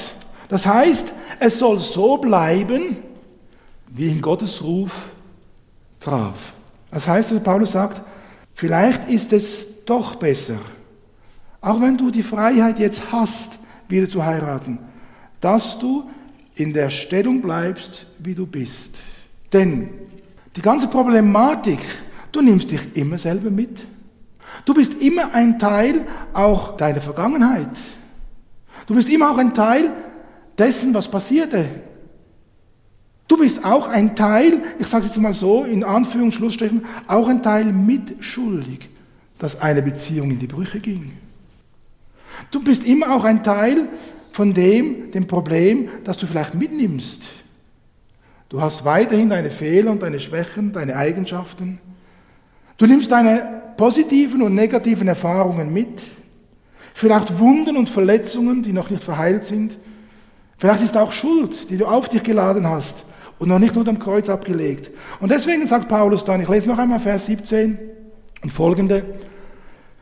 Das 0.49 0.65
heißt, 0.65 1.13
es 1.39 1.59
soll 1.59 1.79
so 1.79 2.17
bleiben, 2.17 2.97
wie 3.89 4.07
ihn 4.07 4.21
Gottes 4.21 4.61
Ruf 4.63 4.91
traf. 5.99 6.35
Das 6.89 7.07
heißt, 7.07 7.43
Paulus 7.43 7.73
sagt, 7.73 8.01
vielleicht 8.53 9.07
ist 9.09 9.33
es 9.33 9.65
doch 9.85 10.15
besser, 10.15 10.57
auch 11.61 11.81
wenn 11.81 11.97
du 11.97 12.11
die 12.11 12.23
Freiheit 12.23 12.79
jetzt 12.79 13.11
hast, 13.11 13.59
wieder 13.89 14.07
zu 14.07 14.23
heiraten, 14.23 14.79
dass 15.41 15.79
du 15.79 16.09
in 16.55 16.73
der 16.73 16.89
Stellung 16.89 17.41
bleibst, 17.41 18.05
wie 18.19 18.33
du 18.33 18.45
bist. 18.45 18.97
Denn 19.53 19.89
die 20.55 20.61
ganze 20.61 20.87
Problematik, 20.87 21.79
du 22.31 22.41
nimmst 22.41 22.71
dich 22.71 22.95
immer 22.95 23.17
selber 23.17 23.49
mit. 23.49 23.83
Du 24.65 24.73
bist 24.73 24.95
immer 24.95 25.33
ein 25.33 25.59
Teil 25.59 26.05
auch 26.33 26.77
deiner 26.77 27.01
Vergangenheit. 27.01 27.69
Du 28.87 28.95
bist 28.95 29.09
immer 29.09 29.31
auch 29.31 29.37
ein 29.37 29.53
Teil 29.53 29.91
dessen, 30.57 30.93
was 30.93 31.07
passierte. 31.07 31.65
Du 33.27 33.37
bist 33.37 33.63
auch 33.63 33.87
ein 33.87 34.15
Teil, 34.15 34.63
ich 34.79 34.87
sage 34.87 35.03
es 35.05 35.09
jetzt 35.09 35.21
mal 35.21 35.33
so, 35.33 35.65
in 35.65 35.83
Anführungs- 35.83 36.31
Schlussstrichen, 36.31 36.85
auch 37.07 37.27
ein 37.27 37.43
Teil 37.43 37.65
mitschuldig, 37.65 38.89
dass 39.37 39.59
eine 39.61 39.81
Beziehung 39.81 40.31
in 40.31 40.39
die 40.39 40.47
Brüche 40.47 40.79
ging. 40.79 41.11
Du 42.51 42.63
bist 42.63 42.85
immer 42.85 43.15
auch 43.15 43.23
ein 43.23 43.43
Teil 43.43 43.87
von 44.31 44.53
dem, 44.53 45.11
dem 45.11 45.27
Problem, 45.27 45.89
das 46.03 46.17
du 46.17 46.27
vielleicht 46.27 46.53
mitnimmst. 46.53 47.23
Du 48.49 48.61
hast 48.61 48.85
weiterhin 48.85 49.29
deine 49.29 49.51
Fehler 49.51 49.91
und 49.91 50.01
deine 50.01 50.19
Schwächen, 50.19 50.71
deine 50.71 50.95
Eigenschaften. 50.95 51.79
Du 52.77 52.85
nimmst 52.85 53.11
deine 53.11 53.73
positiven 53.75 54.41
und 54.41 54.55
negativen 54.55 55.07
Erfahrungen 55.07 55.73
mit, 55.73 56.01
vielleicht 56.93 57.39
Wunden 57.39 57.75
und 57.75 57.89
Verletzungen, 57.89 58.63
die 58.63 58.73
noch 58.73 58.89
nicht 58.89 59.03
verheilt 59.03 59.45
sind. 59.45 59.77
Vielleicht 60.57 60.83
ist 60.83 60.97
auch 60.97 61.11
Schuld, 61.11 61.69
die 61.69 61.77
du 61.77 61.85
auf 61.85 62.09
dich 62.09 62.23
geladen 62.23 62.67
hast 62.67 63.05
und 63.39 63.49
noch 63.49 63.59
nicht 63.59 63.75
nur 63.75 63.87
am 63.87 63.99
Kreuz 63.99 64.29
abgelegt. 64.29 64.89
Und 65.19 65.31
deswegen 65.31 65.67
sagt 65.67 65.87
Paulus 65.87 66.23
dann, 66.23 66.41
ich 66.41 66.49
lese 66.49 66.67
noch 66.67 66.77
einmal 66.77 66.99
Vers 66.99 67.27
17 67.27 67.77
und 68.43 68.51
folgende, 68.51 69.03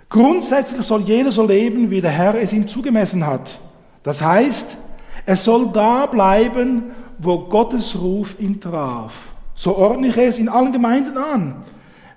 grundsätzlich 0.09 0.85
soll 0.85 1.01
jeder 1.01 1.31
so 1.31 1.45
leben, 1.45 1.89
wie 1.89 2.01
der 2.01 2.11
Herr 2.11 2.35
es 2.35 2.53
ihm 2.53 2.67
zugemessen 2.67 3.25
hat. 3.25 3.59
Das 4.03 4.21
heißt, 4.21 4.77
er 5.25 5.35
soll 5.35 5.71
da 5.71 6.05
bleiben, 6.05 6.91
wo 7.17 7.39
Gottes 7.39 7.99
Ruf 7.99 8.35
ihn 8.39 8.59
traf. 8.59 9.13
So 9.55 9.75
ordne 9.77 10.07
ich 10.07 10.17
es 10.17 10.37
in 10.37 10.49
allen 10.49 10.71
Gemeinden 10.71 11.17
an. 11.17 11.55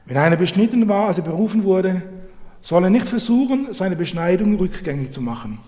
Wenn 0.05 0.16
einer 0.16 0.36
beschnitten 0.36 0.89
war, 0.89 1.09
als 1.09 1.18
er 1.18 1.24
berufen 1.24 1.64
wurde, 1.64 2.03
soll 2.61 2.84
er 2.84 2.91
nicht 2.91 3.07
versuchen, 3.07 3.68
seine 3.72 3.97
Beschneidung 3.97 4.57
rückgängig 4.57 5.12
zu 5.12 5.20
machen. 5.20 5.59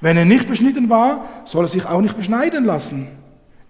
Wenn 0.00 0.16
er 0.16 0.24
nicht 0.24 0.48
beschnitten 0.48 0.88
war, 0.88 1.24
soll 1.44 1.64
er 1.64 1.68
sich 1.68 1.84
auch 1.84 2.00
nicht 2.00 2.16
beschneiden 2.16 2.64
lassen. 2.64 3.08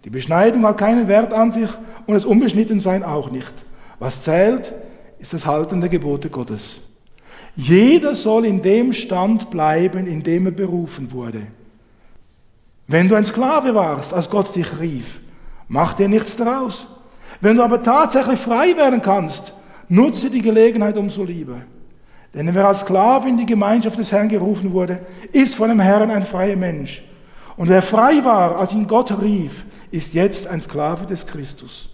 Die 0.05 0.11
Beschneidung 0.11 0.64
hat 0.64 0.79
keinen 0.79 1.09
Wert 1.09 1.33
an 1.33 1.53
sich 1.53 1.71
und 2.07 2.14
das 2.14 2.25
Unbeschnittensein 2.25 3.03
auch 3.03 3.31
nicht. 3.31 3.53
Was 3.99 4.23
zählt, 4.23 4.73
ist 5.19 5.33
das 5.33 5.47
Halten 5.47 5.81
der 5.81 5.91
Gebote 5.91 6.31
Gottes. 6.31 6.81
Jeder 7.59 8.15
soll 8.15 8.47
in 8.47 8.63
dem 8.63 8.93
Stand 8.93 9.51
bleiben, 9.51 10.07
in 10.07 10.23
dem 10.23 10.47
er 10.47 10.53
berufen 10.53 11.11
wurde. 11.11 11.43
Wenn 12.87 13.09
du 13.09 13.17
ein 13.17 13.25
Sklave 13.25 13.75
warst, 13.75 14.15
als 14.15 14.31
Gott 14.31 14.55
dich 14.55 14.79
rief, 14.79 15.21
mach 15.67 15.93
dir 15.95 16.09
nichts 16.09 16.37
daraus. 16.37 16.87
Wenn 17.41 17.57
du 17.57 17.63
aber 17.63 17.83
tatsächlich 17.83 18.39
frei 18.39 18.77
werden 18.77 19.03
kannst, 19.03 19.53
Nutze 19.89 20.29
die 20.29 20.43
Gelegenheit 20.43 20.97
umso 20.97 21.25
lieber. 21.25 21.63
Denn 22.35 22.55
wer 22.55 22.69
als 22.69 22.81
Sklave 22.81 23.29
in 23.29 23.39
die 23.39 23.47
Gemeinschaft 23.47 23.99
des 23.99 24.13
Herrn 24.13 24.29
gerufen 24.29 24.73
wurde, 24.73 25.01
ist 25.33 25.55
von 25.55 25.71
dem 25.71 25.81
Herrn 25.81 26.11
ein 26.11 26.27
freier 26.27 26.57
Mensch. 26.57 27.03
Und 27.57 27.71
wer 27.71 27.81
frei 27.81 28.23
war, 28.23 28.57
als 28.57 28.73
ihn 28.73 28.87
Gott 28.87 29.11
rief, 29.21 29.65
ist 29.91 30.13
jetzt 30.13 30.47
ein 30.47 30.61
Sklave 30.61 31.07
des 31.07 31.27
Christus. 31.27 31.89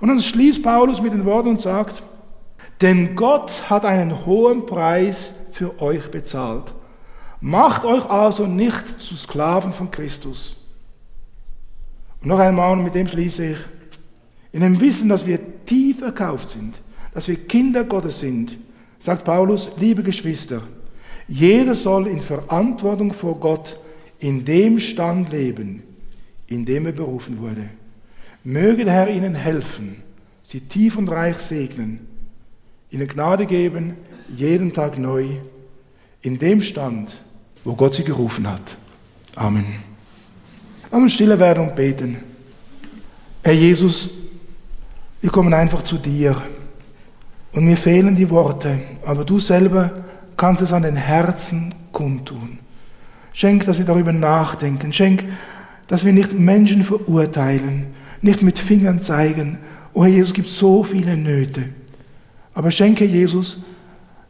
Und 0.00 0.08
dann 0.08 0.20
schließt 0.20 0.62
Paulus 0.62 1.02
mit 1.02 1.12
den 1.12 1.26
Worten 1.26 1.50
und 1.50 1.60
sagt, 1.60 2.02
Denn 2.80 3.16
Gott 3.16 3.70
hat 3.70 3.84
einen 3.84 4.26
hohen 4.26 4.66
Preis 4.66 5.32
für 5.52 5.80
euch 5.80 6.10
bezahlt. 6.10 6.74
Macht 7.40 7.84
euch 7.84 8.04
also 8.08 8.46
nicht 8.46 8.98
zu 8.98 9.14
Sklaven 9.16 9.72
von 9.72 9.90
Christus. 9.90 10.56
Und 12.20 12.28
noch 12.28 12.38
einmal, 12.38 12.76
mit 12.76 12.94
dem 12.94 13.08
schließe 13.08 13.52
ich, 13.52 13.58
in 14.52 14.60
dem 14.60 14.80
Wissen, 14.80 15.08
dass 15.08 15.26
wir 15.26 15.38
tief 15.64 16.02
erkauft 16.02 16.48
sind, 16.50 16.74
dass 17.12 17.28
wir 17.28 17.36
Kinder 17.36 17.84
Gottes 17.84 18.20
sind, 18.20 18.56
sagt 18.98 19.24
Paulus, 19.24 19.70
liebe 19.78 20.02
Geschwister, 20.02 20.62
jeder 21.28 21.74
soll 21.74 22.06
in 22.06 22.20
Verantwortung 22.20 23.12
vor 23.12 23.38
Gott 23.38 23.78
in 24.18 24.44
dem 24.44 24.78
Stand 24.78 25.30
leben, 25.32 25.82
in 26.46 26.64
dem 26.64 26.86
er 26.86 26.92
berufen 26.92 27.40
wurde. 27.40 27.68
Möge 28.44 28.84
der 28.84 28.94
Herr 28.94 29.08
ihnen 29.08 29.34
helfen, 29.34 30.02
sie 30.42 30.60
tief 30.60 30.96
und 30.96 31.08
reich 31.08 31.38
segnen, 31.38 32.05
ihnen 32.96 33.08
Gnade 33.08 33.46
geben, 33.46 33.94
jeden 34.34 34.72
Tag 34.72 34.98
neu, 34.98 35.26
in 36.22 36.38
dem 36.38 36.62
Stand, 36.62 37.20
wo 37.62 37.74
Gott 37.74 37.94
sie 37.94 38.04
gerufen 38.04 38.48
hat. 38.48 38.76
Amen. 39.36 39.66
Uns 40.90 41.12
stille 41.12 41.38
werden 41.38 41.68
und 41.68 41.76
beten. 41.76 42.16
Herr 43.44 43.52
Jesus, 43.52 44.08
wir 45.20 45.30
kommen 45.30 45.52
einfach 45.52 45.82
zu 45.82 45.98
dir 45.98 46.40
und 47.52 47.66
mir 47.66 47.76
fehlen 47.76 48.16
die 48.16 48.30
Worte, 48.30 48.78
aber 49.04 49.24
du 49.24 49.38
selber 49.38 50.04
kannst 50.36 50.62
es 50.62 50.72
an 50.72 50.82
den 50.82 50.96
Herzen 50.96 51.74
kundtun. 51.92 52.58
Schenk, 53.32 53.66
dass 53.66 53.78
wir 53.78 53.84
darüber 53.84 54.12
nachdenken. 54.12 54.92
Schenk, 54.92 55.24
dass 55.86 56.04
wir 56.04 56.12
nicht 56.12 56.32
Menschen 56.32 56.82
verurteilen, 56.82 57.88
nicht 58.22 58.42
mit 58.42 58.58
Fingern 58.58 59.02
zeigen. 59.02 59.58
Oh 59.92 60.02
Herr 60.02 60.10
Jesus, 60.10 60.28
es 60.28 60.34
gibt 60.34 60.48
so 60.48 60.82
viele 60.82 61.16
Nöte. 61.16 61.68
Aber 62.56 62.70
schenke 62.70 63.04
Jesus, 63.04 63.58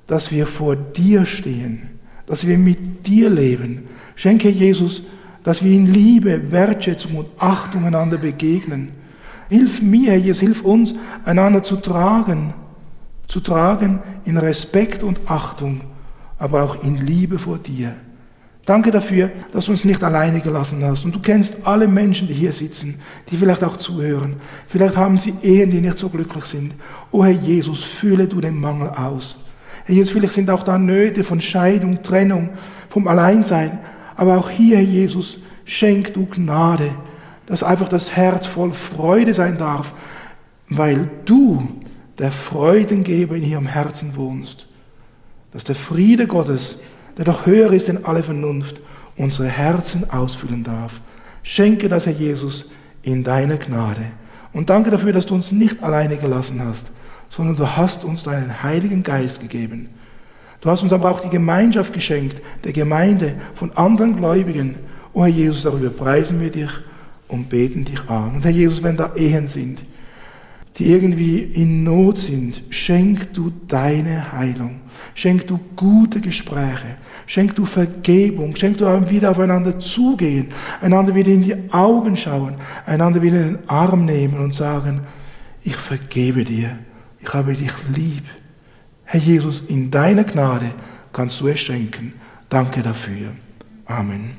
dass 0.08 0.32
wir 0.32 0.48
vor 0.48 0.74
dir 0.74 1.24
stehen, 1.24 2.00
dass 2.26 2.44
wir 2.44 2.58
mit 2.58 3.06
dir 3.06 3.30
leben. 3.30 3.88
Schenke 4.16 4.50
Jesus, 4.50 5.02
dass 5.44 5.62
wir 5.62 5.72
in 5.72 5.86
Liebe, 5.86 6.50
Wertschätzung 6.50 7.14
und 7.14 7.28
Achtung 7.38 7.84
einander 7.84 8.18
begegnen. 8.18 8.94
Hilf 9.48 9.80
mir, 9.80 10.18
Jesus, 10.18 10.40
hilf 10.40 10.62
uns, 10.62 10.96
einander 11.24 11.62
zu 11.62 11.76
tragen, 11.76 12.52
zu 13.28 13.38
tragen 13.38 14.00
in 14.24 14.38
Respekt 14.38 15.04
und 15.04 15.20
Achtung, 15.26 15.82
aber 16.36 16.64
auch 16.64 16.82
in 16.82 16.96
Liebe 16.96 17.38
vor 17.38 17.58
dir. 17.58 17.94
Danke 18.66 18.90
dafür, 18.90 19.30
dass 19.52 19.66
du 19.66 19.70
uns 19.70 19.84
nicht 19.84 20.02
alleine 20.02 20.40
gelassen 20.40 20.82
hast. 20.84 21.04
Und 21.04 21.14
du 21.14 21.20
kennst 21.20 21.56
alle 21.64 21.86
Menschen, 21.86 22.26
die 22.26 22.34
hier 22.34 22.52
sitzen, 22.52 23.00
die 23.30 23.36
vielleicht 23.36 23.62
auch 23.62 23.76
zuhören. 23.76 24.36
Vielleicht 24.66 24.96
haben 24.96 25.18
sie 25.18 25.34
Ehen, 25.40 25.70
die 25.70 25.80
nicht 25.80 25.96
so 25.96 26.08
glücklich 26.08 26.44
sind. 26.46 26.74
O 27.12 27.24
Herr 27.24 27.30
Jesus, 27.30 27.84
fühle 27.84 28.26
du 28.26 28.40
den 28.40 28.60
Mangel 28.60 28.88
aus. 28.88 29.36
Herr 29.84 29.94
Jesus, 29.94 30.12
vielleicht 30.12 30.32
sind 30.32 30.50
auch 30.50 30.64
da 30.64 30.78
Nöte 30.78 31.22
von 31.22 31.40
Scheidung, 31.40 32.02
Trennung, 32.02 32.50
vom 32.88 33.06
Alleinsein. 33.06 33.78
Aber 34.16 34.36
auch 34.36 34.50
hier, 34.50 34.78
Herr 34.78 34.84
Jesus, 34.84 35.38
schenk 35.64 36.12
du 36.14 36.26
Gnade, 36.26 36.90
dass 37.46 37.62
einfach 37.62 37.88
das 37.88 38.16
Herz 38.16 38.48
voll 38.48 38.72
Freude 38.72 39.32
sein 39.32 39.58
darf, 39.58 39.94
weil 40.68 41.08
du 41.24 41.68
der 42.18 42.32
Freudengeber 42.32 43.36
in 43.36 43.44
ihrem 43.44 43.66
Herzen 43.66 44.16
wohnst. 44.16 44.66
Dass 45.52 45.62
der 45.62 45.76
Friede 45.76 46.26
Gottes, 46.26 46.78
der 47.16 47.24
doch 47.24 47.46
höher 47.46 47.72
ist 47.72 47.88
in 47.88 48.04
alle 48.04 48.22
Vernunft, 48.22 48.80
unsere 49.16 49.48
Herzen 49.48 50.10
ausfüllen 50.10 50.64
darf. 50.64 51.00
Schenke 51.42 51.88
das, 51.88 52.06
Herr 52.06 52.12
Jesus, 52.12 52.66
in 53.02 53.24
deiner 53.24 53.56
Gnade. 53.56 54.02
Und 54.52 54.70
danke 54.70 54.90
dafür, 54.90 55.12
dass 55.12 55.26
du 55.26 55.34
uns 55.34 55.52
nicht 55.52 55.82
alleine 55.82 56.16
gelassen 56.16 56.62
hast, 56.64 56.90
sondern 57.28 57.56
du 57.56 57.76
hast 57.76 58.04
uns 58.04 58.22
deinen 58.22 58.62
Heiligen 58.62 59.02
Geist 59.02 59.40
gegeben. 59.40 59.88
Du 60.60 60.70
hast 60.70 60.82
uns 60.82 60.92
aber 60.92 61.10
auch 61.10 61.20
die 61.20 61.28
Gemeinschaft 61.28 61.92
geschenkt, 61.92 62.42
der 62.64 62.72
Gemeinde 62.72 63.34
von 63.54 63.70
anderen 63.72 64.16
Gläubigen. 64.16 64.76
O 65.12 65.22
Herr 65.22 65.28
Jesus, 65.28 65.62
darüber 65.62 65.90
preisen 65.90 66.40
wir 66.40 66.50
dich 66.50 66.70
und 67.28 67.48
beten 67.48 67.84
dich 67.84 68.08
an. 68.08 68.36
Und 68.36 68.44
Herr 68.44 68.50
Jesus, 68.50 68.82
wenn 68.82 68.96
da 68.96 69.12
Ehen 69.14 69.46
sind, 69.46 69.80
die 70.78 70.90
irgendwie 70.90 71.38
in 71.38 71.84
Not 71.84 72.18
sind, 72.18 72.62
schenk 72.70 73.32
du 73.32 73.52
deine 73.68 74.32
Heilung. 74.32 74.80
Schenk 75.14 75.46
du 75.46 75.58
gute 75.74 76.20
Gespräche. 76.20 76.98
Schenk 77.26 77.56
du 77.56 77.66
Vergebung. 77.66 78.54
Schenk 78.56 78.78
du 78.78 79.10
wieder 79.10 79.32
aufeinander 79.32 79.78
zugehen, 79.78 80.48
einander 80.80 81.14
wieder 81.14 81.32
in 81.32 81.42
die 81.42 81.72
Augen 81.72 82.16
schauen, 82.16 82.56
einander 82.86 83.20
wieder 83.20 83.40
in 83.40 83.54
den 83.54 83.68
Arm 83.68 84.04
nehmen 84.04 84.38
und 84.38 84.54
sagen, 84.54 85.02
ich 85.62 85.76
vergebe 85.76 86.44
dir. 86.44 86.78
Ich 87.20 87.34
habe 87.34 87.54
dich 87.54 87.72
lieb. 87.92 88.22
Herr 89.04 89.20
Jesus, 89.20 89.62
in 89.66 89.90
deiner 89.90 90.24
Gnade 90.24 90.72
kannst 91.12 91.40
du 91.40 91.48
es 91.48 91.60
schenken. 91.60 92.14
Danke 92.48 92.82
dafür. 92.82 93.32
Amen. 93.86 94.36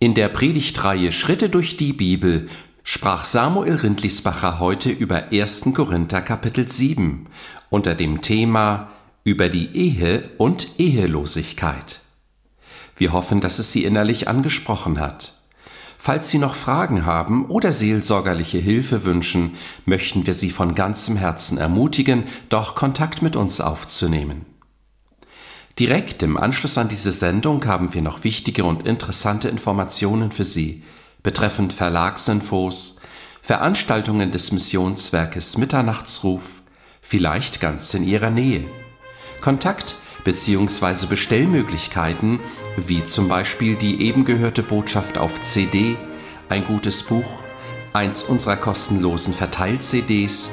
In 0.00 0.14
der 0.14 0.28
Predigtreihe 0.28 1.12
Schritte 1.12 1.48
durch 1.48 1.76
die 1.76 1.92
Bibel 1.92 2.48
sprach 2.82 3.24
Samuel 3.24 3.76
Rindlisbacher 3.76 4.58
heute 4.58 4.90
über 4.90 5.30
1. 5.30 5.66
Korinther 5.74 6.22
Kapitel 6.22 6.68
7 6.68 7.26
unter 7.68 7.94
dem 7.94 8.22
Thema 8.22 8.90
über 9.24 9.48
die 9.48 9.74
Ehe 9.76 10.30
und 10.38 10.78
Ehelosigkeit. 10.78 12.00
Wir 12.96 13.12
hoffen, 13.12 13.40
dass 13.40 13.58
es 13.58 13.72
Sie 13.72 13.84
innerlich 13.84 14.28
angesprochen 14.28 15.00
hat. 15.00 15.40
Falls 15.96 16.30
Sie 16.30 16.38
noch 16.38 16.54
Fragen 16.54 17.04
haben 17.04 17.46
oder 17.46 17.72
seelsorgerliche 17.72 18.58
Hilfe 18.58 19.04
wünschen, 19.04 19.56
möchten 19.84 20.26
wir 20.26 20.34
Sie 20.34 20.50
von 20.50 20.74
ganzem 20.74 21.16
Herzen 21.16 21.58
ermutigen, 21.58 22.24
doch 22.48 22.74
Kontakt 22.74 23.20
mit 23.20 23.36
uns 23.36 23.60
aufzunehmen. 23.60 24.46
Direkt 25.78 26.22
im 26.22 26.36
Anschluss 26.36 26.78
an 26.78 26.88
diese 26.88 27.12
Sendung 27.12 27.64
haben 27.66 27.94
wir 27.94 28.02
noch 28.02 28.24
wichtige 28.24 28.64
und 28.64 28.86
interessante 28.86 29.48
Informationen 29.48 30.30
für 30.30 30.44
Sie 30.44 30.82
betreffend 31.22 31.72
Verlagsinfos, 31.72 32.96
Veranstaltungen 33.42 34.30
des 34.30 34.52
Missionswerkes 34.52 35.58
Mitternachtsruf, 35.58 36.62
vielleicht 37.00 37.60
ganz 37.60 37.94
in 37.94 38.04
Ihrer 38.04 38.30
Nähe. 38.30 38.64
Kontakt 39.40 39.96
bzw. 40.24 41.06
Bestellmöglichkeiten, 41.06 42.40
wie 42.76 43.04
zum 43.04 43.28
Beispiel 43.28 43.76
die 43.76 44.02
eben 44.02 44.24
gehörte 44.24 44.62
Botschaft 44.62 45.18
auf 45.18 45.42
CD, 45.42 45.96
ein 46.48 46.64
gutes 46.64 47.02
Buch, 47.02 47.42
eins 47.92 48.22
unserer 48.22 48.56
kostenlosen 48.56 49.34
Verteilt-CDs 49.34 50.50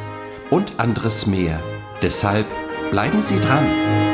und 0.50 0.80
anderes 0.80 1.28
mehr. 1.28 1.62
Deshalb 2.02 2.48
bleiben 2.92 3.20
Sie 3.20 3.40
dran! 3.40 4.07